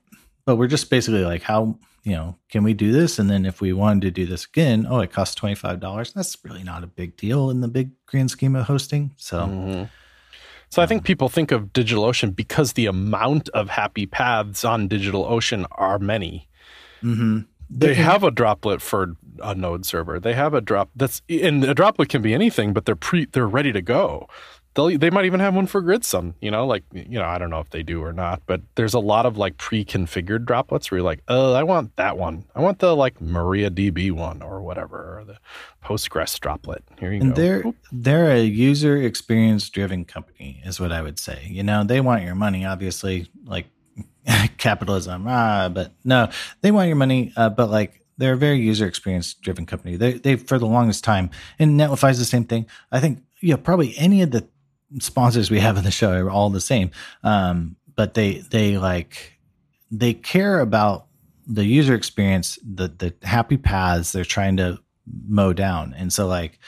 but 0.46 0.56
we're 0.56 0.68
just 0.68 0.90
basically 0.90 1.24
like, 1.24 1.44
how 1.44 1.78
you 2.04 2.14
know 2.14 2.38
can 2.50 2.64
we 2.64 2.74
do 2.74 2.92
this? 2.92 3.20
And 3.20 3.30
then 3.30 3.46
if 3.46 3.62
we 3.62 3.74
wanted 3.74 4.02
to 4.02 4.12
do 4.12 4.26
this 4.26 4.46
again, 4.46 4.88
oh, 4.90 5.00
it 5.00 5.12
costs 5.12 5.36
twenty 5.36 5.56
five 5.56 5.80
dollars. 5.80 6.14
That's 6.14 6.38
really 6.44 6.64
not 6.64 6.84
a 6.84 6.88
big 6.88 7.18
deal 7.18 7.50
in 7.50 7.62
the 7.62 7.68
big 7.68 7.92
grand 8.06 8.32
scheme 8.32 8.56
of 8.56 8.66
hosting. 8.66 9.12
So. 9.18 9.40
Mm-hmm. 9.40 9.84
So 10.70 10.82
I 10.82 10.86
think 10.86 11.06
people 11.06 11.30
think 11.30 11.54
of 11.54 11.72
DigitalOcean 11.72 12.36
because 12.36 12.74
the 12.74 12.88
amount 12.88 13.48
of 13.50 13.70
happy 13.70 14.06
paths 14.06 14.66
on 14.66 14.90
DigitalOcean 14.90 15.66
are 15.72 15.98
many. 15.98 16.50
Mm-hmm. 17.02 17.40
They 17.70 17.96
have 17.96 18.24
a 18.24 18.32
droplet 18.32 18.82
for 18.82 19.16
a 19.44 19.54
node 19.54 19.86
server. 19.86 20.20
They 20.20 20.34
have 20.34 20.54
a 20.54 20.62
drop 20.62 20.90
that's 20.96 21.22
and 21.30 21.64
a 21.64 21.74
droplet 21.74 22.10
can 22.10 22.22
be 22.22 22.34
anything, 22.34 22.74
but 22.74 22.86
they're 22.86 22.96
pre 22.96 23.26
they're 23.26 23.48
ready 23.48 23.72
to 23.72 23.82
go. 23.82 24.28
They'll, 24.78 24.96
they 24.96 25.10
might 25.10 25.26
even 25.26 25.40
have 25.40 25.56
one 25.56 25.66
for 25.66 25.82
Gridsome, 25.82 26.36
you 26.40 26.52
know, 26.52 26.68
like, 26.68 26.84
you 26.94 27.18
know, 27.18 27.26
I 27.26 27.40
don't 27.40 27.50
know 27.50 27.60
if 27.60 27.72
they 27.72 27.82
do 27.82 28.04
or 28.04 28.14
not, 28.14 28.44
but 28.46 28.62
there's 28.76 28.94
a 28.94 29.00
lot 29.00 29.26
of 29.26 29.36
like 29.36 29.58
pre-configured 29.58 30.46
droplets 30.46 30.92
where 30.92 31.00
you're 31.00 31.06
like, 31.06 31.24
oh, 31.28 31.54
I 31.54 31.64
want 31.64 31.96
that 31.96 32.16
one. 32.16 32.46
I 32.54 32.62
want 32.62 32.78
the 32.78 32.96
like 32.96 33.18
MariaDB 33.20 34.12
one 34.12 34.44
or 34.44 34.62
whatever, 34.62 35.18
or 35.18 35.24
the 35.26 35.40
Postgres 35.84 36.40
droplet. 36.40 36.84
Here 37.00 37.12
you 37.12 37.22
and 37.22 37.34
go. 37.34 37.42
They're, 37.42 37.64
they're 37.92 38.32
a 38.32 38.44
user 38.44 38.98
experience 38.98 39.68
driven 39.68 40.06
company 40.06 40.62
is 40.64 40.80
what 40.80 40.92
I 40.92 41.02
would 41.02 41.18
say. 41.18 41.48
You 41.50 41.64
know, 41.64 41.84
they 41.84 42.00
want 42.00 42.24
your 42.24 42.36
money, 42.36 42.64
obviously, 42.64 43.32
like 43.46 43.66
capitalism. 44.58 45.26
Ah, 45.28 45.70
but 45.70 45.94
no, 46.04 46.30
they 46.62 46.72
want 46.72 46.88
your 46.88 46.96
money. 46.96 47.34
Uh, 47.36 47.50
but 47.50 47.70
like 47.70 48.04
they're 48.18 48.34
a 48.34 48.38
very 48.38 48.60
user 48.60 48.86
experience 48.86 49.34
driven 49.34 49.66
company. 49.66 49.96
They 49.96 50.14
they 50.14 50.36
for 50.36 50.60
the 50.60 50.68
longest 50.68 51.04
time, 51.04 51.30
and 51.60 51.80
Netlify 51.80 52.12
is 52.12 52.20
the 52.20 52.26
same 52.26 52.46
thing. 52.46 52.66
I 52.92 53.00
think 53.00 53.20
yeah, 53.42 53.56
probably 53.56 53.98
any 53.98 54.22
of 54.22 54.32
the 54.32 54.48
sponsors 55.00 55.52
we 55.52 55.60
have 55.60 55.78
in 55.78 55.84
the 55.84 55.92
show 55.92 56.12
are 56.12 56.30
all 56.30 56.50
the 56.50 56.62
same. 56.62 56.92
Um, 57.24 57.76
but 57.96 58.14
they 58.14 58.40
they 58.50 58.78
like 58.78 59.40
they 59.92 60.14
care 60.14 60.60
about 60.60 61.08
the 61.48 61.66
user 61.66 61.96
experience, 61.96 62.60
the 62.64 62.88
the 62.88 63.14
happy 63.24 63.58
paths 63.58 64.12
they're 64.12 64.26
trying 64.26 64.58
to 64.58 64.80
mow 65.28 65.54
down, 65.54 65.94
and 65.98 66.12
so 66.12 66.28
like 66.28 66.60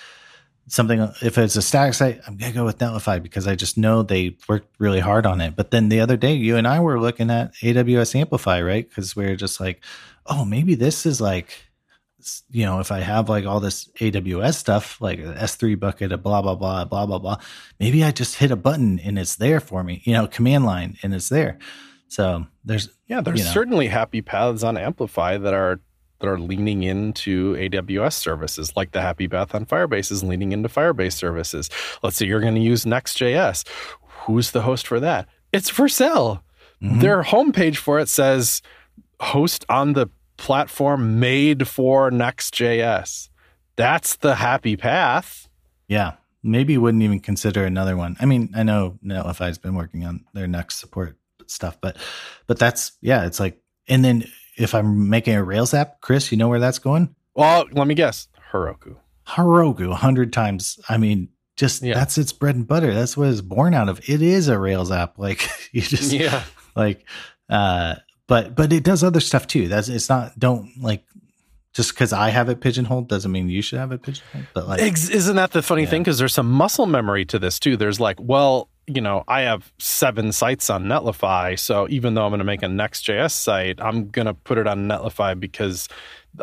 something 0.70 1.02
if 1.22 1.38
it's 1.38 1.56
a 1.56 1.62
static 1.62 1.94
site, 1.94 2.22
I'm 2.26 2.38
gonna 2.38 2.54
go 2.54 2.66
with 2.66 2.78
Netlify 2.78 3.22
because 3.22 3.48
I 3.48 3.56
just 3.56 3.78
know 3.78 4.04
they 4.04 4.38
worked 4.48 4.74
really 4.80 5.00
hard 5.00 5.26
on 5.26 5.42
it. 5.42 5.56
But 5.56 5.72
then 5.72 5.90
the 5.90 6.00
other 6.00 6.18
day, 6.18 6.34
you 6.34 6.56
and 6.56 6.68
I 6.68 6.80
were 6.80 7.00
looking 7.00 7.30
at 7.30 7.54
AWS 7.56 8.16
Amplify, 8.16 8.62
right? 8.62 8.88
Because 8.88 9.16
we 9.16 9.26
are 9.26 9.36
just 9.36 9.60
like, 9.60 9.84
oh, 10.28 10.46
maybe 10.46 10.76
this 10.76 11.06
is 11.06 11.20
like, 11.20 11.58
you 12.50 12.66
know, 12.66 12.80
if 12.80 12.92
I 12.92 13.00
have 13.00 13.30
like 13.30 13.46
all 13.46 13.60
this 13.60 13.90
AWS 14.00 14.56
stuff, 14.56 15.02
like 15.02 15.20
an 15.20 15.34
S3 15.34 15.80
bucket, 15.80 16.12
a 16.12 16.18
blah 16.18 16.42
blah 16.42 16.56
blah 16.56 16.86
blah 16.86 17.06
blah 17.06 17.20
blah, 17.20 17.38
maybe 17.80 18.04
I 18.04 18.12
just 18.12 18.36
hit 18.36 18.52
a 18.52 18.56
button 18.56 19.00
and 19.00 19.18
it's 19.18 19.36
there 19.36 19.60
for 19.60 19.84
me, 19.84 20.02
you 20.06 20.14
know, 20.14 20.28
command 20.28 20.66
line 20.66 20.98
and 21.04 21.14
it's 21.14 21.30
there. 21.30 21.58
So 22.08 22.46
there's 22.64 22.90
yeah, 23.08 23.22
there's 23.22 23.40
you 23.40 23.46
know, 23.46 23.52
certainly 23.52 23.88
happy 23.88 24.22
paths 24.22 24.64
on 24.64 24.78
Amplify 24.78 25.38
that 25.38 25.54
are 25.54 25.80
that 26.20 26.28
are 26.28 26.40
leaning 26.40 26.84
into 26.84 27.54
AWS 27.56 28.14
services, 28.14 28.76
like 28.76 28.92
the 28.92 29.02
Happy 29.02 29.28
Path 29.28 29.56
on 29.56 29.66
Firebase 29.66 30.12
is 30.12 30.24
leaning 30.24 30.52
into 30.52 30.70
Firebase 30.70 31.14
services. 31.14 31.70
Let's 32.04 32.18
say 32.18 32.26
you're 32.26 32.42
going 32.42 32.56
to 32.56 32.62
use 32.62 32.86
Next.js. 32.86 33.68
Who's 34.26 34.52
the 34.52 34.62
host 34.62 34.88
for 34.88 35.00
that? 35.00 35.28
It's 35.52 35.72
Vercel. 35.72 36.42
Mm-hmm. 36.82 37.00
Their 37.00 37.24
homepage 37.24 37.78
for 37.78 38.00
it 38.00 38.10
says 38.10 38.62
host 39.20 39.66
on 39.70 39.94
the 39.94 40.08
platform 40.38 41.20
made 41.20 41.68
for 41.68 42.12
Next.js. 42.12 43.30
That's 43.76 44.18
the 44.18 44.36
happy 44.36 44.76
path. 44.76 45.48
Yeah. 45.88 46.14
Maybe 46.44 46.78
wouldn't 46.78 47.04
even 47.04 47.20
consider 47.20 47.66
another 47.66 47.98
one. 47.98 48.16
I 48.20 48.26
mean, 48.26 48.52
I 48.56 48.64
know 48.64 48.98
Netlify's 49.04 49.58
been 49.58 49.76
working 49.76 50.06
on 50.06 50.26
their 50.34 50.48
next 50.48 50.80
support 50.80 51.18
stuff, 51.48 51.78
but 51.82 51.98
but 52.48 52.58
that's 52.58 52.94
yeah, 53.02 53.26
it's 53.26 53.40
like 53.40 53.62
and 53.88 54.06
then 54.06 54.26
if 54.60 54.76
I'm 54.76 55.10
making 55.10 55.36
a 55.36 55.44
Rails 55.44 55.74
app, 55.74 56.02
Chris, 56.02 56.32
you 56.32 56.38
know 56.38 56.50
where 56.50 56.60
that's 56.60 56.80
going? 56.80 57.16
Well, 57.34 57.66
let 57.72 57.88
me 57.88 57.96
guess. 57.96 58.28
Heroku. 58.52 58.98
Heroku, 59.26 59.92
a 59.92 59.96
hundred 59.96 60.34
times. 60.34 60.80
I 60.90 60.98
mean, 60.98 61.30
just 61.56 61.82
yeah. 61.82 61.94
that's 61.94 62.18
its 62.18 62.34
bread 62.34 62.56
and 62.56 62.68
butter. 62.68 62.94
That's 62.94 63.16
what 63.16 63.30
it's 63.30 63.42
born 63.42 63.74
out 63.74 63.90
of. 63.90 64.00
It 64.10 64.22
is 64.22 64.48
a 64.48 64.60
Rails 64.60 64.92
app. 64.92 65.18
Like 65.18 65.50
you 65.72 65.82
just 65.82 66.12
yeah. 66.12 66.44
like 66.76 67.06
uh 67.50 67.96
but 68.28 68.56
but 68.56 68.72
it 68.72 68.84
does 68.84 69.04
other 69.04 69.20
stuff 69.20 69.48
too. 69.48 69.68
That's 69.68 69.90
it's 69.90 70.10
not 70.10 70.38
don't 70.40 70.72
like 70.80 71.04
just 71.74 71.94
because 71.94 72.14
I 72.14 72.30
have 72.30 72.50
it 72.50 72.62
pigeonholed 72.62 73.08
doesn't 73.08 73.32
mean 73.32 73.50
you 73.50 73.62
should 73.62 73.80
have 73.80 73.92
it 73.92 74.02
pigeonholed. 74.02 74.48
But 74.54 74.68
like, 74.68 74.82
isn't 74.82 75.36
that 75.36 75.52
the 75.52 75.62
funny 75.62 75.84
yeah. 75.84 75.90
thing? 75.90 76.04
Because 76.04 76.18
there's 76.18 76.34
some 76.34 76.50
muscle 76.50 76.86
memory 76.86 77.26
to 77.26 77.40
this 77.40 77.60
too. 77.60 77.78
There's 77.78 78.00
like, 78.00 78.18
well, 78.20 78.70
you 78.90 79.02
know, 79.02 79.24
I 79.28 79.42
have 79.42 79.72
seven 79.78 80.32
sites 80.32 80.70
on 80.70 80.86
Netlify. 80.86 81.58
So 81.58 81.88
even 81.90 82.14
though 82.14 82.26
I'm 82.26 82.32
going 82.32 82.40
to 82.40 82.46
make 82.46 82.64
a 82.64 82.68
Next.js 82.68 83.32
site, 83.32 83.80
I'm 83.82 84.10
going 84.10 84.26
to 84.26 84.34
put 84.34 84.58
it 84.58 84.68
on 84.68 84.88
Netlify 84.88 85.40
because 85.40 85.88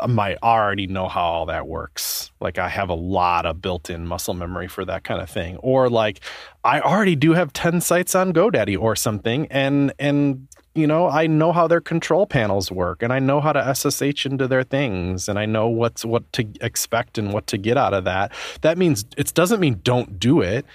I 0.00 0.36
already 0.42 0.86
know 0.86 1.08
how 1.08 1.22
all 1.22 1.46
that 1.46 1.66
works. 1.66 2.30
Like 2.40 2.58
I 2.58 2.68
have 2.68 2.88
a 2.88 2.94
lot 2.94 3.46
of 3.46 3.60
built-in 3.60 4.06
muscle 4.06 4.34
memory 4.34 4.68
for 4.68 4.84
that 4.84 5.04
kind 5.04 5.20
of 5.20 5.30
thing. 5.30 5.56
Or 5.58 5.88
like 5.88 6.20
I 6.64 6.80
already 6.80 7.16
do 7.16 7.32
have 7.32 7.52
10 7.52 7.80
sites 7.80 8.14
on 8.14 8.32
GoDaddy 8.32 8.78
or 8.78 8.96
something 8.96 9.46
and 9.50 9.92
and 9.98 10.48
you 10.74 10.86
know, 10.86 11.08
I 11.08 11.26
know 11.26 11.52
how 11.52 11.66
their 11.66 11.80
control 11.80 12.26
panels 12.26 12.70
work 12.70 13.02
and 13.02 13.10
I 13.10 13.18
know 13.18 13.40
how 13.40 13.52
to 13.54 13.74
SSH 13.74 14.26
into 14.26 14.46
their 14.46 14.62
things 14.62 15.26
and 15.26 15.38
I 15.38 15.46
know 15.46 15.68
what's 15.68 16.04
what 16.04 16.30
to 16.34 16.46
expect 16.60 17.16
and 17.16 17.32
what 17.32 17.46
to 17.46 17.56
get 17.56 17.78
out 17.78 17.94
of 17.94 18.04
that. 18.04 18.32
That 18.60 18.76
means 18.76 19.06
it 19.16 19.32
doesn't 19.32 19.58
mean 19.58 19.80
don't 19.82 20.20
do 20.20 20.42
it 20.42 20.66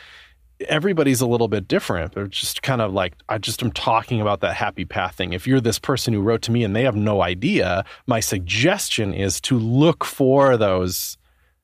everybody's 0.67 1.21
a 1.21 1.27
little 1.27 1.47
bit 1.47 1.67
different. 1.67 2.13
They're 2.13 2.27
just 2.27 2.61
kind 2.61 2.81
of 2.81 2.93
like, 2.93 3.13
I 3.29 3.37
just 3.37 3.61
am 3.63 3.71
talking 3.71 4.21
about 4.21 4.41
that 4.41 4.55
happy 4.55 4.85
path 4.85 5.15
thing. 5.15 5.33
If 5.33 5.47
you're 5.47 5.61
this 5.61 5.79
person 5.79 6.13
who 6.13 6.21
wrote 6.21 6.41
to 6.43 6.51
me 6.51 6.63
and 6.63 6.75
they 6.75 6.83
have 6.83 6.95
no 6.95 7.21
idea, 7.21 7.85
my 8.07 8.19
suggestion 8.19 9.13
is 9.13 9.39
to 9.41 9.57
look 9.57 10.03
for 10.03 10.57
those 10.57 11.17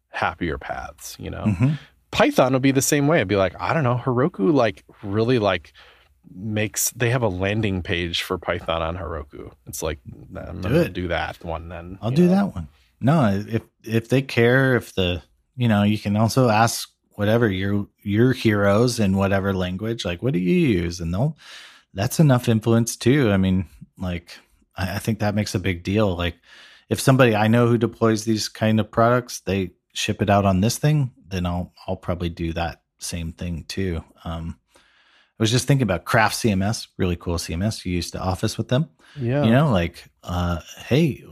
happier 0.10 0.58
paths, 0.58 1.16
you 1.20 1.30
know? 1.30 1.44
Mm-hmm. 1.46 1.70
Python 2.12 2.54
would 2.54 2.62
be 2.62 2.72
the 2.72 2.82
same 2.82 3.08
way. 3.08 3.20
I'd 3.22 3.28
be 3.28 3.36
like, 3.36 3.54
I 3.60 3.74
don't 3.74 3.84
know, 3.84 4.02
Heroku 4.04 4.54
like 4.54 4.84
really 5.04 5.40
like 5.40 5.74
makes 6.36 6.92
they 6.92 7.10
have 7.10 7.22
a 7.22 7.28
landing 7.28 7.82
page 7.82 8.22
for 8.22 8.38
Python 8.38 8.82
on 8.82 8.98
Heroku. 8.98 9.52
It's 9.66 9.82
like 9.82 10.00
I'm 10.36 10.62
do 10.62 10.70
gonna 10.70 10.90
do 10.90 11.08
that 11.10 11.44
one 11.44 11.70
then. 11.70 11.98
I'll 12.02 12.12
do 12.12 12.28
know? 12.28 12.36
that 12.36 12.56
one. 12.56 12.68
No, 13.00 13.44
if 13.48 13.62
if 13.84 14.10
they 14.10 14.22
care, 14.22 14.76
if 14.76 14.94
the 14.96 15.22
you 15.56 15.68
know, 15.68 15.84
you 15.84 15.98
can 15.98 16.16
also 16.16 16.50
ask 16.50 16.90
whatever 17.18 17.50
your 17.50 17.88
your 18.02 18.32
heroes 18.34 19.00
in 19.00 19.18
whatever 19.18 19.54
language 19.54 20.06
like 20.06 20.24
what 20.24 20.34
do 20.34 20.40
you 20.40 20.56
use? 20.56 21.00
And 21.00 21.14
they'll 21.14 21.38
that's 21.94 22.20
enough 22.20 22.48
influence 22.48 22.96
too. 22.96 23.32
I 23.32 23.38
mean 23.38 23.66
like 23.98 24.38
I, 24.76 24.96
I, 24.96 25.00
think 25.00 25.20
that 25.20 25.36
makes 25.36 25.56
a 25.56 25.60
big 25.60 25.84
deal. 25.84 26.16
Like 26.16 26.36
if 26.90 27.00
somebody 27.00 27.36
i 27.36 27.48
know 27.48 27.68
who 27.68 27.78
deploys 27.78 28.26
these 28.26 28.48
kind 28.48 28.80
of 28.80 28.92
products 28.92 29.40
they 29.42 29.72
ship 29.94 30.22
it 30.22 30.30
out 30.30 30.46
on 30.46 30.62
this 30.62 30.78
thing 30.78 31.12
then 31.28 31.46
i'll 31.46 31.74
i'll 31.88 31.96
probably 31.96 32.30
do 32.30 32.54
that 32.54 32.82
same 33.00 33.32
thing 33.32 33.64
too. 33.68 34.04
Um 34.24 34.58
i 34.76 35.44
was 35.44 35.52
just 35.52 35.68
thinking 35.68 35.84
about 35.84 36.06
craft 36.06 36.36
cms 36.36 36.88
really 36.98 37.16
cool 37.16 37.36
cms 37.36 37.86
you 37.86 37.94
used 37.94 38.14
to 38.14 38.20
office 38.20 38.58
with 38.58 38.70
them. 38.70 38.90
Yeah. 39.20 39.44
you 39.44 39.52
know 39.52 39.72
like 39.72 40.04
uh 40.24 40.60
hey 40.86 41.24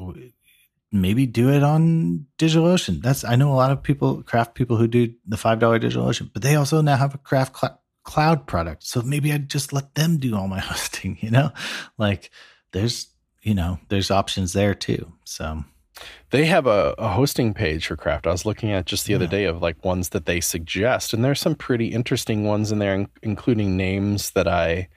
maybe 1.02 1.26
do 1.26 1.50
it 1.52 1.64
on 1.64 2.26
DigitalOcean. 2.38 3.02
That's 3.02 3.24
I 3.24 3.36
know 3.36 3.52
a 3.52 3.56
lot 3.56 3.72
of 3.72 3.84
people, 3.84 4.24
craft 4.24 4.56
people 4.56 4.78
who 4.78 4.88
do 4.88 5.14
the 5.28 5.38
five 5.38 5.60
dollar 5.60 5.80
DigitalOcean, 5.80 6.32
but 6.34 6.42
they 6.42 6.56
also 6.56 6.82
now 6.82 6.96
have 6.96 7.16
a 7.16 7.20
craft 7.20 7.58
cl- 7.58 7.82
cloud 8.04 8.48
product. 8.48 8.84
So 8.84 9.02
maybe 9.02 9.32
I'd 9.32 9.50
just 9.50 9.74
let 9.74 9.96
them 9.96 10.18
do 10.18 10.36
all 10.36 10.48
my 10.48 10.60
hosting. 10.72 11.18
You 11.22 11.32
know, 11.32 11.52
like 11.98 12.32
there's 12.72 13.08
you 13.42 13.54
know 13.54 13.80
there's 13.90 14.12
options 14.12 14.54
there 14.54 14.74
too. 14.74 15.12
So 15.24 15.64
they 16.32 16.46
have 16.46 16.68
a, 16.68 16.96
a 16.98 17.10
hosting 17.10 17.54
page 17.54 17.88
for 17.88 17.96
craft. 17.96 18.28
I 18.28 18.32
was 18.32 18.46
looking 18.46 18.72
at 18.72 18.86
just 18.86 19.06
the 19.06 19.12
yeah. 19.12 19.18
other 19.18 19.28
day 19.28 19.46
of 19.46 19.62
like 19.62 19.84
ones 19.84 20.10
that 20.10 20.26
they 20.26 20.42
suggest, 20.42 21.14
and 21.14 21.24
there's 21.24 21.40
some 21.40 21.56
pretty 21.56 21.88
interesting 21.88 22.44
ones 22.44 22.72
in 22.72 22.80
there, 22.80 23.08
including 23.22 23.78
names 23.78 24.32
that 24.32 24.48
I 24.48 24.90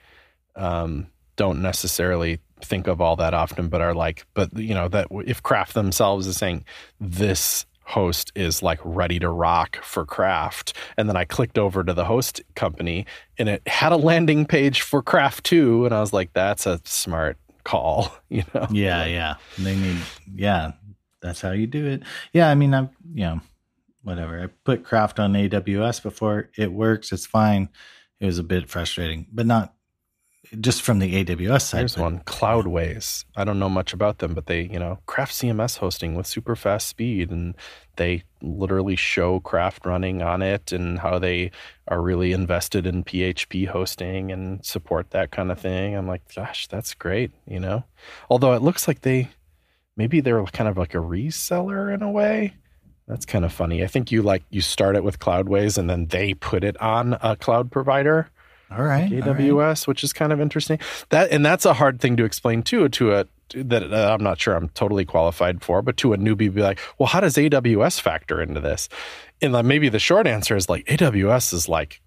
um, 0.56 1.08
don't 1.38 1.62
necessarily 1.62 2.40
think 2.62 2.86
of 2.86 3.00
all 3.00 3.16
that 3.16 3.32
often, 3.32 3.68
but 3.68 3.80
are 3.80 3.94
like, 3.94 4.26
but 4.34 4.54
you 4.58 4.74
know, 4.74 4.88
that 4.88 5.06
if 5.24 5.42
craft 5.42 5.72
themselves 5.72 6.26
is 6.26 6.36
saying 6.36 6.66
this 7.00 7.64
host 7.88 8.30
is 8.34 8.62
like 8.62 8.78
ready 8.84 9.18
to 9.18 9.30
rock 9.30 9.82
for 9.82 10.04
craft 10.04 10.74
and 10.98 11.08
then 11.08 11.16
i 11.16 11.24
clicked 11.24 11.56
over 11.56 11.82
to 11.82 11.94
the 11.94 12.04
host 12.04 12.42
company 12.54 13.06
and 13.38 13.48
it 13.48 13.66
had 13.66 13.92
a 13.92 13.96
landing 13.96 14.44
page 14.44 14.82
for 14.82 15.00
craft 15.00 15.42
too 15.42 15.86
and 15.86 15.94
i 15.94 16.00
was 16.00 16.12
like 16.12 16.30
that's 16.34 16.66
a 16.66 16.78
smart 16.84 17.38
call 17.64 18.14
you 18.28 18.42
know? 18.54 18.66
Yeah 18.70 19.06
yeah. 19.06 19.34
They 19.58 19.74
need 19.74 19.96
yeah 20.34 20.72
that's 21.22 21.40
how 21.40 21.52
you 21.52 21.66
do 21.66 21.86
it. 21.86 22.02
Yeah 22.34 22.50
i 22.50 22.54
mean 22.54 22.74
i'm 22.74 22.90
you 23.14 23.24
know 23.24 23.40
whatever. 24.02 24.42
I 24.42 24.46
put 24.64 24.84
craft 24.84 25.18
on 25.18 25.32
aws 25.32 26.02
before 26.02 26.50
it 26.58 26.70
works 26.70 27.10
it's 27.10 27.24
fine. 27.26 27.70
It 28.20 28.26
was 28.26 28.38
a 28.38 28.44
bit 28.44 28.68
frustrating 28.68 29.26
but 29.32 29.46
not 29.46 29.72
just 30.60 30.82
from 30.82 30.98
the 30.98 31.24
AWS 31.24 31.62
side. 31.62 31.80
There's 31.80 31.98
one, 31.98 32.20
Cloudways. 32.20 33.24
I 33.36 33.44
don't 33.44 33.58
know 33.58 33.68
much 33.68 33.92
about 33.92 34.18
them, 34.18 34.34
but 34.34 34.46
they, 34.46 34.62
you 34.62 34.78
know, 34.78 34.98
craft 35.06 35.34
CMS 35.34 35.78
hosting 35.78 36.14
with 36.14 36.26
super 36.26 36.56
fast 36.56 36.88
speed 36.88 37.30
and 37.30 37.54
they 37.96 38.22
literally 38.40 38.96
show 38.96 39.40
craft 39.40 39.84
running 39.84 40.22
on 40.22 40.40
it 40.42 40.72
and 40.72 41.00
how 41.00 41.18
they 41.18 41.50
are 41.88 42.00
really 42.00 42.32
invested 42.32 42.86
in 42.86 43.04
PHP 43.04 43.68
hosting 43.68 44.32
and 44.32 44.64
support 44.64 45.10
that 45.10 45.30
kind 45.30 45.50
of 45.50 45.58
thing. 45.58 45.94
I'm 45.94 46.06
like, 46.06 46.22
gosh, 46.34 46.66
that's 46.68 46.94
great, 46.94 47.32
you 47.46 47.60
know? 47.60 47.84
Although 48.30 48.54
it 48.54 48.62
looks 48.62 48.88
like 48.88 49.02
they 49.02 49.28
maybe 49.96 50.20
they're 50.20 50.42
kind 50.46 50.68
of 50.68 50.78
like 50.78 50.94
a 50.94 50.98
reseller 50.98 51.92
in 51.92 52.02
a 52.02 52.10
way. 52.10 52.54
That's 53.06 53.26
kind 53.26 53.44
of 53.44 53.52
funny. 53.52 53.82
I 53.82 53.86
think 53.86 54.12
you 54.12 54.22
like 54.22 54.44
you 54.50 54.60
start 54.60 54.94
it 54.94 55.02
with 55.04 55.18
Cloudways 55.18 55.76
and 55.76 55.90
then 55.90 56.06
they 56.06 56.34
put 56.34 56.62
it 56.62 56.80
on 56.80 57.16
a 57.20 57.36
cloud 57.36 57.70
provider 57.70 58.30
all 58.70 58.82
right. 58.82 59.10
AWS, 59.10 59.50
all 59.50 59.58
right. 59.58 59.82
which 59.88 60.04
is 60.04 60.12
kind 60.12 60.32
of 60.32 60.40
interesting. 60.40 60.78
That 61.10 61.30
and 61.30 61.44
that's 61.44 61.64
a 61.64 61.74
hard 61.74 62.00
thing 62.00 62.16
to 62.16 62.24
explain 62.24 62.62
too 62.62 62.88
to 62.88 63.14
a 63.14 63.26
that 63.54 63.92
uh, 63.92 64.12
I'm 64.12 64.22
not 64.22 64.38
sure 64.40 64.54
I'm 64.54 64.68
totally 64.70 65.04
qualified 65.04 65.62
for, 65.62 65.80
but 65.82 65.96
to 65.98 66.12
a 66.12 66.18
newbie, 66.18 66.52
be 66.52 66.60
like, 66.60 66.78
well, 66.98 67.06
how 67.06 67.20
does 67.20 67.36
AWS 67.36 68.00
factor 68.00 68.42
into 68.42 68.60
this? 68.60 68.88
And 69.40 69.52
like, 69.52 69.64
maybe 69.64 69.88
the 69.88 69.98
short 69.98 70.26
answer 70.26 70.56
is 70.56 70.68
like 70.68 70.84
AWS 70.86 71.54
is 71.54 71.68
like 71.68 72.00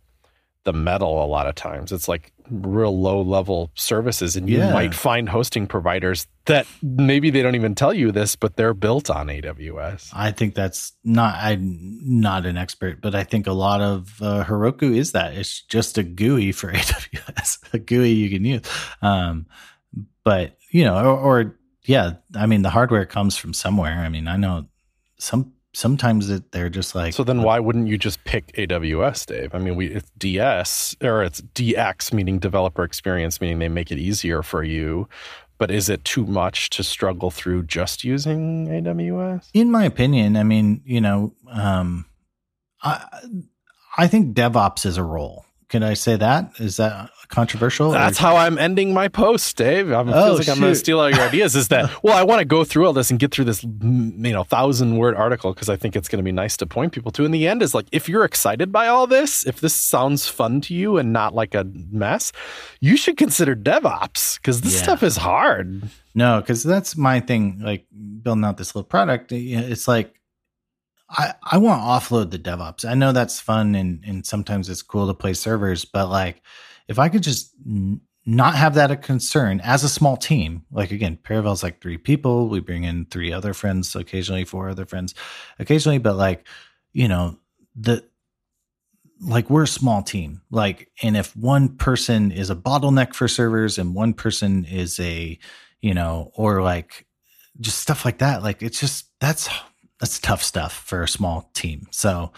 the 0.64 0.74
metal 0.74 1.24
a 1.24 1.26
lot 1.26 1.47
of 1.47 1.55
times. 1.55 1.91
It's 1.91 2.07
like 2.07 2.32
real 2.49 2.99
low 2.99 3.22
level 3.22 3.72
services, 3.76 4.36
and 4.36 4.49
you 4.49 4.59
yeah. 4.59 4.74
might 4.74 4.93
find 4.93 5.30
hosting 5.30 5.68
providers 5.68 6.28
that 6.45 6.68
maybe 6.82 7.30
they 7.30 7.41
don't 7.41 7.55
even 7.55 7.76
tell 7.76 7.93
you 7.93 8.12
this, 8.12 8.36
but 8.36 8.55
they're 8.55 8.74
built 8.74 9.09
on 9.09 9.28
AWS. 9.28 10.09
I 10.14 10.32
think 10.32 10.55
that's 10.55 10.93
not. 11.03 11.36
I'm 11.36 11.99
not 12.03 12.45
an 12.45 12.57
expert, 12.57 13.01
but 13.01 13.16
I 13.16 13.24
think 13.24 13.47
a 13.47 13.53
lot 13.53 13.82
of 13.82 14.22
uh, 14.22 14.43
Heroku 14.43 14.95
is 14.95 15.14
that. 15.14 15.34
It's 15.34 15.62
just 15.64 15.97
a 15.97 16.03
GUI 16.03 16.51
for 16.51 16.72
AWS, 16.74 17.74
a 17.74 17.80
GUI 17.80 18.12
you 18.12 18.30
can 18.30 18.45
use. 18.45 18.62
Um, 19.01 19.47
but 20.24 20.57
you 20.70 20.84
know, 20.84 20.97
or, 20.97 21.18
or 21.18 21.55
yeah, 21.86 22.14
I 22.36 22.45
mean, 22.45 22.62
the 22.62 22.70
hardware 22.70 23.05
comes 23.05 23.38
from 23.38 23.53
somewhere. 23.53 23.99
I 23.99 24.09
mean, 24.09 24.28
I 24.28 24.38
know 24.38 24.68
some 25.18 25.53
sometimes 25.74 26.30
it, 26.30 26.51
they're 26.51 26.69
just 26.69 26.95
like 26.95 27.13
so 27.13 27.24
then 27.24 27.43
why 27.43 27.59
wouldn't 27.59 27.88
you 27.88 27.97
just 27.97 28.24
pick 28.24 28.51
aws 28.53 29.26
dave? 29.26 29.53
I 29.55 29.59
mean 29.59 29.76
we 29.76 29.88
it's 29.88 30.11
ds 30.17 30.95
or 31.01 31.24
it's 31.24 31.41
dx 31.41 32.13
meaning 32.13 32.39
developer 32.39 32.84
experience 32.84 33.39
meaning 33.39 33.59
they 33.59 33.69
make 33.69 33.91
it 33.91 33.97
easier 33.97 34.43
for 34.43 34.63
you. 34.63 35.07
But 35.57 35.69
is 35.69 35.89
it 35.89 36.03
too 36.03 36.26
much 36.26 36.72
to 36.72 36.84
struggle 36.84 37.30
through 37.30 37.63
just 37.63 38.03
using 38.03 38.67
aws 38.67 39.47
in 39.53 39.69
my 39.69 39.86
opinion 39.86 40.36
i 40.36 40.43
mean 40.43 40.82
you 40.86 40.99
know 40.99 41.34
um 41.49 42.05
I 42.84 43.05
I 43.97 44.07
think 44.07 44.36
DevOps 44.36 44.86
is 44.86 44.97
a 44.97 45.03
role. 45.03 45.45
Can 45.72 45.84
I 45.84 45.93
say 45.93 46.17
that? 46.17 46.59
Is 46.59 46.76
that 46.78 47.11
controversial? 47.30 47.91
That's 47.91 48.19
or? 48.19 48.24
how 48.24 48.36
I'm 48.36 48.57
ending 48.57 48.93
my 48.93 49.07
post, 49.07 49.55
Dave. 49.55 49.89
I 49.93 50.03
mean, 50.03 50.13
oh, 50.13 50.26
feels 50.26 50.39
like 50.39 50.45
shoot. 50.47 50.51
I'm 50.51 50.59
going 50.59 50.74
to 50.74 50.76
steal 50.76 50.99
all 50.99 51.09
your 51.09 51.22
ideas. 51.30 51.55
Is 51.55 51.69
that 51.69 52.03
well? 52.03 52.17
I 52.17 52.24
want 52.24 52.39
to 52.39 52.45
go 52.45 52.65
through 52.65 52.88
all 52.88 52.91
this 52.91 53.09
and 53.09 53.17
get 53.17 53.32
through 53.32 53.45
this, 53.45 53.63
you 53.63 54.34
know, 54.34 54.43
thousand 54.43 54.97
word 54.97 55.15
article 55.15 55.53
because 55.53 55.69
I 55.69 55.78
think 55.78 55.95
it's 55.95 56.09
going 56.09 56.17
to 56.17 56.26
be 56.26 56.34
nice 56.34 56.57
to 56.57 56.65
point 56.65 56.91
people 56.91 57.09
to. 57.13 57.24
In 57.24 57.32
the 57.32 57.47
end, 57.47 57.61
is 57.61 57.74
like 57.74 57.86
if 57.93 58.09
you're 58.09 58.26
excited 58.26 58.74
by 58.74 58.89
all 58.89 59.07
this, 59.07 59.47
if 59.47 59.61
this 59.61 59.74
sounds 59.74 60.28
fun 60.28 60.59
to 60.59 60.74
you 60.74 60.97
and 60.97 61.13
not 61.13 61.34
like 61.34 61.55
a 61.55 61.63
mess, 61.89 62.34
you 62.82 62.97
should 62.97 63.15
consider 63.15 63.55
DevOps 63.55 64.39
because 64.39 64.59
this 64.59 64.76
yeah. 64.76 64.84
stuff 64.84 65.03
is 65.03 65.15
hard. 65.15 65.84
No, 66.13 66.41
because 66.41 66.63
that's 66.63 66.97
my 66.97 67.22
thing. 67.22 67.61
Like 67.61 67.86
building 68.22 68.43
out 68.43 68.57
this 68.57 68.76
little 68.76 68.89
product, 68.89 69.32
it's 69.32 69.88
like 69.88 70.20
I, 71.12 71.34
I 71.43 71.57
want 71.57 71.82
to 71.82 71.86
offload 71.86 72.32
the 72.32 72.39
DevOps. 72.39 72.86
I 72.86 72.93
know 72.93 73.12
that's 73.12 73.39
fun 73.39 73.76
and, 73.76 74.03
and 74.05 74.26
sometimes 74.26 74.70
it's 74.70 74.82
cool 74.82 75.07
to 75.07 75.14
play 75.14 75.34
servers, 75.34 75.86
but 75.86 76.09
like 76.09 76.41
if 76.88 76.99
I 76.99 77.09
could 77.09 77.24
just 77.24 77.53
n- 77.66 78.01
not 78.26 78.55
have 78.55 78.76
that 78.76 78.91
a 78.91 78.95
concern 78.95 79.59
as 79.62 79.84
a 79.84 79.89
small 79.89 80.16
team, 80.16 80.64
like 80.72 80.91
again, 80.91 81.18
Paravel's 81.22 81.64
like 81.64 81.82
three 81.82 81.97
people. 81.97 82.49
We 82.49 82.59
bring 82.59 82.84
in 82.84 83.05
three 83.05 83.34
other 83.34 83.53
friends, 83.53 83.95
occasionally 83.95 84.45
four 84.45 84.70
other 84.70 84.86
friends, 84.86 85.16
occasionally, 85.59 85.97
but 85.97 86.16
like, 86.16 86.47
you 86.93 87.07
know, 87.07 87.38
the 87.76 88.03
like 89.22 89.49
we're 89.49 89.64
a 89.64 89.68
small 89.68 90.01
team. 90.01 90.41
Like, 90.49 90.89
and 91.01 91.16
if 91.16 91.36
one 91.36 91.78
person 91.78 92.32
is 92.32 92.49
a 92.49 92.55
bottleneck 92.55 93.14
for 93.14 93.28
servers 93.28 93.78
and 93.78 93.95
one 93.95 94.14
person 94.14 94.66
is 94.66 94.99
a, 94.99 95.38
you 95.82 95.93
know, 95.93 96.32
or 96.36 96.62
like 96.62 97.05
just 97.59 97.80
stuff 97.80 98.05
like 98.05 98.20
that, 98.20 98.43
like 98.43 98.62
it's 98.62 98.80
just 98.80 99.05
that's 99.20 99.49
that's 100.02 100.20
tough 100.20 100.43
stuff 100.43 100.74
for 100.74 101.04
a 101.04 101.08
small 101.08 101.52
team. 101.54 101.88
So, 101.91 102.34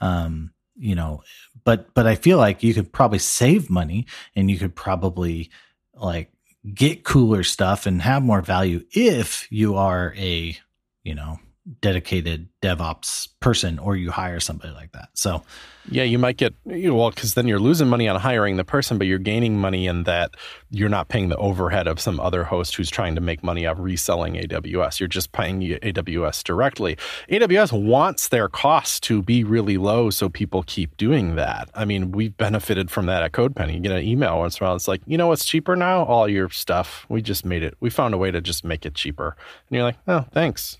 um, 0.00 0.50
you 0.76 0.96
know, 0.96 1.22
but 1.62 1.94
but 1.94 2.08
I 2.08 2.16
feel 2.16 2.38
like 2.38 2.64
you 2.64 2.74
could 2.74 2.92
probably 2.92 3.20
save 3.20 3.70
money 3.70 4.06
and 4.34 4.50
you 4.50 4.58
could 4.58 4.74
probably 4.74 5.50
like 5.94 6.32
get 6.74 7.04
cooler 7.04 7.44
stuff 7.44 7.86
and 7.86 8.02
have 8.02 8.24
more 8.24 8.42
value 8.42 8.82
if 8.90 9.46
you 9.50 9.76
are 9.76 10.12
a 10.16 10.58
you 11.04 11.14
know 11.14 11.38
dedicated 11.80 12.48
DevOps 12.60 13.28
person 13.40 13.78
or 13.78 13.96
you 13.96 14.10
hire 14.10 14.38
somebody 14.38 14.72
like 14.74 14.92
that. 14.92 15.08
So, 15.14 15.42
yeah, 15.90 16.02
you 16.02 16.18
might 16.18 16.36
get 16.36 16.54
you 16.66 16.88
know, 16.88 16.94
well 16.94 17.10
because 17.10 17.34
then 17.34 17.48
you're 17.48 17.58
losing 17.58 17.88
money 17.88 18.06
on 18.06 18.20
hiring 18.20 18.56
the 18.56 18.64
person, 18.64 18.98
but 18.98 19.06
you're 19.06 19.18
gaining 19.18 19.58
money 19.58 19.86
in 19.86 20.04
that 20.04 20.32
you're 20.70 20.90
not 20.90 21.08
paying 21.08 21.30
the 21.30 21.36
overhead 21.36 21.86
of 21.86 22.00
some 22.00 22.20
other 22.20 22.44
host 22.44 22.76
who's 22.76 22.90
trying 22.90 23.14
to 23.14 23.20
make 23.20 23.42
money 23.42 23.66
off 23.66 23.78
reselling 23.78 24.34
AWS. 24.34 25.00
You're 25.00 25.08
just 25.08 25.32
paying 25.32 25.60
AWS 25.60 26.44
directly. 26.44 26.96
AWS 27.30 27.72
wants 27.72 28.28
their 28.28 28.48
costs 28.48 29.00
to 29.00 29.22
be 29.22 29.42
really 29.42 29.78
low, 29.78 30.10
so 30.10 30.28
people 30.28 30.64
keep 30.66 30.96
doing 30.98 31.36
that. 31.36 31.70
I 31.74 31.86
mean, 31.86 32.12
we've 32.12 32.36
benefited 32.36 32.90
from 32.90 33.06
that 33.06 33.22
at 33.22 33.32
CodePenny. 33.32 33.74
You 33.74 33.80
get 33.80 33.92
an 33.92 34.04
email 34.04 34.38
once 34.38 34.58
in 34.58 34.64
a 34.64 34.68
while. 34.68 34.76
It's 34.76 34.88
like, 34.88 35.00
you 35.06 35.16
know 35.16 35.28
what's 35.28 35.44
cheaper 35.46 35.76
now? 35.76 36.04
All 36.04 36.28
your 36.28 36.50
stuff. 36.50 37.06
We 37.08 37.22
just 37.22 37.44
made 37.44 37.62
it. 37.62 37.74
We 37.80 37.88
found 37.88 38.12
a 38.12 38.18
way 38.18 38.30
to 38.30 38.42
just 38.42 38.64
make 38.64 38.84
it 38.84 38.94
cheaper. 38.94 39.36
And 39.68 39.76
you're 39.76 39.84
like, 39.84 39.98
oh, 40.06 40.26
thanks. 40.32 40.78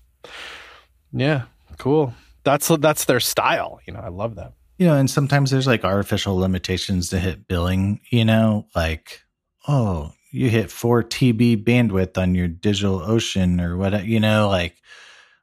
Yeah, 1.15 1.43
cool. 1.77 2.13
That's 2.43 2.67
that's 2.67 3.05
their 3.05 3.19
style. 3.19 3.79
You 3.85 3.93
know, 3.93 4.01
I 4.01 4.09
love 4.09 4.35
that. 4.35 4.53
You 4.77 4.87
know, 4.87 4.95
and 4.95 5.09
sometimes 5.09 5.49
there's 5.49 5.67
like 5.67 5.85
artificial 5.85 6.35
limitations 6.35 7.09
to 7.09 7.19
hit 7.19 7.47
billing. 7.47 8.01
You 8.11 8.25
know, 8.25 8.67
like 8.75 9.21
oh, 9.67 10.11
you 10.31 10.49
hit 10.49 10.69
four 10.69 11.01
TB 11.01 11.63
bandwidth 11.63 12.17
on 12.17 12.35
your 12.35 12.49
digital 12.49 13.01
ocean 13.01 13.61
or 13.61 13.77
what? 13.77 14.05
You 14.05 14.19
know, 14.19 14.49
like 14.49 14.75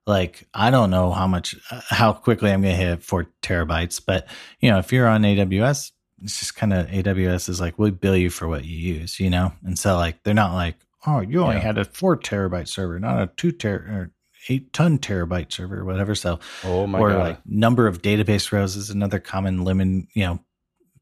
like 0.06 0.46
I 0.52 0.70
don't 0.70 0.90
know 0.90 1.10
how 1.10 1.26
much 1.26 1.56
uh, 1.70 1.80
how 1.88 2.12
quickly 2.12 2.52
I'm 2.52 2.62
going 2.62 2.76
to 2.76 2.84
hit 2.84 3.02
four 3.02 3.28
terabytes, 3.42 4.00
but 4.04 4.28
you 4.60 4.70
know, 4.70 4.78
if 4.78 4.92
you're 4.92 5.08
on 5.08 5.22
AWS, 5.22 5.92
it's 6.22 6.38
just 6.38 6.54
kind 6.54 6.72
of 6.72 6.86
AWS 6.88 7.48
is 7.48 7.60
like 7.60 7.78
we 7.78 7.90
bill 7.90 8.16
you 8.16 8.30
for 8.30 8.46
what 8.46 8.64
you 8.64 8.76
use, 8.76 9.18
you 9.18 9.30
know, 9.30 9.52
and 9.64 9.78
so 9.78 9.96
like 9.96 10.22
they're 10.22 10.34
not 10.34 10.54
like 10.54 10.76
oh 11.06 11.20
you 11.20 11.42
only 11.42 11.56
yeah. 11.56 11.62
had 11.62 11.78
a 11.78 11.84
four 11.84 12.16
terabyte 12.16 12.68
server, 12.68 12.98
not 13.00 13.22
a 13.22 13.26
two 13.28 13.52
ter 13.52 14.10
eight 14.48 14.72
ton 14.72 14.98
terabyte 14.98 15.52
server 15.52 15.80
or 15.80 15.84
whatever. 15.84 16.14
So, 16.14 16.40
oh 16.64 16.86
my 16.86 16.98
or 16.98 17.10
God. 17.10 17.18
like 17.18 17.46
number 17.46 17.86
of 17.86 18.02
database 18.02 18.52
rows 18.52 18.76
is 18.76 18.90
another 18.90 19.18
common 19.18 19.64
limit, 19.64 20.06
you 20.14 20.24
know, 20.24 20.40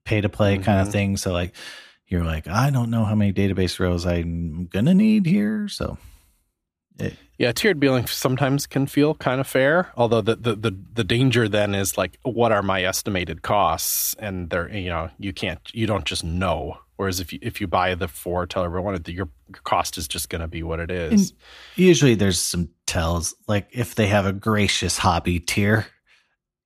pay 0.04 0.20
to 0.20 0.28
play 0.28 0.54
mm-hmm. 0.54 0.64
kind 0.64 0.80
of 0.80 0.92
thing. 0.92 1.16
So 1.16 1.32
like 1.32 1.54
you're 2.06 2.24
like, 2.24 2.48
I 2.48 2.70
don't 2.70 2.90
know 2.90 3.04
how 3.04 3.14
many 3.14 3.32
database 3.32 3.78
rows 3.78 4.06
I'm 4.06 4.66
gonna 4.66 4.94
need 4.94 5.26
here. 5.26 5.68
So 5.68 5.98
it, 6.98 7.14
yeah, 7.38 7.52
tiered 7.52 7.80
billing 7.80 8.06
sometimes 8.06 8.66
can 8.66 8.86
feel 8.86 9.14
kind 9.14 9.40
of 9.40 9.46
fair. 9.46 9.90
Although 9.96 10.20
the, 10.20 10.36
the, 10.36 10.54
the 10.54 10.78
the 10.92 11.04
danger 11.04 11.48
then 11.48 11.74
is 11.74 11.96
like, 11.96 12.18
what 12.22 12.52
are 12.52 12.62
my 12.62 12.82
estimated 12.82 13.42
costs? 13.42 14.14
And 14.18 14.50
they're 14.50 14.70
you 14.74 14.90
know 14.90 15.10
you 15.18 15.32
can't 15.32 15.60
you 15.72 15.86
don't 15.86 16.04
just 16.04 16.24
know 16.24 16.78
Whereas 17.00 17.18
if 17.18 17.32
you 17.32 17.38
if 17.40 17.62
you 17.62 17.66
buy 17.66 17.94
the 17.94 18.08
four 18.08 18.44
tell 18.44 18.62
everyone 18.62 19.02
your, 19.06 19.14
your 19.16 19.62
cost 19.64 19.96
is 19.96 20.06
just 20.06 20.28
going 20.28 20.42
to 20.42 20.46
be 20.46 20.62
what 20.62 20.80
it 20.80 20.90
is. 20.90 21.30
And 21.30 21.38
usually, 21.74 22.14
there's 22.14 22.38
some 22.38 22.68
tells 22.90 23.36
like 23.46 23.68
if 23.70 23.94
they 23.94 24.08
have 24.08 24.26
a 24.26 24.32
gracious 24.32 24.98
hobby 24.98 25.38
tier, 25.38 25.86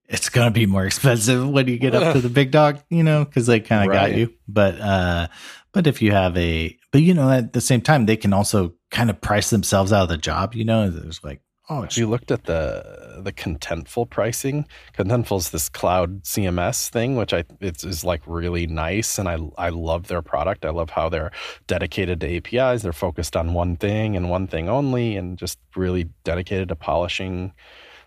it's 0.07 0.31
going 0.31 0.47
to 0.47 0.51
be 0.51 0.64
more 0.64 0.87
expensive 0.87 1.47
when 1.51 1.68
you 1.68 1.79
get 1.79 1.95
up 1.95 2.14
to 2.14 2.20
the 2.20 2.31
big 2.31 2.51
dog, 2.51 2.81
you 2.89 3.03
know, 3.03 3.25
because 3.25 3.47
they 3.47 3.61
kind 3.61 3.83
of 3.83 3.95
right. 3.95 4.11
got 4.11 4.18
you. 4.18 4.33
But 4.49 4.81
uh, 4.81 5.27
but 5.72 5.87
if 5.87 6.01
you 6.01 6.12
have 6.12 6.35
a, 6.39 6.77
but 6.93 7.03
you 7.03 7.12
know, 7.12 7.31
at 7.31 7.53
the 7.53 7.61
same 7.61 7.83
time, 7.83 8.07
they 8.07 8.16
can 8.16 8.33
also 8.33 8.75
kind 8.91 9.11
of 9.11 9.20
price 9.20 9.51
themselves 9.51 9.93
out 9.93 10.05
of 10.05 10.09
the 10.09 10.16
job. 10.16 10.55
You 10.55 10.64
know, 10.64 10.89
there's 10.89 11.22
like 11.22 11.43
Oh, 11.71 11.83
looked 12.09 12.31
at 12.31 12.45
the 12.45 13.21
the 13.23 13.33
Contentful 13.33 14.11
pricing? 14.11 14.67
Contentful 14.97 15.39
is 15.39 15.51
this 15.51 15.71
cloud 15.71 16.23
CMS 16.25 16.91
thing, 16.91 17.17
which 17.17 17.33
I 17.33 17.45
it's 17.61 17.85
is 17.85 18.05
like 18.05 18.21
really 18.27 18.67
nice, 18.67 19.19
and 19.19 19.29
I 19.29 19.39
I 19.57 19.71
love 19.71 20.09
their 20.09 20.21
product. 20.21 20.67
I 20.67 20.71
love 20.71 20.91
how 20.91 21.09
they're 21.09 21.31
dedicated 21.67 22.21
to 22.21 22.37
APIs. 22.37 22.83
They're 22.83 22.93
focused 22.93 23.35
on 23.35 23.55
one 23.55 23.77
thing 23.77 24.15
and 24.15 24.29
one 24.29 24.47
thing 24.47 24.69
only, 24.69 25.17
and 25.17 25.39
just 25.39 25.59
really 25.75 26.11
dedicated 26.23 26.69
to 26.69 26.77
polishing 26.77 27.55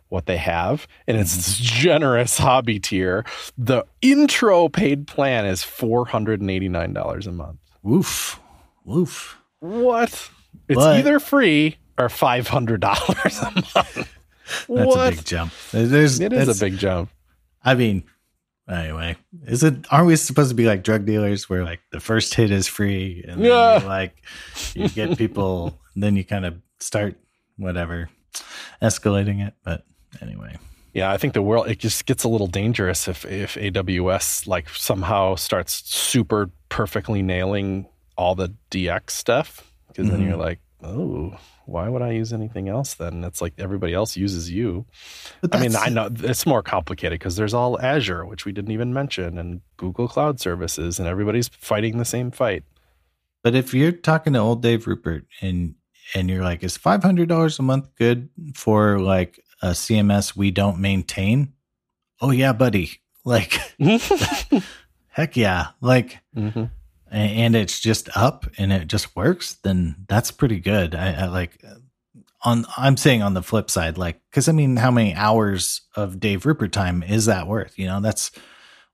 what 0.10 0.28
they 0.28 0.38
have. 0.38 0.88
And 1.08 1.18
it's 1.18 1.36
this 1.36 1.58
generous 1.58 2.38
hobby 2.38 2.80
tier. 2.80 3.26
The 3.58 3.86
intro 4.04 4.70
paid 4.70 5.08
plan 5.08 5.46
is 5.48 5.64
four 5.64 6.06
hundred 6.06 6.42
and 6.42 6.52
eighty 6.52 6.70
nine 6.70 6.94
dollars 6.94 7.26
a 7.26 7.32
month. 7.32 7.58
Woof, 7.82 8.40
woof. 8.86 9.40
What? 9.60 10.30
It's 10.70 10.76
but, 10.76 10.98
either 10.98 11.20
free 11.20 11.78
or 11.98 12.10
five 12.10 12.48
hundred 12.48 12.82
dollars 12.82 13.40
a 13.40 13.52
month. 13.52 14.14
That's 14.48 14.68
what? 14.68 15.14
a 15.14 15.16
big 15.16 15.26
jump. 15.26 15.52
There's, 15.72 16.20
it 16.20 16.32
is 16.32 16.62
a 16.62 16.66
big 16.66 16.78
jump. 16.78 17.10
I 17.64 17.76
mean, 17.76 18.04
anyway, 18.70 19.18
is 19.46 19.64
it? 19.64 19.76
Aren't 19.92 20.08
we 20.08 20.16
supposed 20.16 20.50
to 20.50 20.56
be 20.56 20.66
like 20.66 20.84
drug 20.84 21.06
dealers, 21.06 21.50
where 21.50 21.64
like 21.64 21.82
the 21.92 22.00
first 22.00 22.34
hit 22.34 22.52
is 22.52 22.68
free, 22.68 23.26
and 23.28 23.42
yeah. 23.42 23.82
like 23.86 24.22
you 24.74 24.90
get 24.90 25.18
people, 25.18 25.78
then 25.96 26.16
you 26.16 26.24
kind 26.24 26.46
of 26.46 26.56
start 26.80 27.16
whatever 27.58 28.10
escalating 28.82 29.46
it. 29.46 29.54
But 29.64 29.84
anyway, 30.22 30.58
yeah, 30.94 31.12
I 31.12 31.18
think 31.18 31.34
the 31.34 31.42
world 31.42 31.68
it 31.68 31.80
just 31.80 32.06
gets 32.06 32.24
a 32.24 32.30
little 32.30 32.48
dangerous 32.48 33.08
if 33.08 33.26
if 33.26 33.56
AWS 33.56 34.48
like 34.48 34.70
somehow 34.70 35.36
starts 35.36 35.84
super 35.86 36.50
perfectly 36.70 37.22
nailing 37.22 37.88
all 38.18 38.36
the 38.36 38.54
DX 38.72 39.12
stuff 39.12 39.72
because 39.88 40.08
mm-hmm. 40.08 40.18
then 40.18 40.28
you're 40.28 40.38
like, 40.38 40.60
oh, 40.84 41.38
why 41.68 41.90
would 41.90 42.02
I 42.02 42.12
use 42.12 42.32
anything 42.32 42.70
else 42.70 42.94
then? 42.94 43.24
It's 43.24 43.42
like 43.42 43.54
everybody 43.58 43.94
else 43.94 44.16
uses 44.16 44.50
you. 44.50 44.86
I 45.52 45.60
mean, 45.60 45.76
I 45.76 45.90
know 45.90 46.10
it's 46.12 46.46
more 46.46 46.64
complicated 46.64 47.20
because 47.20 47.36
there's 47.36 47.54
all 47.54 47.80
Azure, 47.82 48.26
which 48.26 48.46
we 48.46 48.54
didn't 48.54 48.72
even 48.72 48.94
mention, 48.94 49.38
and 49.38 49.62
Google 49.76 50.08
Cloud 50.08 50.40
Services, 50.40 50.98
and 50.98 51.08
everybody's 51.08 51.50
fighting 51.50 51.98
the 51.98 52.06
same 52.06 52.32
fight. 52.32 52.64
But 53.44 53.54
if 53.54 53.74
you're 53.74 53.92
talking 53.92 54.34
to 54.34 54.40
old 54.40 54.62
Dave 54.62 54.88
Rupert 54.88 55.26
and 55.42 55.76
and 56.16 56.30
you're 56.30 56.44
like, 56.44 56.64
is 56.64 56.78
five 56.78 57.04
hundred 57.04 57.28
dollars 57.28 57.60
a 57.60 57.64
month 57.64 57.94
good 57.96 58.30
for 58.56 59.00
like 59.00 59.44
a 59.62 59.72
CMS 59.72 60.36
we 60.36 60.52
don't 60.52 60.80
maintain? 60.80 61.54
Oh 62.22 62.32
yeah, 62.32 62.54
buddy. 62.54 63.02
Like, 63.26 63.60
heck 65.10 65.36
yeah. 65.36 65.68
Like, 65.82 66.20
mm-hmm 66.36 66.66
and 67.12 67.56
it's 67.56 67.80
just 67.80 68.10
up 68.16 68.46
and 68.58 68.72
it 68.72 68.88
just 68.88 69.16
works, 69.16 69.56
then 69.64 69.96
that's 70.08 70.32
pretty 70.32 70.60
good. 70.60 70.96
I, 70.96 71.14
I 71.14 71.26
like 71.28 71.64
on 72.44 72.66
I'm 72.78 72.98
saying 72.98 73.22
on 73.22 73.34
the 73.34 73.44
flip 73.44 73.70
side, 73.70 73.98
like 73.98 74.20
because 74.30 74.48
I 74.48 74.52
mean, 74.52 74.78
how 74.78 74.92
many 74.92 75.14
hours 75.14 75.82
of 75.96 76.20
Dave 76.20 76.46
Rupert 76.46 76.72
time 76.72 77.04
is 77.04 77.26
that 77.26 77.48
worth? 77.48 77.78
You 77.78 77.88
know, 77.88 78.00
that's 78.00 78.32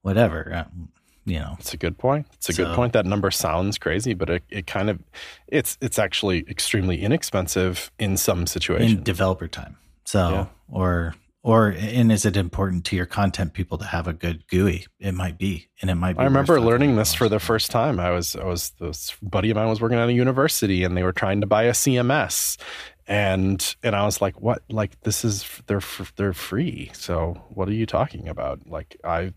whatever. 0.01 0.53
Uh, 0.53 0.85
you 1.25 1.39
know, 1.39 1.55
it's 1.59 1.73
a 1.73 1.77
good 1.77 1.97
point. 1.97 2.27
It's 2.33 2.49
a 2.49 2.53
so, 2.53 2.65
good 2.65 2.75
point. 2.75 2.93
That 2.93 3.05
number 3.05 3.31
sounds 3.31 3.77
crazy, 3.77 4.13
but 4.13 4.29
it, 4.29 4.43
it 4.49 4.67
kind 4.67 4.89
of 4.89 4.99
it's 5.47 5.77
it's 5.81 5.97
actually 5.97 6.45
extremely 6.49 7.01
inexpensive 7.01 7.91
in 7.99 8.17
some 8.17 8.45
situations. 8.45 8.93
In 8.93 9.03
developer 9.03 9.47
time. 9.47 9.77
So 10.05 10.29
yeah. 10.29 10.45
or 10.69 11.15
or 11.43 11.75
and 11.77 12.09
is 12.09 12.25
it 12.25 12.37
important 12.37 12.85
to 12.85 12.95
your 12.95 13.05
content 13.05 13.53
people 13.53 13.77
to 13.77 13.85
have 13.85 14.07
a 14.07 14.13
good 14.13 14.47
GUI? 14.47 14.85
It 14.99 15.13
might 15.13 15.37
be, 15.37 15.67
and 15.81 15.91
it 15.91 15.95
might. 15.95 16.13
be 16.13 16.21
I 16.21 16.23
remember 16.23 16.59
learning 16.61 16.95
this 16.95 17.13
for 17.13 17.27
the 17.27 17.39
first 17.39 17.69
time. 17.69 17.99
I 17.99 18.11
was 18.11 18.35
I 18.37 18.45
was 18.45 18.71
this 18.79 19.13
buddy 19.21 19.49
of 19.49 19.57
mine 19.57 19.67
was 19.67 19.81
working 19.81 19.97
at 19.97 20.07
a 20.07 20.13
university, 20.13 20.85
and 20.85 20.95
they 20.95 21.03
were 21.03 21.11
trying 21.11 21.41
to 21.41 21.47
buy 21.47 21.63
a 21.63 21.73
CMS, 21.73 22.57
and 23.07 23.75
and 23.83 23.93
I 23.93 24.05
was 24.05 24.21
like, 24.21 24.39
"What? 24.39 24.63
Like 24.69 25.01
this 25.01 25.25
is 25.25 25.45
they're 25.67 25.81
they're 26.15 26.31
free. 26.31 26.91
So 26.93 27.43
what 27.49 27.67
are 27.67 27.73
you 27.73 27.85
talking 27.85 28.29
about? 28.29 28.65
Like 28.65 28.95
I 29.03 29.33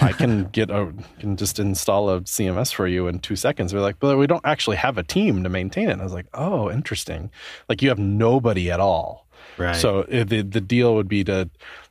I 0.00 0.12
can 0.12 0.44
get 0.52 0.70
a 0.70 0.94
can 1.18 1.36
just 1.36 1.58
install 1.58 2.08
a 2.08 2.22
CMS 2.22 2.72
for 2.72 2.86
you 2.86 3.06
in 3.06 3.18
two 3.18 3.36
seconds." 3.36 3.72
They're 3.72 3.82
like, 3.82 4.00
"But 4.00 4.16
we 4.16 4.26
don't 4.26 4.46
actually 4.46 4.78
have 4.78 4.96
a 4.96 5.02
team 5.02 5.42
to 5.42 5.50
maintain 5.50 5.90
it." 5.90 5.92
And 5.92 6.00
I 6.00 6.04
was 6.04 6.14
like, 6.14 6.28
"Oh, 6.32 6.70
interesting. 6.70 7.30
Like 7.68 7.82
you 7.82 7.90
have 7.90 7.98
nobody 7.98 8.70
at 8.70 8.80
all." 8.80 9.26
So 9.74 10.00
uh, 10.02 10.24
the 10.24 10.42
the 10.42 10.60
deal 10.60 10.94
would 10.94 11.08
be 11.08 11.24
to 11.24 11.48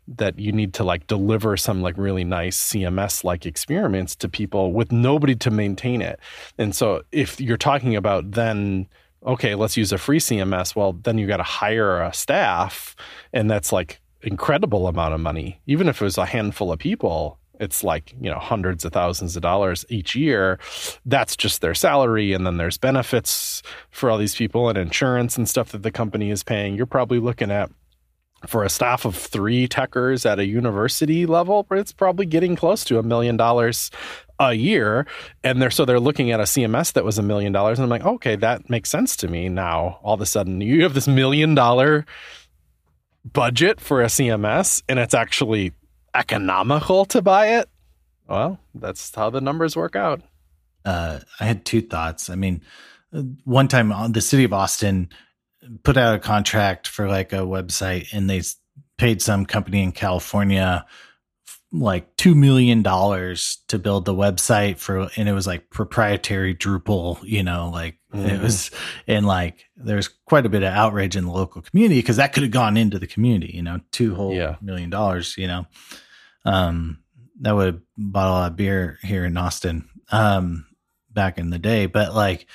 that 0.08 0.40
you 0.40 0.52
need 0.52 0.74
to 0.74 0.84
like 0.84 1.06
deliver 1.08 1.56
some 1.56 1.82
like 1.82 1.98
really 1.98 2.24
nice 2.24 2.58
CMS 2.58 3.24
like 3.24 3.46
experiments 3.46 4.16
to 4.18 4.28
people 4.28 4.74
with 4.74 4.92
nobody 4.92 5.36
to 5.36 5.52
maintain 5.52 6.02
it. 6.02 6.20
And 6.58 6.76
so 6.76 7.04
if 7.12 7.40
you're 7.40 7.58
talking 7.58 7.96
about 7.96 8.32
then 8.32 8.88
okay, 9.26 9.56
let's 9.56 9.78
use 9.78 9.92
a 9.92 9.98
free 9.98 10.20
CMS. 10.20 10.76
Well, 10.76 10.94
then 10.94 11.18
you 11.18 11.28
got 11.28 11.38
to 11.38 11.44
hire 11.44 12.02
a 12.02 12.14
staff, 12.14 12.96
and 13.34 13.50
that's 13.50 13.72
like 13.72 14.00
incredible 14.22 14.88
amount 14.88 15.14
of 15.14 15.20
money. 15.20 15.60
Even 15.66 15.88
if 15.88 16.02
it 16.02 16.06
was 16.06 16.18
a 16.18 16.26
handful 16.26 16.72
of 16.72 16.80
people, 16.80 17.38
it's 17.60 17.84
like 17.84 18.14
you 18.20 18.30
know 18.30 18.40
hundreds 18.40 18.86
of 18.86 18.94
thousands 18.94 19.36
of 19.36 19.42
dollars 19.42 19.86
each 19.90 20.16
year. 20.16 20.60
That's 21.06 21.36
just 21.36 21.62
their 21.62 21.76
salary, 21.76 22.34
and 22.34 22.46
then 22.46 22.58
there's 22.58 22.78
benefits 22.78 23.62
for 23.90 24.10
all 24.10 24.18
these 24.18 24.36
people 24.36 24.70
and 24.70 24.78
insurance 24.78 25.38
and 25.38 25.48
stuff 25.48 25.72
that 25.72 25.84
the 25.84 25.92
company 25.92 26.32
is 26.32 26.44
paying. 26.44 26.76
You're 26.76 26.86
probably 26.86 27.20
looking 27.20 27.52
at 27.52 27.70
for 28.48 28.64
a 28.64 28.70
staff 28.70 29.06
of 29.06 29.16
three 29.16 29.68
techers 29.68 30.26
at 30.26 30.40
a 30.40 30.46
university 30.46 31.26
level, 31.26 31.68
it's 31.72 31.92
probably 31.92 32.26
getting 32.26 32.56
close 32.56 32.86
to 32.86 32.98
a 32.98 33.04
million 33.04 33.36
dollars 33.36 33.92
a 34.40 34.54
year 34.54 35.06
and 35.44 35.62
they're 35.62 35.70
so 35.70 35.84
they're 35.84 36.00
looking 36.00 36.32
at 36.32 36.40
a 36.40 36.44
cms 36.44 36.94
that 36.94 37.04
was 37.04 37.18
a 37.18 37.22
million 37.22 37.52
dollars 37.52 37.78
and 37.78 37.84
i'm 37.84 37.90
like 37.90 38.06
okay 38.06 38.38
that 38.38 38.70
makes 38.70 38.90
sense 38.90 39.18
to 39.18 39.28
me 39.28 39.50
now 39.50 40.00
all 40.02 40.14
of 40.14 40.22
a 40.22 40.26
sudden 40.26 40.62
you 40.62 40.82
have 40.84 40.94
this 40.94 41.10
million 41.10 41.54
dollar 41.54 42.06
budget 43.34 43.82
for 43.82 44.02
a 44.02 44.06
cms 44.06 44.82
and 44.88 44.98
it's 44.98 45.14
actually 45.14 45.74
economical 46.14 47.06
to 47.06 47.22
buy 47.22 47.60
it? 47.60 47.70
Well 48.28 48.60
that's 48.76 49.14
how 49.14 49.30
the 49.30 49.42
numbers 49.42 49.76
work 49.76 49.96
out. 49.96 50.22
Uh, 50.86 51.20
i 51.40 51.46
had 51.46 51.66
two 51.66 51.82
thoughts. 51.82 52.30
I 52.30 52.36
mean 52.36 52.62
one 53.44 53.68
time 53.68 53.92
on 53.92 54.12
the 54.12 54.22
city 54.22 54.44
of 54.44 54.54
austin 54.54 55.10
put 55.84 55.98
out 55.98 56.16
a 56.16 56.20
contract 56.20 56.88
for 56.88 57.08
like 57.08 57.34
a 57.34 57.38
website 57.38 58.08
and 58.14 58.30
they 58.30 58.42
paid 58.98 59.22
some 59.22 59.46
company 59.46 59.82
in 59.82 59.92
california 59.92 60.86
like 61.72 62.16
two 62.18 62.34
million 62.34 62.82
dollars 62.82 63.60
to 63.68 63.78
build 63.78 64.06
the 64.06 64.14
website 64.14 64.80
for 64.80 65.08
and 65.16 65.30
it 65.30 65.34
was 65.34 65.46
like 65.46 65.70
proprietary 65.70 66.56
Drupal, 66.56 67.20
you 67.24 67.44
know, 67.44 67.70
like 67.72 68.00
mm. 68.14 68.28
it 68.28 68.42
was 68.42 68.72
and 69.08 69.26
like 69.26 69.66
there's 69.76 70.08
quite 70.26 70.46
a 70.46 70.50
bit 70.50 70.64
of 70.64 70.74
outrage 70.74 71.16
in 71.16 71.26
the 71.26 71.32
local 71.32 71.62
community 71.62 72.00
because 72.00 72.18
that 72.18 72.34
could 72.34 72.44
have 72.44 72.52
gone 72.52 72.76
into 72.76 72.98
the 72.98 73.08
community, 73.08 73.54
you 73.54 73.62
know, 73.62 73.80
two 73.92 74.16
whole 74.16 74.34
yeah. 74.34 74.56
million 74.62 74.90
dollars, 74.90 75.38
you 75.38 75.48
know. 75.48 75.68
Um 76.44 77.00
that 77.42 77.56
would 77.56 77.68
have 77.68 77.82
bought 77.98 78.28
a 78.28 78.32
lot 78.32 78.52
of 78.52 78.58
beer 78.58 78.98
here 79.04 79.26
in 79.26 79.38
Austin 79.38 79.88
um 80.12 80.66
back 81.12 81.38
in 81.38 81.52
the 81.52 81.60
day. 81.60 81.86
But 81.86 82.16
like 82.16 82.48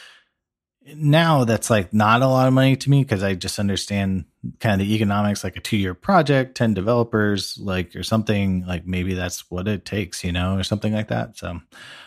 now 0.94 1.44
that's 1.44 1.70
like 1.70 1.92
not 1.92 2.22
a 2.22 2.26
lot 2.26 2.46
of 2.46 2.54
money 2.54 2.76
to 2.76 2.90
me 2.90 3.02
because 3.02 3.22
I 3.22 3.34
just 3.34 3.58
understand 3.58 4.24
kind 4.60 4.80
of 4.80 4.86
the 4.86 4.94
economics, 4.94 5.42
like 5.42 5.56
a 5.56 5.60
two 5.60 5.76
year 5.76 5.94
project, 5.94 6.56
10 6.56 6.74
developers, 6.74 7.58
like, 7.58 7.96
or 7.96 8.02
something 8.02 8.64
like 8.66 8.86
maybe 8.86 9.14
that's 9.14 9.50
what 9.50 9.66
it 9.66 9.84
takes, 9.84 10.22
you 10.22 10.32
know, 10.32 10.56
or 10.56 10.62
something 10.62 10.92
like 10.92 11.08
that. 11.08 11.36
So, 11.38 11.60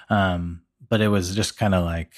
um, 0.10 0.62
but 0.90 1.02
it 1.02 1.08
was 1.08 1.36
just 1.36 1.58
kind 1.58 1.74
of 1.74 1.84
like, 1.84 2.14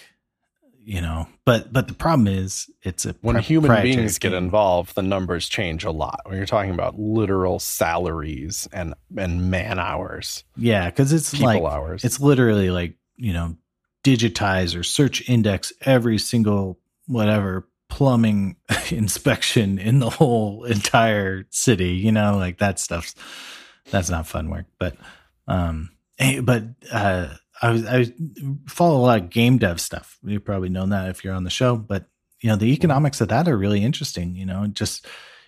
you 0.84 1.02
know, 1.02 1.28
but, 1.46 1.72
but 1.72 1.88
the 1.88 1.94
problem 1.94 2.28
is 2.28 2.70
it's 2.82 3.06
a 3.06 3.16
when 3.22 3.38
human 3.38 3.82
beings 3.82 4.18
game. 4.18 4.32
get 4.32 4.38
involved, 4.38 4.96
the 4.96 5.04
numbers 5.04 5.48
change 5.48 5.84
a 5.84 5.92
lot 5.92 6.22
when 6.26 6.38
you're 6.38 6.46
talking 6.46 6.72
about 6.72 7.00
literal 7.00 7.60
salaries 7.60 8.68
and, 8.74 8.96
and 9.16 9.50
man 9.52 9.80
hours. 9.80 10.44
Yeah. 10.58 10.90
Cause 10.92 11.14
it's 11.14 11.32
People 11.32 11.46
like, 11.46 11.64
hours. 11.64 12.04
it's 12.04 12.20
literally 12.20 12.70
like, 12.70 12.96
you 13.18 13.34
know, 13.34 13.56
digitize 14.04 14.78
or 14.78 14.84
search 14.84 15.28
index 15.30 15.74
every 15.82 16.18
single 16.18 16.80
whatever 17.08 17.68
plumbing 17.90 18.56
inspection 18.92 19.80
in 19.80 20.00
the 20.00 20.10
whole 20.10 20.64
entire 20.64 21.46
city 21.50 21.92
you 21.92 22.12
know 22.12 22.38
like 22.38 22.60
that 22.60 22.80
stuff's 22.80 23.16
that's 23.92 24.10
not 24.10 24.28
fun 24.28 24.50
work 24.50 24.66
but 24.78 24.96
um 25.48 25.90
but 26.44 26.64
uh 26.92 27.28
i 27.62 27.72
was 27.72 27.86
i 27.86 28.06
follow 28.68 28.98
a 28.98 29.02
lot 29.02 29.22
of 29.22 29.30
game 29.30 29.58
dev 29.58 29.82
stuff. 29.82 30.18
You've 30.24 30.46
probably 30.46 30.70
known 30.70 30.90
that 30.90 31.10
if 31.10 31.24
you're 31.24 31.34
on 31.34 31.44
the 31.44 31.50
show 31.50 31.76
but 31.76 32.06
you 32.42 32.50
know 32.50 32.56
the 32.56 32.72
economics 32.72 33.20
of 33.22 33.30
that 33.30 33.48
are 33.48 33.58
really 33.58 33.84
interesting 33.84 34.36
you 34.36 34.46
know 34.46 34.68
just 34.68 35.06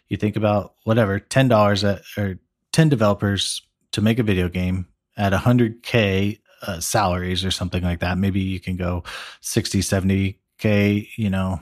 you 0.08 0.18
think 0.18 0.36
about 0.36 0.76
whatever 0.84 1.20
ten 1.20 1.48
dollars 1.48 1.84
or 1.84 2.40
10 2.72 2.90
developers 2.90 3.62
to 3.92 4.02
make 4.02 4.20
a 4.20 4.24
video 4.24 4.50
game 4.50 4.88
at 5.18 5.34
100k 5.34 6.40
uh, 6.62 6.80
salaries 6.80 7.44
or 7.44 7.52
something 7.52 7.84
like 7.84 8.00
that. 8.00 8.18
Maybe 8.18 8.40
you 8.40 8.60
can 8.60 8.76
go 8.76 9.04
60, 9.42 9.80
70K, 9.80 11.08
you 11.16 11.30
know, 11.30 11.62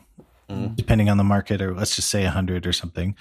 mm. 0.50 0.76
depending 0.76 1.10
on 1.10 1.18
the 1.18 1.24
market, 1.24 1.62
or 1.62 1.74
let's 1.74 1.96
just 1.96 2.10
say 2.10 2.24
100 2.24 2.66
or 2.66 2.74
something, 2.74 3.16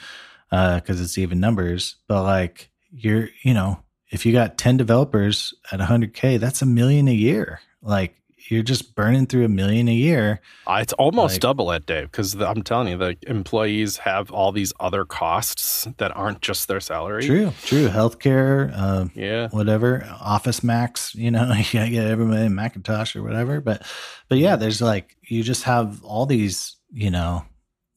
because 0.50 1.00
uh, 1.00 1.02
it's 1.02 1.18
even 1.18 1.40
numbers. 1.40 1.96
But 2.06 2.24
like, 2.24 2.70
you're, 2.90 3.28
you 3.42 3.54
know, 3.54 3.82
if 4.10 4.24
you 4.24 4.32
got 4.32 4.58
10 4.58 4.76
developers 4.76 5.54
at 5.70 5.80
100K, 5.80 6.40
that's 6.40 6.62
a 6.62 6.66
million 6.66 7.08
a 7.08 7.14
year. 7.14 7.60
Like, 7.82 8.17
you're 8.50 8.62
just 8.62 8.94
burning 8.94 9.26
through 9.26 9.44
a 9.44 9.48
million 9.48 9.88
a 9.88 9.94
year. 9.94 10.40
Uh, 10.66 10.78
it's 10.80 10.92
almost 10.94 11.34
like, 11.34 11.40
double 11.40 11.70
it, 11.72 11.86
Dave, 11.86 12.10
because 12.10 12.34
I'm 12.34 12.62
telling 12.62 12.88
you, 12.88 12.96
the 12.96 13.16
employees 13.26 13.98
have 13.98 14.30
all 14.30 14.52
these 14.52 14.72
other 14.80 15.04
costs 15.04 15.86
that 15.98 16.16
aren't 16.16 16.40
just 16.40 16.68
their 16.68 16.80
salary. 16.80 17.26
True, 17.26 17.52
true. 17.62 17.88
Healthcare, 17.88 18.72
uh, 18.74 19.06
yeah, 19.14 19.48
whatever. 19.48 20.08
Office 20.20 20.62
Max, 20.62 21.14
you 21.14 21.30
know, 21.30 21.52
you 21.56 21.64
gotta 21.72 21.90
get 21.90 22.06
everybody 22.06 22.46
in 22.46 22.54
Macintosh 22.54 23.14
or 23.16 23.22
whatever. 23.22 23.60
But, 23.60 23.82
but 24.28 24.38
yeah, 24.38 24.56
there's 24.56 24.80
like 24.80 25.16
you 25.22 25.42
just 25.42 25.64
have 25.64 26.02
all 26.02 26.26
these, 26.26 26.76
you 26.90 27.10
know, 27.10 27.44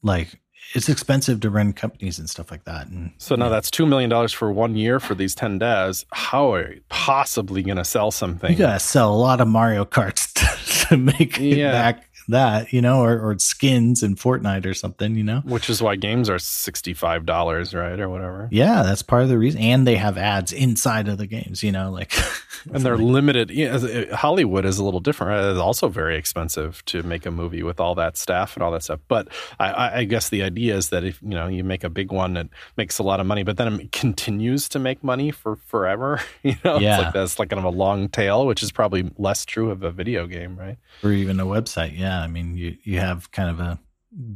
like 0.02 0.38
it's 0.74 0.88
expensive 0.88 1.40
to 1.40 1.50
run 1.50 1.72
companies 1.72 2.18
and 2.18 2.28
stuff 2.28 2.50
like 2.50 2.64
that. 2.64 2.88
And 2.88 3.12
so 3.18 3.34
now 3.34 3.48
that's 3.48 3.70
two 3.70 3.86
million 3.86 4.10
dollars 4.10 4.32
for 4.32 4.52
one 4.52 4.76
year 4.76 5.00
for 5.00 5.14
these 5.14 5.34
ten 5.34 5.58
devs. 5.58 6.04
How 6.12 6.54
are 6.54 6.72
you 6.72 6.80
possibly 6.88 7.62
going 7.62 7.76
to 7.76 7.84
sell 7.84 8.10
something? 8.10 8.50
You 8.50 8.58
got 8.58 8.74
to 8.74 8.80
sell 8.80 9.12
a 9.12 9.16
lot 9.16 9.40
of 9.40 9.48
Mario 9.48 9.84
Karts 9.84 10.32
to, 10.34 10.86
to 10.88 10.96
make 10.96 11.38
yeah. 11.38 11.72
back 11.72 12.04
that, 12.28 12.72
you 12.72 12.80
know, 12.80 13.02
or, 13.02 13.18
or 13.18 13.38
skins 13.38 14.02
in 14.02 14.16
Fortnite 14.16 14.66
or 14.66 14.74
something, 14.74 15.14
you 15.14 15.24
know. 15.24 15.40
Which 15.44 15.68
is 15.68 15.82
why 15.82 15.96
games 15.96 16.28
are 16.28 16.38
sixty 16.38 16.94
five 16.94 17.26
dollars, 17.26 17.74
right, 17.74 17.98
or 17.98 18.08
whatever. 18.08 18.48
Yeah, 18.50 18.82
that's 18.82 19.02
part 19.02 19.22
of 19.22 19.28
the 19.28 19.38
reason, 19.38 19.60
and 19.60 19.86
they 19.86 19.96
have 19.96 20.18
ads 20.18 20.52
inside 20.52 21.08
of 21.08 21.18
the 21.18 21.26
games, 21.26 21.62
you 21.62 21.72
know, 21.72 21.90
like. 21.90 22.12
and 22.72 22.84
they're 22.84 22.96
like, 22.96 23.04
limited. 23.12 23.50
Yeah, 23.50 23.76
uh, 23.76 24.16
Hollywood 24.16 24.64
is 24.64 24.78
a 24.78 24.84
little 24.84 25.00
different. 25.00 25.44
Uh, 25.44 25.50
it's 25.50 25.60
also 25.60 25.88
very 25.88 26.16
expensive 26.16 26.84
to 26.86 27.02
make 27.02 27.26
a 27.26 27.30
movie 27.30 27.62
with 27.62 27.80
all 27.80 27.94
that 27.96 28.16
staff 28.16 28.56
and 28.56 28.62
all 28.62 28.70
that 28.72 28.82
stuff. 28.82 29.00
But 29.08 29.28
I, 29.58 30.00
I 30.00 30.04
guess 30.04 30.28
the 30.28 30.42
idea 30.42 30.76
is 30.76 30.90
that 30.90 31.04
if 31.04 31.20
you 31.22 31.30
know 31.30 31.46
you 31.46 31.64
make 31.64 31.84
a 31.84 31.90
big 31.90 32.12
one 32.12 32.34
that 32.34 32.48
makes 32.76 32.98
a 32.98 33.02
lot 33.02 33.20
of 33.20 33.26
money, 33.26 33.42
but 33.42 33.56
then 33.56 33.80
it 33.80 33.92
continues 33.92 34.68
to 34.70 34.78
make 34.78 35.02
money 35.02 35.30
for 35.30 35.56
forever. 35.56 36.20
You 36.42 36.56
know, 36.64 36.78
yeah. 36.78 36.96
it's 36.96 37.04
like 37.04 37.14
that's 37.14 37.38
like 37.38 37.50
kind 37.50 37.58
of 37.58 37.64
a 37.64 37.76
long 37.76 38.08
tail, 38.08 38.46
which 38.46 38.64
is 38.64 38.72
probably 38.72 39.08
less 39.16 39.44
true 39.44 39.70
of 39.70 39.84
a 39.84 39.92
video 39.92 40.26
game, 40.26 40.56
right? 40.58 40.76
Or 41.04 41.12
even 41.12 41.38
a 41.38 41.46
website. 41.46 41.96
Yeah, 41.96 42.21
I 42.22 42.28
mean, 42.28 42.56
you 42.56 42.76
you 42.82 43.00
have 43.00 43.30
kind 43.30 43.50
of 43.50 43.60
a 43.60 43.78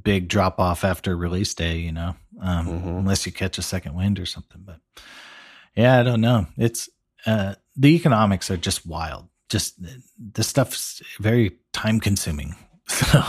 big 0.02 0.28
drop 0.28 0.58
off 0.58 0.84
after 0.84 1.16
release 1.16 1.54
day, 1.54 1.78
you 1.78 1.92
know, 1.92 2.16
um, 2.40 2.66
mm-hmm. 2.66 2.88
unless 2.88 3.26
you 3.26 3.32
catch 3.32 3.58
a 3.58 3.62
second 3.62 3.94
wind 3.94 4.18
or 4.18 4.26
something. 4.26 4.62
But 4.64 4.80
yeah, 5.76 5.98
I 5.98 6.02
don't 6.02 6.20
know. 6.20 6.46
It's 6.56 6.88
uh, 7.26 7.54
the 7.76 7.94
economics 7.94 8.50
are 8.50 8.56
just 8.56 8.86
wild. 8.86 9.28
Just 9.48 9.74
the 10.32 10.42
stuff's 10.42 11.02
very 11.20 11.58
time 11.72 12.00
consuming. 12.00 12.54
So, 12.88 13.20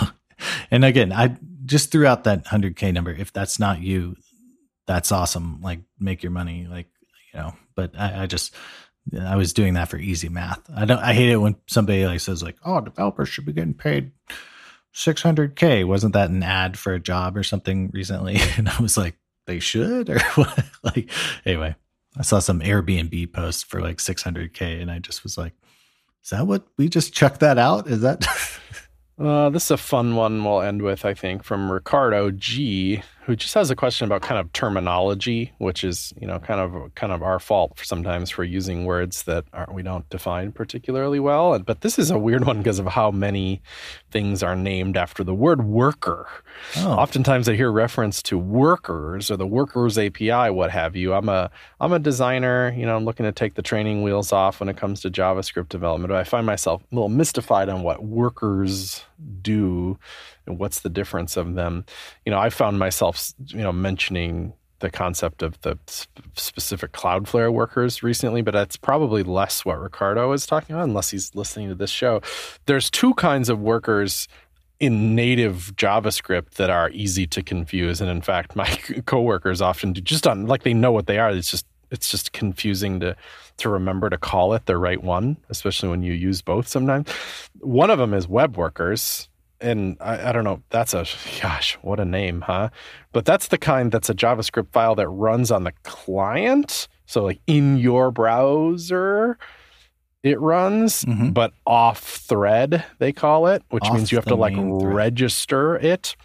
and 0.69 0.85
again, 0.85 1.11
I 1.11 1.35
just 1.65 1.91
threw 1.91 2.05
out 2.05 2.25
that 2.25 2.45
100K 2.45 2.93
number. 2.93 3.09
If 3.09 3.33
that's 3.33 3.59
not 3.59 3.81
you, 3.81 4.15
that's 4.85 5.11
awesome. 5.11 5.61
Like, 5.61 5.79
make 5.99 6.21
your 6.21 6.31
money, 6.31 6.67
like, 6.69 6.85
you 7.33 7.39
know, 7.39 7.55
but 7.73 7.97
I, 7.97 8.21
I 8.21 8.25
just, 8.27 8.53
I 9.19 9.35
was 9.35 9.53
doing 9.53 9.73
that 9.75 9.89
for 9.89 9.97
easy 9.97 10.29
math. 10.29 10.61
I 10.75 10.85
don't, 10.85 10.99
I 10.99 11.13
hate 11.13 11.29
it 11.29 11.37
when 11.37 11.55
somebody 11.67 12.05
like 12.05 12.19
says, 12.19 12.43
like, 12.43 12.57
oh, 12.65 12.81
developers 12.81 13.29
should 13.29 13.45
be 13.45 13.53
getting 13.53 13.73
paid 13.73 14.11
600K. 14.93 15.85
Wasn't 15.85 16.13
that 16.13 16.29
an 16.29 16.43
ad 16.43 16.77
for 16.77 16.93
a 16.93 16.99
job 16.99 17.37
or 17.37 17.43
something 17.43 17.89
recently? 17.93 18.37
And 18.57 18.67
I 18.67 18.81
was 18.81 18.97
like, 18.97 19.15
they 19.45 19.59
should, 19.59 20.09
or 20.09 20.19
what? 20.35 20.65
like, 20.83 21.09
anyway. 21.45 21.75
I 22.17 22.23
saw 22.23 22.39
some 22.39 22.61
Airbnb 22.61 23.31
post 23.31 23.69
for 23.69 23.79
like 23.79 23.97
600k, 23.97 24.81
and 24.81 24.89
I 24.89 24.99
just 24.99 25.23
was 25.23 25.37
like, 25.37 25.53
"Is 26.23 26.31
that 26.31 26.47
what 26.47 26.65
we 26.77 26.89
just 26.89 27.13
chucked 27.13 27.41
that 27.41 27.57
out? 27.57 27.87
Is 27.87 28.01
that?" 28.01 28.25
uh, 29.19 29.49
this 29.49 29.65
is 29.65 29.71
a 29.71 29.77
fun 29.77 30.15
one. 30.15 30.43
We'll 30.43 30.61
end 30.61 30.81
with, 30.81 31.05
I 31.05 31.13
think, 31.13 31.43
from 31.43 31.71
Ricardo 31.71 32.31
G, 32.31 33.03
who 33.27 33.35
just 33.35 33.53
has 33.55 33.69
a 33.69 33.75
question 33.75 34.05
about 34.05 34.21
kind 34.21 34.39
of 34.39 34.51
terminology, 34.53 35.51
which 35.57 35.83
is 35.83 36.13
you 36.19 36.25
know 36.25 36.39
kind 36.39 36.61
of 36.61 36.95
kind 36.95 37.11
of 37.11 37.21
our 37.21 37.39
fault 37.39 37.77
for 37.77 37.83
sometimes 37.83 38.29
for 38.29 38.45
using 38.45 38.85
words 38.85 39.23
that 39.23 39.43
aren't, 39.51 39.73
we 39.73 39.83
don't 39.83 40.09
define 40.09 40.53
particularly 40.53 41.19
well. 41.19 41.53
And, 41.53 41.65
but 41.65 41.81
this 41.81 41.99
is 41.99 42.09
a 42.09 42.17
weird 42.17 42.45
one 42.45 42.59
because 42.59 42.79
of 42.79 42.85
how 42.85 43.11
many 43.11 43.61
things 44.11 44.41
are 44.41 44.55
named 44.55 44.95
after 44.95 45.25
the 45.25 45.35
word 45.35 45.65
worker. 45.65 46.25
Oh. 46.77 46.93
Oftentimes, 46.93 47.49
I 47.49 47.55
hear 47.55 47.69
reference 47.69 48.23
to 48.23 48.37
workers 48.37 49.29
or 49.29 49.35
the 49.35 49.45
workers 49.45 49.97
API, 49.97 50.49
what 50.49 50.71
have 50.71 50.95
you. 50.95 51.13
I'm 51.13 51.27
a 51.27 51.51
I'm 51.81 51.91
a 51.91 51.99
designer. 51.99 52.73
You 52.77 52.85
know, 52.85 52.95
I'm 52.95 53.03
looking 53.03 53.25
to 53.25 53.33
take 53.33 53.55
the 53.55 53.61
training 53.61 54.03
wheels 54.03 54.31
off 54.31 54.61
when 54.61 54.69
it 54.69 54.77
comes 54.77 55.01
to 55.01 55.11
JavaScript 55.11 55.67
development. 55.67 56.11
But 56.11 56.17
I 56.17 56.23
find 56.23 56.45
myself 56.45 56.81
a 56.81 56.95
little 56.95 57.09
mystified 57.09 57.67
on 57.67 57.83
what 57.83 58.05
workers 58.05 59.03
do 59.41 59.99
and 60.47 60.57
what's 60.57 60.79
the 60.79 60.89
difference 60.89 61.37
of 61.37 61.53
them. 61.55 61.85
You 62.25 62.31
know, 62.31 62.39
I 62.39 62.49
found 62.49 62.79
myself, 62.79 63.16
you 63.47 63.61
know, 63.61 63.71
mentioning 63.71 64.53
the 64.79 64.89
concept 64.91 65.41
of 65.41 65.59
the 65.61 65.77
specific 66.35 66.91
Cloudflare 66.91 67.51
workers 67.51 68.03
recently, 68.03 68.41
but 68.41 68.53
that's 68.53 68.77
probably 68.77 69.23
less 69.23 69.65
what 69.65 69.81
Ricardo 69.81 70.31
is 70.33 70.45
talking 70.45 70.75
about, 70.75 70.85
unless 70.85 71.09
he's 71.09 71.33
listening 71.33 71.69
to 71.69 71.75
this 71.75 71.89
show. 71.89 72.21
There's 72.65 72.89
two 72.89 73.13
kinds 73.15 73.49
of 73.49 73.59
workers 73.59 74.27
in 74.79 75.15
native 75.15 75.73
JavaScript 75.75 76.51
that 76.51 76.69
are 76.69 76.91
easy 76.91 77.25
to 77.27 77.41
confuse, 77.41 77.99
and 78.01 78.09
in 78.09 78.21
fact, 78.21 78.55
my 78.55 78.67
coworkers 79.05 79.61
often 79.61 79.93
do 79.93 80.01
just 80.01 80.27
on 80.27 80.45
like 80.45 80.63
they 80.63 80.73
know 80.73 80.91
what 80.91 81.07
they 81.07 81.17
are. 81.17 81.31
It's 81.31 81.49
just 81.49 81.65
it's 81.89 82.11
just 82.11 82.33
confusing 82.33 82.99
to 82.99 83.15
to 83.57 83.69
remember 83.69 84.09
to 84.09 84.17
call 84.17 84.53
it 84.53 84.65
the 84.65 84.77
right 84.77 85.03
one, 85.03 85.37
especially 85.49 85.89
when 85.89 86.03
you 86.03 86.13
use 86.13 86.41
both 86.41 86.67
sometimes. 86.67 87.09
One 87.59 87.89
of 87.89 87.97
them 87.97 88.13
is 88.13 88.27
web 88.27 88.57
workers. 88.57 89.29
And 89.59 89.97
I, 89.99 90.29
I 90.29 90.31
don't 90.31 90.43
know, 90.43 90.61
that's 90.69 90.93
a 90.93 91.05
gosh, 91.41 91.77
what 91.81 91.99
a 91.99 92.05
name, 92.05 92.41
huh? 92.41 92.69
But 93.11 93.25
that's 93.25 93.47
the 93.47 93.57
kind 93.57 93.91
that's 93.91 94.09
a 94.09 94.13
JavaScript 94.13 94.71
file 94.71 94.95
that 94.95 95.07
runs 95.09 95.51
on 95.51 95.63
the 95.63 95.73
client. 95.83 96.87
So, 97.05 97.23
like 97.23 97.39
in 97.47 97.77
your 97.77 98.11
browser, 98.11 99.37
it 100.23 100.39
runs, 100.39 101.05
mm-hmm. 101.05 101.29
but 101.29 101.53
off 101.65 102.01
thread, 102.01 102.83
they 102.99 103.13
call 103.13 103.47
it, 103.47 103.63
which 103.69 103.85
off 103.85 103.95
means 103.95 104.11
you 104.11 104.17
have 104.17 104.25
to 104.25 104.35
like 104.35 104.55
register 104.57 105.77
it 105.77 106.15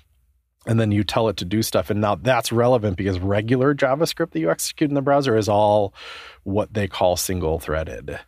and 0.67 0.79
then 0.79 0.93
you 0.93 1.03
tell 1.03 1.29
it 1.29 1.37
to 1.39 1.45
do 1.45 1.63
stuff. 1.63 1.91
And 1.91 2.01
now 2.01 2.15
that's 2.15 2.53
relevant 2.53 2.97
because 2.97 3.19
regular 3.19 3.75
JavaScript 3.75 4.31
that 4.33 4.41
you 4.41 4.51
execute 4.51 4.91
in 4.91 4.95
the 4.95 5.03
browser 5.03 5.37
is 5.37 5.49
all 5.49 5.93
what 6.45 6.75
they 6.75 6.89
call 6.89 7.17
single 7.17 7.59
threaded. 7.59 8.19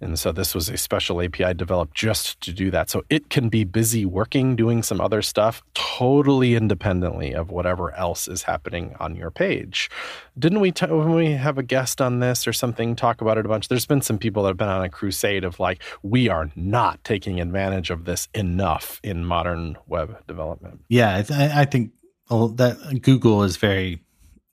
And 0.00 0.18
so 0.18 0.32
this 0.32 0.54
was 0.54 0.68
a 0.68 0.76
special 0.76 1.22
API 1.22 1.54
developed 1.54 1.94
just 1.94 2.40
to 2.42 2.52
do 2.52 2.70
that. 2.70 2.90
So 2.90 3.04
it 3.08 3.30
can 3.30 3.48
be 3.48 3.64
busy 3.64 4.04
working, 4.04 4.56
doing 4.56 4.82
some 4.82 5.00
other 5.00 5.22
stuff 5.22 5.62
totally 5.74 6.54
independently 6.54 7.34
of 7.34 7.50
whatever 7.50 7.94
else 7.94 8.28
is 8.28 8.42
happening 8.42 8.94
on 9.00 9.16
your 9.16 9.30
page. 9.30 9.90
Didn't 10.38 10.60
we, 10.60 10.72
t- 10.72 10.86
when 10.86 11.14
we 11.14 11.32
have 11.32 11.56
a 11.56 11.62
guest 11.62 12.00
on 12.00 12.20
this 12.20 12.46
or 12.46 12.52
something, 12.52 12.94
talk 12.94 13.20
about 13.20 13.38
it 13.38 13.46
a 13.46 13.48
bunch? 13.48 13.68
There's 13.68 13.86
been 13.86 14.02
some 14.02 14.18
people 14.18 14.42
that 14.42 14.50
have 14.50 14.56
been 14.56 14.68
on 14.68 14.84
a 14.84 14.90
crusade 14.90 15.44
of 15.44 15.60
like, 15.60 15.82
we 16.02 16.28
are 16.28 16.50
not 16.56 17.02
taking 17.04 17.40
advantage 17.40 17.90
of 17.90 18.04
this 18.04 18.28
enough 18.34 19.00
in 19.02 19.24
modern 19.24 19.76
web 19.86 20.26
development. 20.26 20.80
Yeah, 20.88 21.16
I, 21.16 21.22
th- 21.22 21.50
I 21.52 21.64
think 21.64 21.92
that 22.28 23.00
Google 23.02 23.42
is 23.44 23.56
very 23.56 24.02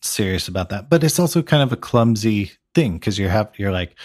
serious 0.01 0.47
about 0.47 0.69
that, 0.69 0.89
but 0.89 1.03
it's 1.03 1.19
also 1.19 1.41
kind 1.41 1.63
of 1.63 1.73
a 1.73 1.77
clumsy 1.77 2.51
thing 2.75 2.93
because 2.93 3.17
you 3.17 3.27
have 3.27 3.51
you're 3.57 3.71
like 3.71 3.95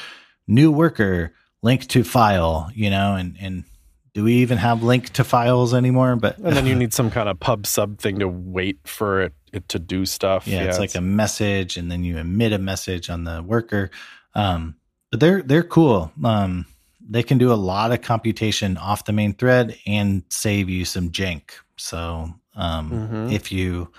new 0.47 0.71
worker 0.71 1.33
link 1.63 1.87
to 1.89 2.05
file, 2.05 2.71
you 2.75 2.91
know, 2.91 3.17
and 3.17 3.37
and 3.41 3.65
do 4.13 4.23
we 4.23 4.35
even 4.35 4.59
have 4.59 4.83
link 4.83 5.11
to 5.11 5.25
files 5.25 5.75
anymore? 5.75 6.15
But 6.17 6.39
and 6.39 6.57
then 6.57 6.67
you 6.67 6.75
need 6.77 6.95
some 6.95 7.11
kind 7.11 7.29
of 7.29 7.41
pub 7.41 7.67
sub 7.67 7.99
thing 7.99 8.21
to 8.21 8.29
wait 8.29 8.79
for 8.85 9.23
it, 9.23 9.33
it 9.53 9.69
to 9.71 9.79
do 9.79 10.07
stuff. 10.07 10.47
Yeah, 10.47 10.57
yeah 10.57 10.61
it's, 10.65 10.69
it's, 10.71 10.79
like 10.79 10.95
a 10.95 11.01
message, 11.01 11.77
and 11.77 11.91
then 11.91 12.05
you 12.05 12.19
emit 12.19 12.53
a 12.53 12.59
message 12.59 13.11
on 13.11 13.25
the 13.25 13.43
worker. 13.43 13.91
Um, 14.35 14.77
but 15.11 15.21
they're 15.21 15.43
they're 15.43 15.65
cool. 15.65 16.13
Um, 16.23 16.67
they 17.07 17.23
can 17.23 17.39
do 17.39 17.53
a 17.53 17.55
lot 17.55 17.93
of 17.93 18.01
computation 18.01 18.77
off 18.77 19.05
the 19.05 19.13
main 19.13 19.35
thread 19.35 19.77
and 19.87 20.23
save 20.31 20.71
you 20.71 20.85
some 20.85 21.11
jank. 21.11 21.51
So 21.77 22.33
um, 22.55 22.91
mm-hmm. 22.91 23.33
if 23.33 23.53
you 23.53 23.91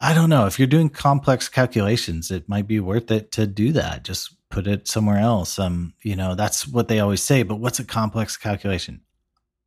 I 0.00 0.14
don't 0.14 0.30
know. 0.30 0.46
If 0.46 0.58
you're 0.58 0.68
doing 0.68 0.90
complex 0.90 1.48
calculations, 1.48 2.30
it 2.30 2.48
might 2.48 2.68
be 2.68 2.78
worth 2.78 3.10
it 3.10 3.32
to 3.32 3.46
do 3.46 3.72
that. 3.72 4.04
Just 4.04 4.36
put 4.48 4.66
it 4.66 4.86
somewhere 4.86 5.18
else. 5.18 5.58
Um, 5.58 5.94
you 6.02 6.14
know, 6.14 6.34
that's 6.34 6.66
what 6.66 6.88
they 6.88 7.00
always 7.00 7.22
say, 7.22 7.42
but 7.42 7.56
what's 7.56 7.80
a 7.80 7.84
complex 7.84 8.36
calculation? 8.36 9.00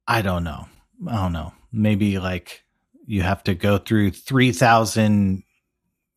I 0.08 0.22
don't 0.22 0.44
know. 0.44 0.68
I 1.08 1.16
don't 1.16 1.34
know. 1.34 1.54
Maybe 1.72 2.18
like 2.20 2.64
you 3.06 3.22
have 3.24 3.44
to 3.44 3.56
go 3.56 3.78
through 3.78 4.12
3000 4.12 5.44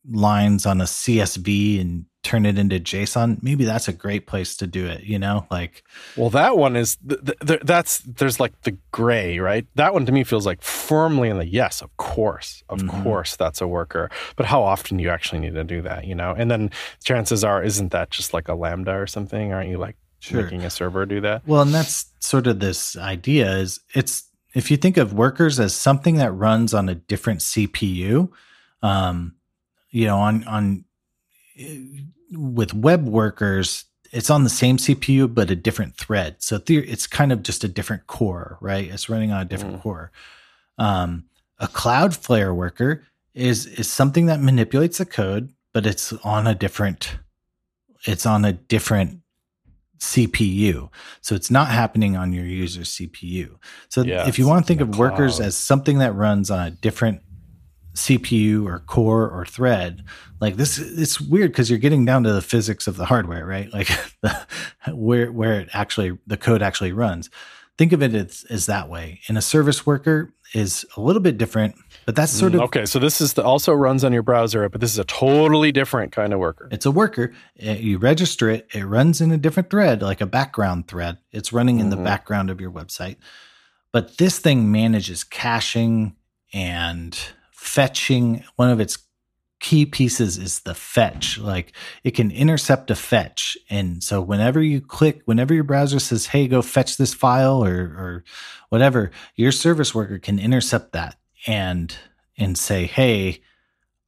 lines 0.09 0.65
on 0.65 0.81
a 0.81 0.85
CSV 0.85 1.81
and 1.81 2.05
turn 2.25 2.43
it 2.43 2.57
into 2.57 2.79
JSON, 2.79 3.41
maybe 3.43 3.65
that's 3.65 3.87
a 3.87 3.93
great 3.93 4.25
place 4.25 4.57
to 4.57 4.65
do 4.65 4.87
it, 4.87 5.03
you 5.03 5.19
know? 5.19 5.45
Like 5.51 5.83
Well, 6.17 6.31
that 6.31 6.57
one 6.57 6.75
is 6.75 6.97
th- 7.07 7.21
th- 7.45 7.61
that's 7.63 7.99
there's 7.99 8.39
like 8.39 8.59
the 8.63 8.75
gray, 8.91 9.37
right? 9.37 9.67
That 9.75 9.93
one 9.93 10.07
to 10.07 10.11
me 10.11 10.23
feels 10.23 10.45
like 10.45 10.63
firmly 10.63 11.29
in 11.29 11.37
the 11.37 11.45
yes, 11.45 11.83
of 11.83 11.95
course. 11.97 12.63
Of 12.67 12.79
mm-hmm. 12.79 13.03
course 13.03 13.35
that's 13.35 13.61
a 13.61 13.67
worker. 13.67 14.09
But 14.37 14.47
how 14.47 14.63
often 14.63 14.97
do 14.97 15.03
you 15.03 15.11
actually 15.11 15.39
need 15.39 15.53
to 15.53 15.63
do 15.63 15.83
that, 15.83 16.05
you 16.05 16.15
know? 16.15 16.33
And 16.35 16.49
then 16.49 16.71
chances 17.03 17.43
are 17.43 17.63
isn't 17.63 17.91
that 17.91 18.09
just 18.09 18.33
like 18.33 18.47
a 18.47 18.55
lambda 18.55 18.95
or 18.95 19.05
something? 19.05 19.53
Aren't 19.53 19.69
you 19.69 19.77
like 19.77 19.95
sure. 20.19 20.41
making 20.41 20.63
a 20.63 20.71
server 20.71 21.05
do 21.05 21.21
that? 21.21 21.47
Well, 21.47 21.61
and 21.61 21.73
that's 21.73 22.11
sort 22.19 22.47
of 22.47 22.59
this 22.59 22.97
idea 22.97 23.55
is 23.57 23.79
it's 23.93 24.23
if 24.55 24.71
you 24.71 24.77
think 24.77 24.97
of 24.97 25.13
workers 25.13 25.59
as 25.59 25.75
something 25.75 26.15
that 26.15 26.31
runs 26.31 26.73
on 26.73 26.89
a 26.89 26.95
different 26.95 27.41
CPU, 27.41 28.31
um, 28.81 29.35
you 29.91 30.07
know, 30.07 30.17
on 30.17 30.43
on 30.45 30.85
with 32.31 32.73
web 32.73 33.05
workers, 33.05 33.85
it's 34.11 34.29
on 34.29 34.43
the 34.43 34.49
same 34.49 34.77
CPU 34.77 35.33
but 35.33 35.51
a 35.51 35.55
different 35.55 35.95
thread. 35.97 36.37
So 36.39 36.59
it's 36.67 37.07
kind 37.07 37.31
of 37.31 37.43
just 37.43 37.63
a 37.63 37.67
different 37.67 38.07
core, 38.07 38.57
right? 38.61 38.89
It's 38.89 39.09
running 39.09 39.31
on 39.31 39.41
a 39.41 39.45
different 39.45 39.77
mm. 39.77 39.81
core. 39.81 40.11
Um, 40.77 41.25
a 41.59 41.67
Cloudflare 41.67 42.55
worker 42.55 43.03
is 43.33 43.65
is 43.65 43.89
something 43.89 44.27
that 44.27 44.41
manipulates 44.41 44.97
the 44.97 45.05
code, 45.05 45.53
but 45.73 45.85
it's 45.85 46.13
on 46.13 46.47
a 46.47 46.55
different 46.55 47.17
it's 48.05 48.25
on 48.25 48.45
a 48.45 48.53
different 48.53 49.21
CPU. 49.99 50.89
So 51.21 51.35
it's 51.35 51.49
not 51.49 51.69
happening 51.69 52.15
on 52.15 52.33
your 52.33 52.45
user's 52.45 52.89
CPU. 52.89 53.57
So 53.89 54.03
if 54.05 54.37
you 54.37 54.47
want 54.47 54.65
to 54.65 54.67
think 54.67 54.81
of 54.81 54.91
cloud. 54.91 54.99
workers 54.99 55.39
as 55.39 55.55
something 55.55 55.99
that 55.99 56.13
runs 56.13 56.51
on 56.51 56.59
a 56.59 56.71
different 56.71 57.21
CPU 57.95 58.65
or 58.65 58.79
core 58.79 59.29
or 59.29 59.45
thread. 59.45 60.03
Like 60.39 60.57
this, 60.57 60.77
it's 60.77 61.19
weird 61.19 61.51
because 61.51 61.69
you're 61.69 61.79
getting 61.79 62.05
down 62.05 62.23
to 62.23 62.33
the 62.33 62.41
physics 62.41 62.87
of 62.87 62.97
the 62.97 63.05
hardware, 63.05 63.45
right? 63.45 63.71
Like 63.73 63.87
the, 64.21 64.47
where 64.93 65.31
where 65.31 65.61
it 65.61 65.69
actually 65.73 66.17
the 66.27 66.37
code 66.37 66.61
actually 66.61 66.91
runs. 66.91 67.29
Think 67.77 67.91
of 67.91 68.01
it 68.01 68.13
as, 68.13 68.45
as 68.49 68.67
that 68.67 68.89
way. 68.89 69.19
And 69.27 69.37
a 69.37 69.41
service 69.41 69.85
worker 69.85 70.33
is 70.53 70.85
a 70.95 71.01
little 71.01 71.21
bit 71.21 71.37
different, 71.37 71.75
but 72.05 72.15
that's 72.15 72.31
sort 72.31 72.53
of 72.53 72.61
mm, 72.61 72.65
okay. 72.65 72.85
So 72.85 72.99
this 72.99 73.19
is 73.19 73.33
the, 73.33 73.43
also 73.43 73.73
runs 73.73 74.05
on 74.05 74.13
your 74.13 74.21
browser, 74.21 74.69
but 74.69 74.79
this 74.79 74.93
is 74.93 74.99
a 74.99 75.03
totally 75.03 75.73
different 75.73 76.13
kind 76.13 76.31
of 76.31 76.39
worker. 76.39 76.69
It's 76.71 76.85
a 76.85 76.91
worker. 76.91 77.33
Eh, 77.59 77.75
you 77.75 77.97
register 77.97 78.49
it. 78.49 78.67
It 78.73 78.85
runs 78.85 79.19
in 79.19 79.31
a 79.31 79.37
different 79.37 79.69
thread, 79.69 80.01
like 80.01 80.21
a 80.21 80.25
background 80.25 80.87
thread. 80.87 81.17
It's 81.33 81.51
running 81.51 81.79
in 81.79 81.87
mm-hmm. 81.89 81.97
the 81.97 82.03
background 82.03 82.49
of 82.49 82.61
your 82.61 82.71
website. 82.71 83.17
But 83.91 84.17
this 84.17 84.39
thing 84.39 84.71
manages 84.71 85.25
caching 85.25 86.15
and 86.53 87.17
fetching 87.65 88.43
one 88.55 88.69
of 88.69 88.79
its 88.79 88.97
key 89.59 89.85
pieces 89.85 90.37
is 90.37 90.59
the 90.59 90.75
fetch. 90.75 91.39
Like 91.39 91.73
it 92.03 92.11
can 92.11 92.29
intercept 92.29 92.91
a 92.91 92.95
fetch. 92.95 93.57
And 93.69 94.03
so 94.03 94.21
whenever 94.21 94.61
you 94.61 94.81
click 94.81 95.21
whenever 95.25 95.53
your 95.53 95.63
browser 95.63 95.99
says 95.99 96.27
hey 96.27 96.47
go 96.47 96.61
fetch 96.61 96.97
this 96.97 97.13
file 97.13 97.63
or 97.63 97.73
or 97.73 98.23
whatever 98.69 99.11
your 99.35 99.51
service 99.51 99.95
worker 99.95 100.19
can 100.19 100.39
intercept 100.39 100.93
that 100.93 101.17
and 101.47 101.95
and 102.37 102.57
say 102.57 102.85
hey 102.85 103.41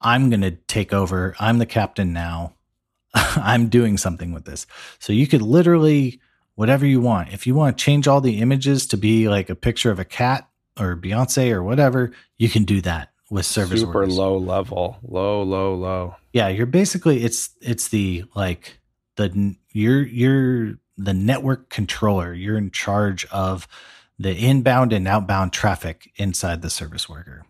i'm 0.02 0.30
going 0.30 0.42
to 0.42 0.52
take 0.52 0.94
over. 0.94 1.36
I'm 1.40 1.58
the 1.58 1.66
captain 1.66 2.14
now. 2.14 2.54
I'm 3.14 3.70
doing 3.70 3.98
something 3.98 4.34
with 4.34 4.46
this. 4.46 4.68
So 5.00 5.12
you 5.12 5.26
could 5.26 5.42
literally 5.42 6.22
whatever 6.54 6.86
you 6.86 7.02
want. 7.02 7.34
If 7.34 7.48
you 7.48 7.56
want 7.56 7.78
to 7.78 7.84
change 7.84 8.08
all 8.08 8.22
the 8.22 8.40
images 8.40 8.86
to 8.88 8.98
be 8.98 9.30
like 9.30 9.50
a 9.50 9.56
picture 9.56 9.92
of 9.92 10.00
a 10.00 10.06
cat 10.06 10.48
or 10.80 10.96
beyonce 10.96 11.52
or 11.52 11.64
whatever 11.64 12.12
you 12.38 12.50
can 12.50 12.64
do 12.64 12.82
that 12.82 13.10
with 13.30 13.46
service 13.46 13.82
super 13.82 14.08
low 14.08 14.38
level, 14.38 14.98
low, 15.04 15.44
low, 15.44 15.76
low. 15.76 16.16
Yeah, 16.34 16.48
you're 16.48 16.66
basically 16.66 17.24
it's 17.24 17.50
it's 17.62 17.90
the 17.90 18.26
like 18.36 18.80
the 19.16 19.56
you're 19.72 20.06
you're 20.06 20.76
the 20.98 21.14
network 21.14 21.70
controller. 21.70 22.34
You're 22.34 22.58
in 22.58 22.72
charge 22.72 23.26
of 23.26 23.68
the 24.20 24.36
inbound 24.36 24.94
and 24.94 25.08
outbound 25.08 25.54
traffic 25.54 26.12
inside 26.16 26.62
the 26.62 26.70
service 26.70 27.08
worker. 27.08 27.46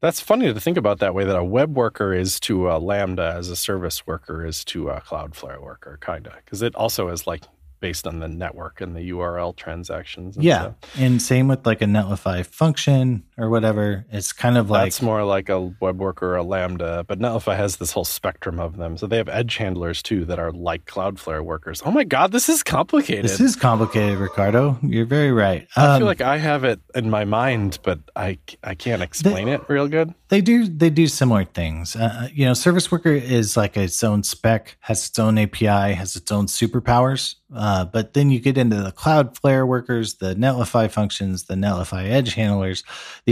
That's 0.00 0.18
funny 0.18 0.52
to 0.52 0.60
think 0.60 0.76
about 0.76 0.98
that 0.98 1.14
way. 1.14 1.24
That 1.24 1.36
a 1.36 1.44
web 1.44 1.76
worker 1.76 2.12
is 2.12 2.40
to 2.40 2.70
a 2.70 2.78
Lambda 2.78 3.34
as 3.36 3.50
a 3.50 3.56
service 3.56 4.04
worker 4.04 4.44
is 4.44 4.64
to 4.66 4.88
a 4.88 5.00
Cloudflare 5.00 5.62
worker, 5.62 5.96
kind 6.00 6.26
of, 6.26 6.34
because 6.44 6.60
it 6.60 6.74
also 6.74 7.08
is 7.08 7.24
like 7.24 7.44
based 7.78 8.06
on 8.06 8.20
the 8.20 8.28
network 8.28 8.80
and 8.80 8.96
the 8.96 9.10
URL 9.10 9.54
transactions. 9.54 10.36
And 10.36 10.44
yeah. 10.44 10.60
Stuff. 10.60 10.74
And 10.98 11.22
same 11.22 11.48
with 11.48 11.66
like 11.66 11.82
a 11.82 11.84
Netlify 11.84 12.44
function 12.46 13.24
or 13.42 13.50
whatever. 13.50 14.04
It's 14.12 14.32
kind 14.32 14.56
of 14.56 14.70
like 14.70 14.84
That's 14.84 15.02
more 15.02 15.24
like 15.24 15.48
a 15.48 15.60
web 15.80 15.98
worker 15.98 16.28
or 16.32 16.36
a 16.36 16.42
Lambda, 16.44 17.04
but 17.08 17.18
Netlify 17.18 17.56
has 17.56 17.76
this 17.76 17.90
whole 17.90 18.04
spectrum 18.04 18.60
of 18.60 18.76
them. 18.76 18.96
So 18.96 19.08
they 19.08 19.16
have 19.16 19.28
edge 19.28 19.56
handlers 19.56 20.00
too 20.02 20.24
that 20.26 20.38
are 20.38 20.52
like 20.52 20.84
Cloudflare 20.86 21.44
workers. 21.44 21.82
Oh 21.84 21.90
my 21.90 22.04
God, 22.04 22.30
this 22.30 22.48
is 22.48 22.62
complicated. 22.62 23.24
this 23.24 23.40
is 23.40 23.56
complicated, 23.56 24.18
Ricardo. 24.18 24.78
You're 24.82 25.06
very 25.06 25.32
right. 25.32 25.66
I 25.76 25.86
Um, 25.94 25.98
feel 25.98 26.06
like 26.06 26.20
I 26.20 26.38
have 26.38 26.62
it 26.62 26.80
in 26.94 27.10
my 27.10 27.24
mind, 27.24 27.78
but 27.82 27.98
I, 28.14 28.38
I 28.62 28.74
can't 28.76 29.02
explain 29.02 29.48
it 29.48 29.68
real 29.68 29.88
good. 29.88 30.14
they 30.28 30.40
do 30.40 30.66
they 30.68 30.88
do 30.90 31.08
similar 31.08 31.44
things. 31.44 31.96
Uh, 31.96 32.28
you 32.32 32.44
know, 32.46 32.54
Service 32.54 32.92
Worker 32.92 33.10
is 33.12 33.56
like 33.56 33.76
its 33.76 34.04
own 34.04 34.22
spec, 34.22 34.76
has 34.80 35.08
its 35.08 35.18
own 35.18 35.36
API, 35.36 35.94
has 35.94 36.14
its 36.14 36.30
own 36.30 36.46
superpowers. 36.46 37.34
Uh, 37.54 37.84
but 37.84 38.14
then 38.14 38.30
you 38.30 38.40
get 38.40 38.56
into 38.56 38.76
the 38.76 38.92
Cloudflare 38.92 39.66
workers, 39.68 40.14
the 40.14 40.34
Netlify 40.34 40.90
functions, 40.90 41.44
the 41.44 41.54
Netlify 41.54 42.08
edge 42.08 42.32
handlers, 42.32 42.82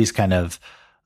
these 0.00 0.12
kind 0.12 0.32
of 0.32 0.58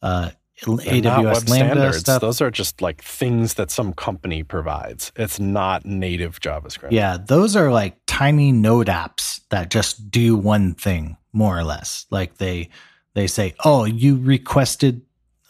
uh, 0.02 0.30
They're 0.64 1.02
not 1.02 1.24
web 1.24 1.34
AWS 1.34 1.48
Lambda 1.50 1.74
standards. 1.74 1.98
stuff. 1.98 2.20
Those 2.20 2.40
are 2.40 2.50
just 2.50 2.80
like 2.80 3.02
things 3.02 3.54
that 3.54 3.70
some 3.70 3.92
company 3.92 4.42
provides. 4.44 5.10
It's 5.16 5.40
not 5.40 5.84
native 5.84 6.40
JavaScript. 6.40 6.92
Yeah, 6.92 7.16
those 7.18 7.56
are 7.56 7.72
like 7.72 7.96
tiny 8.06 8.52
node 8.52 8.86
apps 8.86 9.40
that 9.50 9.70
just 9.70 10.10
do 10.10 10.36
one 10.36 10.74
thing 10.74 11.16
more 11.32 11.58
or 11.58 11.64
less. 11.64 12.06
Like 12.10 12.36
they 12.38 12.68
they 13.14 13.26
say, 13.26 13.54
"Oh, 13.64 13.84
you 13.84 14.16
requested 14.16 15.02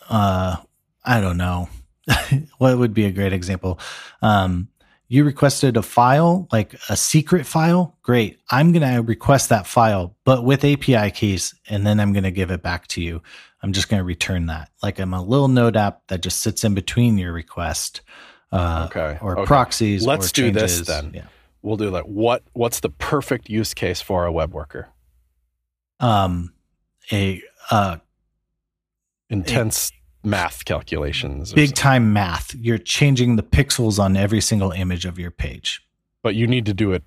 uh 0.09 0.57
I 1.05 1.21
don't 1.21 1.37
know. 1.37 1.69
what 2.59 2.79
would 2.79 2.95
be 2.95 3.05
a 3.05 3.13
great 3.13 3.33
example? 3.33 3.79
Um 4.23 4.69
you 5.09 5.25
requested 5.25 5.77
a 5.77 5.83
file, 5.83 6.49
like 6.51 6.75
a 6.89 6.97
secret 6.97 7.47
file. 7.47 7.97
Great. 8.03 8.39
I'm 8.51 8.73
going 8.73 8.95
to 8.95 9.03
request 9.03 9.51
that 9.51 9.67
file, 9.67 10.17
but 10.25 10.45
with 10.45 10.65
API 10.65 11.11
keys, 11.11 11.55
and 11.69 11.87
then 11.87 12.01
I'm 12.01 12.13
going 12.13 12.25
to 12.25 12.31
give 12.31 12.51
it 12.51 12.63
back 12.63 12.87
to 12.89 13.03
you. 13.03 13.23
I'm 13.63 13.73
just 13.73 13.89
going 13.89 14.01
to 14.01 14.05
return 14.05 14.47
that. 14.47 14.71
Like 14.83 14.99
I'm 14.99 15.15
a 15.15 15.23
little 15.23 15.49
node 15.49 15.77
app 15.77 16.03
that 16.09 16.21
just 16.21 16.41
sits 16.41 16.65
in 16.65 16.75
between 16.75 17.17
your 17.19 17.33
request 17.33 18.01
uh, 18.53 18.89
Okay, 18.91 19.19
or 19.21 19.39
okay. 19.39 19.47
proxies. 19.47 20.07
Let's 20.07 20.31
or 20.31 20.33
do 20.35 20.51
this 20.51 20.81
then. 20.81 21.13
Yeah. 21.15 21.27
We'll 21.63 21.77
do 21.79 21.91
that. 21.93 22.09
What 22.09 22.43
What's 22.53 22.81
the 22.81 22.91
perfect 22.91 23.49
use 23.49 23.73
case 23.73 24.01
for 24.01 24.27
a 24.27 24.33
web 24.33 24.53
worker? 24.53 24.89
um 26.01 26.53
a 27.13 27.41
uh 27.71 27.97
Intense 29.31 29.91
math 30.25 30.65
calculations. 30.65 31.53
big 31.53 31.69
something. 31.69 31.83
time 31.83 32.13
math 32.13 32.55
you're 32.55 32.79
changing 32.79 33.37
the 33.37 33.43
pixels 33.43 33.99
on 33.99 34.17
every 34.17 34.41
single 34.41 34.71
image 34.73 35.05
of 35.05 35.19
your 35.19 35.31
page 35.31 35.83
but 36.23 36.35
you 36.35 36.47
need 36.47 36.65
to 36.67 36.75
do 36.75 36.93
it 36.93 37.03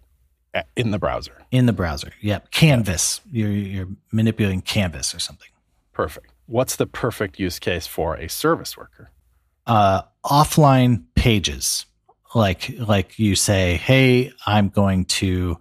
in 0.75 0.91
the 0.91 0.99
browser. 0.99 1.43
in 1.51 1.65
the 1.65 1.73
browser 1.73 2.11
yep 2.21 2.51
canvas 2.51 3.21
you're 3.31 3.49
you're 3.51 3.87
manipulating 4.11 4.61
canvas 4.61 5.13
or 5.13 5.19
something 5.19 5.49
Perfect. 5.93 6.31
What's 6.45 6.75
the 6.75 6.85
perfect 6.85 7.39
use 7.39 7.57
case 7.57 7.87
for 7.87 8.15
a 8.15 8.27
service 8.29 8.77
worker? 8.77 9.09
uh 9.65 10.03
offline 10.23 11.03
pages 11.15 11.85
like 12.35 12.71
like 12.79 13.17
you 13.19 13.35
say 13.35 13.75
hey 13.77 14.31
i'm 14.45 14.69
going 14.69 15.03
to 15.05 15.57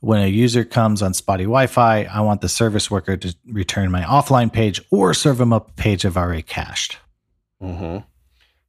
when 0.00 0.22
a 0.22 0.26
user 0.26 0.64
comes 0.64 1.02
on 1.02 1.14
spotty 1.14 1.44
wi-fi 1.44 2.04
i 2.04 2.20
want 2.20 2.40
the 2.40 2.48
service 2.48 2.90
worker 2.90 3.16
to 3.16 3.34
return 3.46 3.90
my 3.90 4.02
offline 4.02 4.52
page 4.52 4.80
or 4.90 5.14
serve 5.14 5.38
them 5.38 5.52
up 5.52 5.70
a 5.70 5.72
page 5.74 6.04
i've 6.04 6.16
already 6.16 6.42
cached 6.42 6.98
hmm 7.60 7.98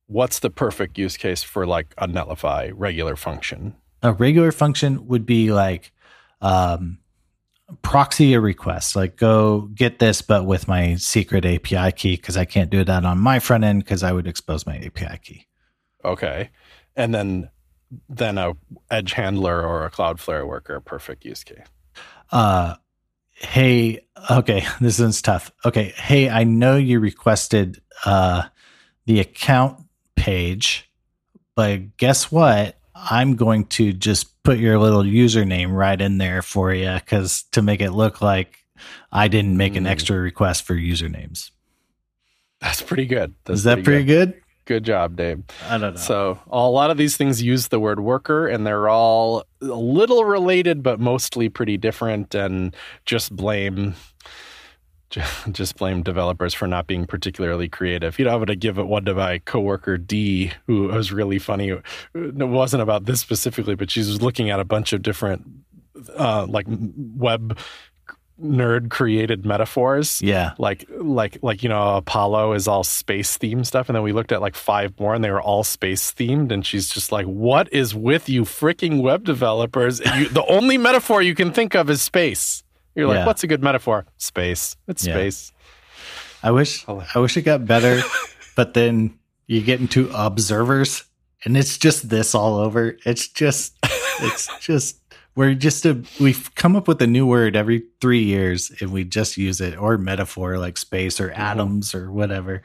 What's 0.07 0.39
the 0.39 0.49
perfect 0.49 0.97
use 0.97 1.15
case 1.15 1.41
for 1.41 1.65
like 1.65 1.93
a 1.97 2.05
Netlify 2.05 2.73
regular 2.75 3.15
function? 3.15 3.75
a 4.03 4.11
regular 4.11 4.51
function 4.51 5.07
would 5.07 5.25
be 5.25 5.53
like 5.53 5.93
um, 6.41 6.97
proxy 7.81 8.33
a 8.33 8.41
request 8.41 8.95
like 8.97 9.15
go 9.15 9.69
get 9.73 9.99
this 9.99 10.21
but 10.21 10.45
with 10.45 10.67
my 10.67 10.95
secret 10.95 11.45
api 11.45 11.91
key 11.93 12.17
because 12.17 12.35
i 12.35 12.43
can't 12.43 12.69
do 12.69 12.83
that 12.83 13.05
on 13.05 13.17
my 13.17 13.39
front 13.39 13.63
end 13.63 13.83
because 13.83 14.03
i 14.03 14.11
would 14.11 14.27
expose 14.27 14.65
my 14.65 14.77
api 14.79 15.17
key 15.23 15.47
Okay. 16.03 16.49
And 16.95 17.13
then 17.13 17.49
then 18.09 18.37
a 18.37 18.53
edge 18.89 19.13
handler 19.13 19.65
or 19.65 19.85
a 19.85 19.91
Cloudflare 19.91 20.47
worker, 20.47 20.79
perfect 20.79 21.25
use 21.25 21.43
case. 21.43 21.59
uh, 22.31 22.75
hey 23.35 23.99
okay 24.29 24.63
this 24.81 24.99
one's 24.99 25.21
tough 25.21 25.51
okay 25.65 25.93
hey 25.97 26.29
i 26.29 26.43
know 26.43 26.75
you 26.77 26.99
requested 26.99 27.81
uh, 28.05 28.43
the 29.07 29.19
account 29.19 29.81
page 30.15 30.89
but 31.55 31.97
guess 31.97 32.31
what 32.31 32.77
i'm 32.93 33.35
going 33.35 33.65
to 33.65 33.93
just 33.93 34.41
put 34.43 34.59
your 34.59 34.77
little 34.77 35.01
username 35.03 35.73
right 35.75 35.99
in 35.99 36.19
there 36.19 36.41
for 36.43 36.71
you 36.73 36.93
because 37.03 37.43
to 37.51 37.63
make 37.63 37.81
it 37.81 37.91
look 37.91 38.21
like 38.21 38.59
i 39.11 39.27
didn't 39.27 39.57
make 39.57 39.75
an 39.75 39.83
Hmm. 39.85 39.91
extra 39.91 40.17
request 40.17 40.63
for 40.63 40.75
usernames 40.75 41.49
That's 42.61 42.81
pretty 42.83 43.07
good. 43.07 43.33
That's 43.45 43.59
is 43.61 43.63
that 43.63 43.83
pretty 43.83 44.03
good, 44.05 44.33
Good 44.33 44.40
job, 44.65 45.15
Dave. 45.15 45.43
i 45.67 45.77
don't 45.77 45.95
know 45.95 45.99
So 45.99 46.39
a 46.49 46.67
lot 46.67 46.91
of 46.91 46.97
these 46.97 47.17
things 47.17 47.41
use 47.41 47.67
the 47.67 47.79
word 47.79 47.99
worker, 47.99 48.47
and 48.47 48.65
they're 48.65 48.89
all 48.89 49.43
a 49.61 49.65
little 49.65 50.23
related, 50.23 50.83
but 50.83 50.99
mostly 50.99 51.49
pretty 51.49 51.77
different. 51.77 52.33
And 52.35 52.75
just 53.05 53.35
blame, 53.35 53.95
just 55.51 55.77
blame 55.77 56.03
developers 56.03 56.53
for 56.53 56.67
not 56.67 56.87
being 56.87 57.05
particularly 57.05 57.67
creative. 57.67 58.17
You 58.17 58.25
know, 58.25 58.31
I'm 58.31 58.37
going 58.37 58.47
to 58.47 58.55
give 58.55 58.77
it 58.77 58.87
one 58.87 59.05
to 59.05 59.13
my 59.13 59.39
coworker 59.39 59.97
D, 59.97 60.51
who 60.67 60.83
was 60.87 61.11
really 61.11 61.39
funny. 61.39 61.69
It 61.69 61.83
wasn't 62.13 62.83
about 62.83 63.05
this 63.05 63.19
specifically, 63.19 63.75
but 63.75 63.91
she 63.91 63.99
was 63.99 64.21
looking 64.21 64.49
at 64.49 64.59
a 64.59 64.65
bunch 64.65 64.93
of 64.93 65.01
different, 65.01 65.45
uh, 66.15 66.45
like 66.47 66.65
web 66.69 67.57
nerd 68.41 68.89
created 68.89 69.45
metaphors. 69.45 70.21
Yeah. 70.21 70.53
Like 70.57 70.85
like 70.89 71.37
like 71.41 71.63
you 71.63 71.69
know 71.69 71.97
apollo 71.97 72.53
is 72.53 72.67
all 72.67 72.83
space 72.83 73.37
themed 73.37 73.65
stuff 73.65 73.87
and 73.89 73.95
then 73.95 74.03
we 74.03 74.11
looked 74.13 74.31
at 74.31 74.41
like 74.41 74.55
five 74.55 74.99
more 74.99 75.13
and 75.13 75.23
they 75.23 75.31
were 75.31 75.41
all 75.41 75.63
space 75.63 76.11
themed 76.11 76.51
and 76.51 76.65
she's 76.65 76.89
just 76.89 77.11
like 77.11 77.25
what 77.25 77.71
is 77.73 77.93
with 77.95 78.27
you 78.29 78.43
freaking 78.43 79.01
web 79.01 79.23
developers? 79.23 79.99
You, 80.17 80.27
the 80.29 80.45
only 80.47 80.77
metaphor 80.77 81.21
you 81.21 81.35
can 81.35 81.51
think 81.51 81.75
of 81.75 81.89
is 81.89 82.01
space. 82.01 82.63
You're 82.95 83.07
like 83.07 83.17
Yeah. 83.17 83.25
what's 83.25 83.43
a 83.43 83.47
good 83.47 83.63
metaphor? 83.63 84.05
Space. 84.17 84.75
It's 84.87 85.05
Yeah. 85.05 85.13
space. 85.15 85.51
I 86.43 86.51
wish 86.51 86.83
i 86.87 87.19
wish 87.19 87.37
it 87.37 87.43
got 87.43 87.65
better 87.65 88.01
but 88.55 88.73
then 88.73 89.13
you 89.47 89.61
get 89.61 89.79
into 89.79 90.09
observers 90.13 91.03
and 91.45 91.55
it's 91.57 91.77
just 91.77 92.09
this 92.09 92.33
all 92.35 92.57
over. 92.57 92.97
It's 93.05 93.27
just 93.27 93.75
it's 94.21 94.49
just 94.59 95.00
we're 95.35 95.53
just 95.53 95.85
a 95.85 96.03
we've 96.19 96.53
come 96.55 96.75
up 96.75 96.87
with 96.87 97.01
a 97.01 97.07
new 97.07 97.25
word 97.25 97.55
every 97.55 97.83
three 98.01 98.23
years 98.23 98.71
and 98.81 98.91
we 98.91 99.03
just 99.03 99.37
use 99.37 99.61
it 99.61 99.77
or 99.77 99.97
metaphor 99.97 100.57
like 100.57 100.77
space 100.77 101.19
or 101.19 101.29
Mhm. 101.29 101.37
atoms 101.37 101.95
or 101.95 102.11
whatever. 102.11 102.61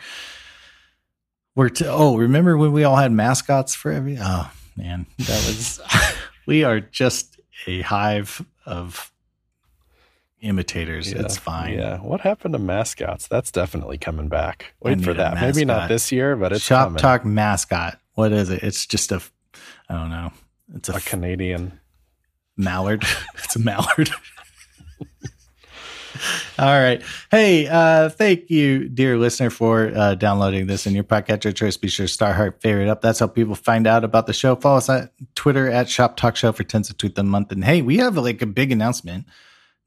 We're 1.55 1.69
to 1.71 1.89
oh 1.91 2.17
remember 2.17 2.57
when 2.57 2.73
we 2.73 2.85
all 2.85 2.97
had 2.97 3.13
mascots 3.13 3.75
for 3.75 3.91
every 3.93 4.19
oh 4.21 4.51
man 4.77 5.07
that 5.19 5.29
was 5.47 5.81
we 6.47 6.65
are 6.65 6.81
just 6.81 7.39
a 7.67 7.81
hive 7.83 8.45
of 8.67 9.11
imitators. 10.43 11.11
It's 11.13 11.37
fine. 11.39 11.75
yeah. 11.75 11.99
What 11.99 12.21
happened 12.21 12.53
to 12.53 12.59
mascots? 12.59 13.27
That's 13.27 13.51
definitely 13.51 13.97
coming 13.99 14.29
back. 14.29 14.75
Wait 14.81 15.01
for 15.01 15.15
that. 15.15 15.35
Maybe 15.41 15.65
not 15.65 15.89
this 15.89 16.13
year 16.13 16.37
but 16.37 16.53
it's 16.53 16.63
shop 16.65 16.89
coming. 16.89 16.99
talk 17.01 17.25
mascot. 17.25 17.99
What 18.15 18.33
is 18.33 18.51
it? 18.51 18.63
It's 18.63 18.87
just 18.87 19.13
a 19.13 19.23
i 19.89 19.95
don't 19.95 20.11
know. 20.11 20.33
It's 20.75 20.89
a, 20.89 20.97
a 20.97 21.01
canadian 21.01 21.81
mallard. 22.57 23.05
It's 23.45 23.55
a 23.55 23.61
mallard. 23.61 24.11
All 26.59 26.67
right. 26.67 27.03
Hey 27.31 27.69
uh 27.69 28.09
thank 28.09 28.51
you 28.51 28.89
dear 28.89 29.19
listener 29.19 29.51
for 29.51 29.93
uh 29.95 30.15
downloading 30.15 30.67
this 30.67 30.87
in 30.87 30.95
your 30.95 31.05
podcatcher 31.05 31.55
choice. 31.55 31.77
Be 31.77 31.89
sure 31.89 32.07
to 32.07 32.13
star 32.13 32.33
heart 32.33 32.61
favorite 32.61 32.89
up. 32.89 33.03
That's 33.03 33.21
how 33.21 33.29
people 33.29 33.55
find 33.55 33.87
out 33.87 34.03
about 34.03 34.27
the 34.27 34.33
show. 34.33 34.57
Follow 34.57 34.79
us 34.79 34.89
on 34.89 35.11
twitter 35.35 35.71
at 35.71 35.89
shop 35.89 36.17
talk 36.17 36.35
show 36.35 36.51
for 36.51 36.65
tens 36.65 36.91
of 36.91 36.97
tweet 36.97 37.17
a 37.19 37.23
month. 37.23 37.53
And 37.53 37.65
hey 37.65 37.83
we 37.83 37.99
have 37.99 38.17
like 38.17 38.43
a 38.43 38.47
big 38.47 38.73
announcement 38.73 39.27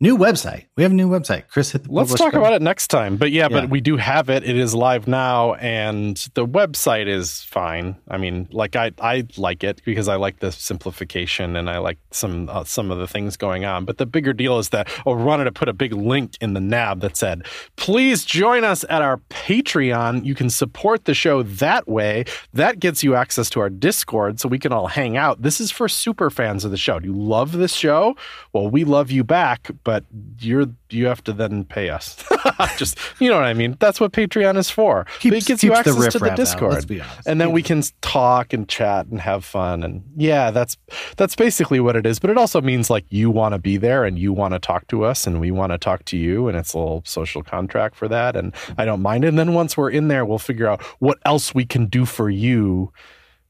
new 0.02 0.18
website 0.18 0.66
we 0.78 0.84
have 0.84 0.92
a 0.94 0.96
new 0.96 1.10
website 1.10 1.48
chris 1.50 1.72
hit 1.72 1.84
the 1.84 1.92
Let's 1.92 2.12
talk 2.14 2.28
button. 2.32 2.40
about 2.40 2.54
it 2.54 2.62
next 2.62 2.88
time. 2.88 3.18
But 3.18 3.32
yeah, 3.32 3.44
Yeah. 3.50 3.62
but 3.62 3.70
we 3.70 3.82
do 3.82 3.98
have 3.98 4.30
it. 4.30 4.44
It 4.44 4.56
is 4.56 4.74
live 4.74 5.08
now, 5.08 5.56
and 5.56 6.16
the 6.36 6.46
website 6.46 7.08
is 7.08 7.42
fine. 7.44 7.96
I 8.08 8.18
mean, 8.18 8.48
like 8.52 8.76
I 8.76 8.92
I 9.02 9.26
like 9.38 9.64
it 9.64 9.82
because 9.84 10.08
I 10.08 10.16
like 10.16 10.40
the 10.40 10.52
simplification 10.52 11.56
and 11.58 11.70
I 11.70 11.80
like 11.80 11.98
some 12.12 12.48
uh, 12.50 12.64
some 12.64 12.92
of 12.92 12.98
the 13.00 13.08
things 13.08 13.36
going 13.38 13.66
on. 13.66 13.86
But 13.86 13.98
the 13.98 14.06
bigger 14.06 14.32
deal 14.34 14.58
is 14.60 14.70
that 14.70 14.88
oh, 15.06 15.16
we 15.16 15.24
wanted 15.24 15.46
to 15.46 15.52
put 15.52 15.68
a 15.68 15.74
big 15.74 15.94
link 15.94 16.38
in 16.40 16.54
the 16.54 16.62
nav 16.62 17.02
that 17.02 17.18
said, 17.18 17.46
"Please 17.76 18.24
join 18.24 18.64
us 18.64 18.86
at 18.90 19.02
our 19.02 19.18
Patreon. 19.30 20.24
You 20.26 20.36
can 20.36 20.50
support 20.50 21.06
the 21.06 21.14
show 21.14 21.44
that 21.44 21.88
way. 21.88 22.24
That 22.54 22.80
gets 22.80 23.04
you 23.04 23.16
access 23.16 23.50
to 23.52 23.60
our 23.60 23.70
Discord, 23.70 24.40
so 24.40 24.48
we 24.48 24.60
can 24.60 24.72
all 24.72 24.88
hang 24.88 25.18
out. 25.18 25.42
This 25.42 25.60
is 25.60 25.72
for 25.72 25.90
super 25.90 26.30
fans 26.30 26.64
of 26.64 26.72
the 26.72 26.78
show. 26.78 27.00
Do 27.00 27.08
you 27.08 27.14
love 27.18 27.52
this 27.54 27.74
show? 27.74 28.16
Well, 28.54 28.70
we 28.70 28.84
love 28.86 29.12
you 29.12 29.24
back, 29.24 29.72
but 29.90 30.06
you're 30.40 30.68
you 30.92 31.08
have 31.08 31.24
to 31.24 31.34
then 31.34 31.64
pay 31.64 31.90
us. 31.90 32.24
Just 32.78 32.96
you 33.18 33.28
know 33.28 33.38
what 33.38 33.46
I 33.46 33.56
mean. 33.56 33.76
That's 33.80 34.00
what 34.00 34.12
Patreon 34.12 34.56
is 34.56 34.70
for. 34.70 35.08
Keeps- 35.18 35.38
it 35.38 35.46
gives 35.48 35.64
you 35.64 35.72
keeps 35.72 35.84
the 35.86 35.90
access 35.90 36.14
to 36.14 36.20
the 36.20 36.30
Discord, 36.30 36.86
honest. 36.92 37.28
and 37.28 37.42
then 37.42 37.52
we 37.52 37.64
can 37.64 37.82
talk 38.02 38.54
and 38.54 38.70
chat 38.70 39.08
and 39.08 39.20
have 39.20 39.44
fun. 39.44 39.82
And 39.82 40.04
yeah, 40.16 40.52
that's 40.52 40.78
that's 41.18 41.36
basically 41.36 41.80
what 41.80 41.96
it 41.96 42.06
is. 42.06 42.20
But 42.20 42.30
it 42.30 42.38
also 42.38 42.62
means 42.62 42.92
like 42.92 43.04
you 43.10 43.32
want 43.32 43.54
to 43.54 43.58
be 43.58 43.78
there 43.78 44.06
and 44.06 44.20
you 44.20 44.32
want 44.32 44.54
to 44.54 44.60
talk 44.60 44.88
to 44.90 45.06
us 45.06 45.26
and 45.26 45.40
we 45.40 45.50
want 45.50 45.72
to 45.72 45.80
talk 45.80 46.06
to 46.06 46.18
you, 46.18 46.48
and 46.48 46.56
it's 46.56 46.76
a 46.76 46.78
little 46.78 47.02
social 47.04 47.42
contract 47.42 47.96
for 47.96 48.08
that. 48.10 48.36
And 48.36 48.54
I 48.78 48.86
don't 48.86 49.02
mind. 49.02 49.26
And 49.26 49.40
then 49.40 49.56
once 49.56 49.76
we're 49.76 49.90
in 49.90 50.08
there, 50.08 50.24
we'll 50.24 50.38
figure 50.38 50.68
out 50.68 50.84
what 51.00 51.18
else 51.26 51.56
we 51.56 51.66
can 51.66 51.88
do 51.88 52.06
for 52.06 52.30
you 52.30 52.94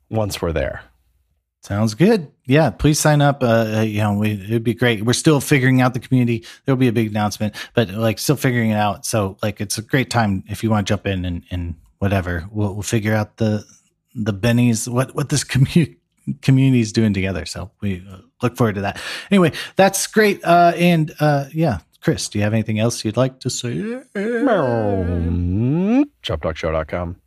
once 0.09 0.41
we're 0.41 0.53
there. 0.53 0.83
Sounds 1.63 1.95
good. 1.95 2.31
Yeah, 2.49 2.71
please 2.71 2.99
sign 2.99 3.21
up. 3.21 3.43
Uh, 3.43 3.75
uh, 3.77 3.81
you 3.81 3.99
know, 3.99 4.13
we, 4.13 4.31
it'd 4.31 4.63
be 4.63 4.73
great. 4.73 5.05
We're 5.05 5.13
still 5.13 5.39
figuring 5.39 5.81
out 5.81 5.93
the 5.93 5.99
community. 5.99 6.47
There'll 6.65 6.79
be 6.79 6.87
a 6.87 6.91
big 6.91 7.11
announcement, 7.11 7.55
but 7.75 7.91
like 7.91 8.17
still 8.17 8.37
figuring 8.37 8.71
it 8.71 8.75
out. 8.75 9.05
So 9.05 9.37
like, 9.43 9.61
it's 9.61 9.77
a 9.77 9.83
great 9.83 10.09
time 10.09 10.43
if 10.47 10.63
you 10.63 10.71
want 10.71 10.87
to 10.87 10.91
jump 10.91 11.05
in 11.05 11.25
and, 11.25 11.43
and 11.51 11.75
whatever. 11.99 12.47
We'll, 12.51 12.73
we'll 12.73 12.81
figure 12.81 13.13
out 13.13 13.37
the 13.37 13.63
the 14.15 14.33
bennies 14.33 14.87
what 14.87 15.13
what 15.13 15.29
this 15.29 15.43
community 15.53 15.99
community 16.41 16.81
is 16.81 16.91
doing 16.91 17.13
together. 17.13 17.45
So 17.45 17.69
we 17.81 18.03
uh, 18.11 18.17
look 18.41 18.57
forward 18.57 18.75
to 18.75 18.81
that. 18.81 18.99
Anyway, 19.29 19.51
that's 19.75 20.07
great. 20.07 20.43
Uh, 20.43 20.73
and 20.75 21.13
uh, 21.19 21.45
yeah, 21.53 21.79
Chris, 22.01 22.29
do 22.29 22.39
you 22.39 22.43
have 22.43 22.53
anything 22.53 22.79
else 22.79 23.05
you'd 23.05 23.15
like 23.15 23.41
to 23.41 23.51
say? 23.51 24.01
Shoptalkshow.com. 26.23 27.21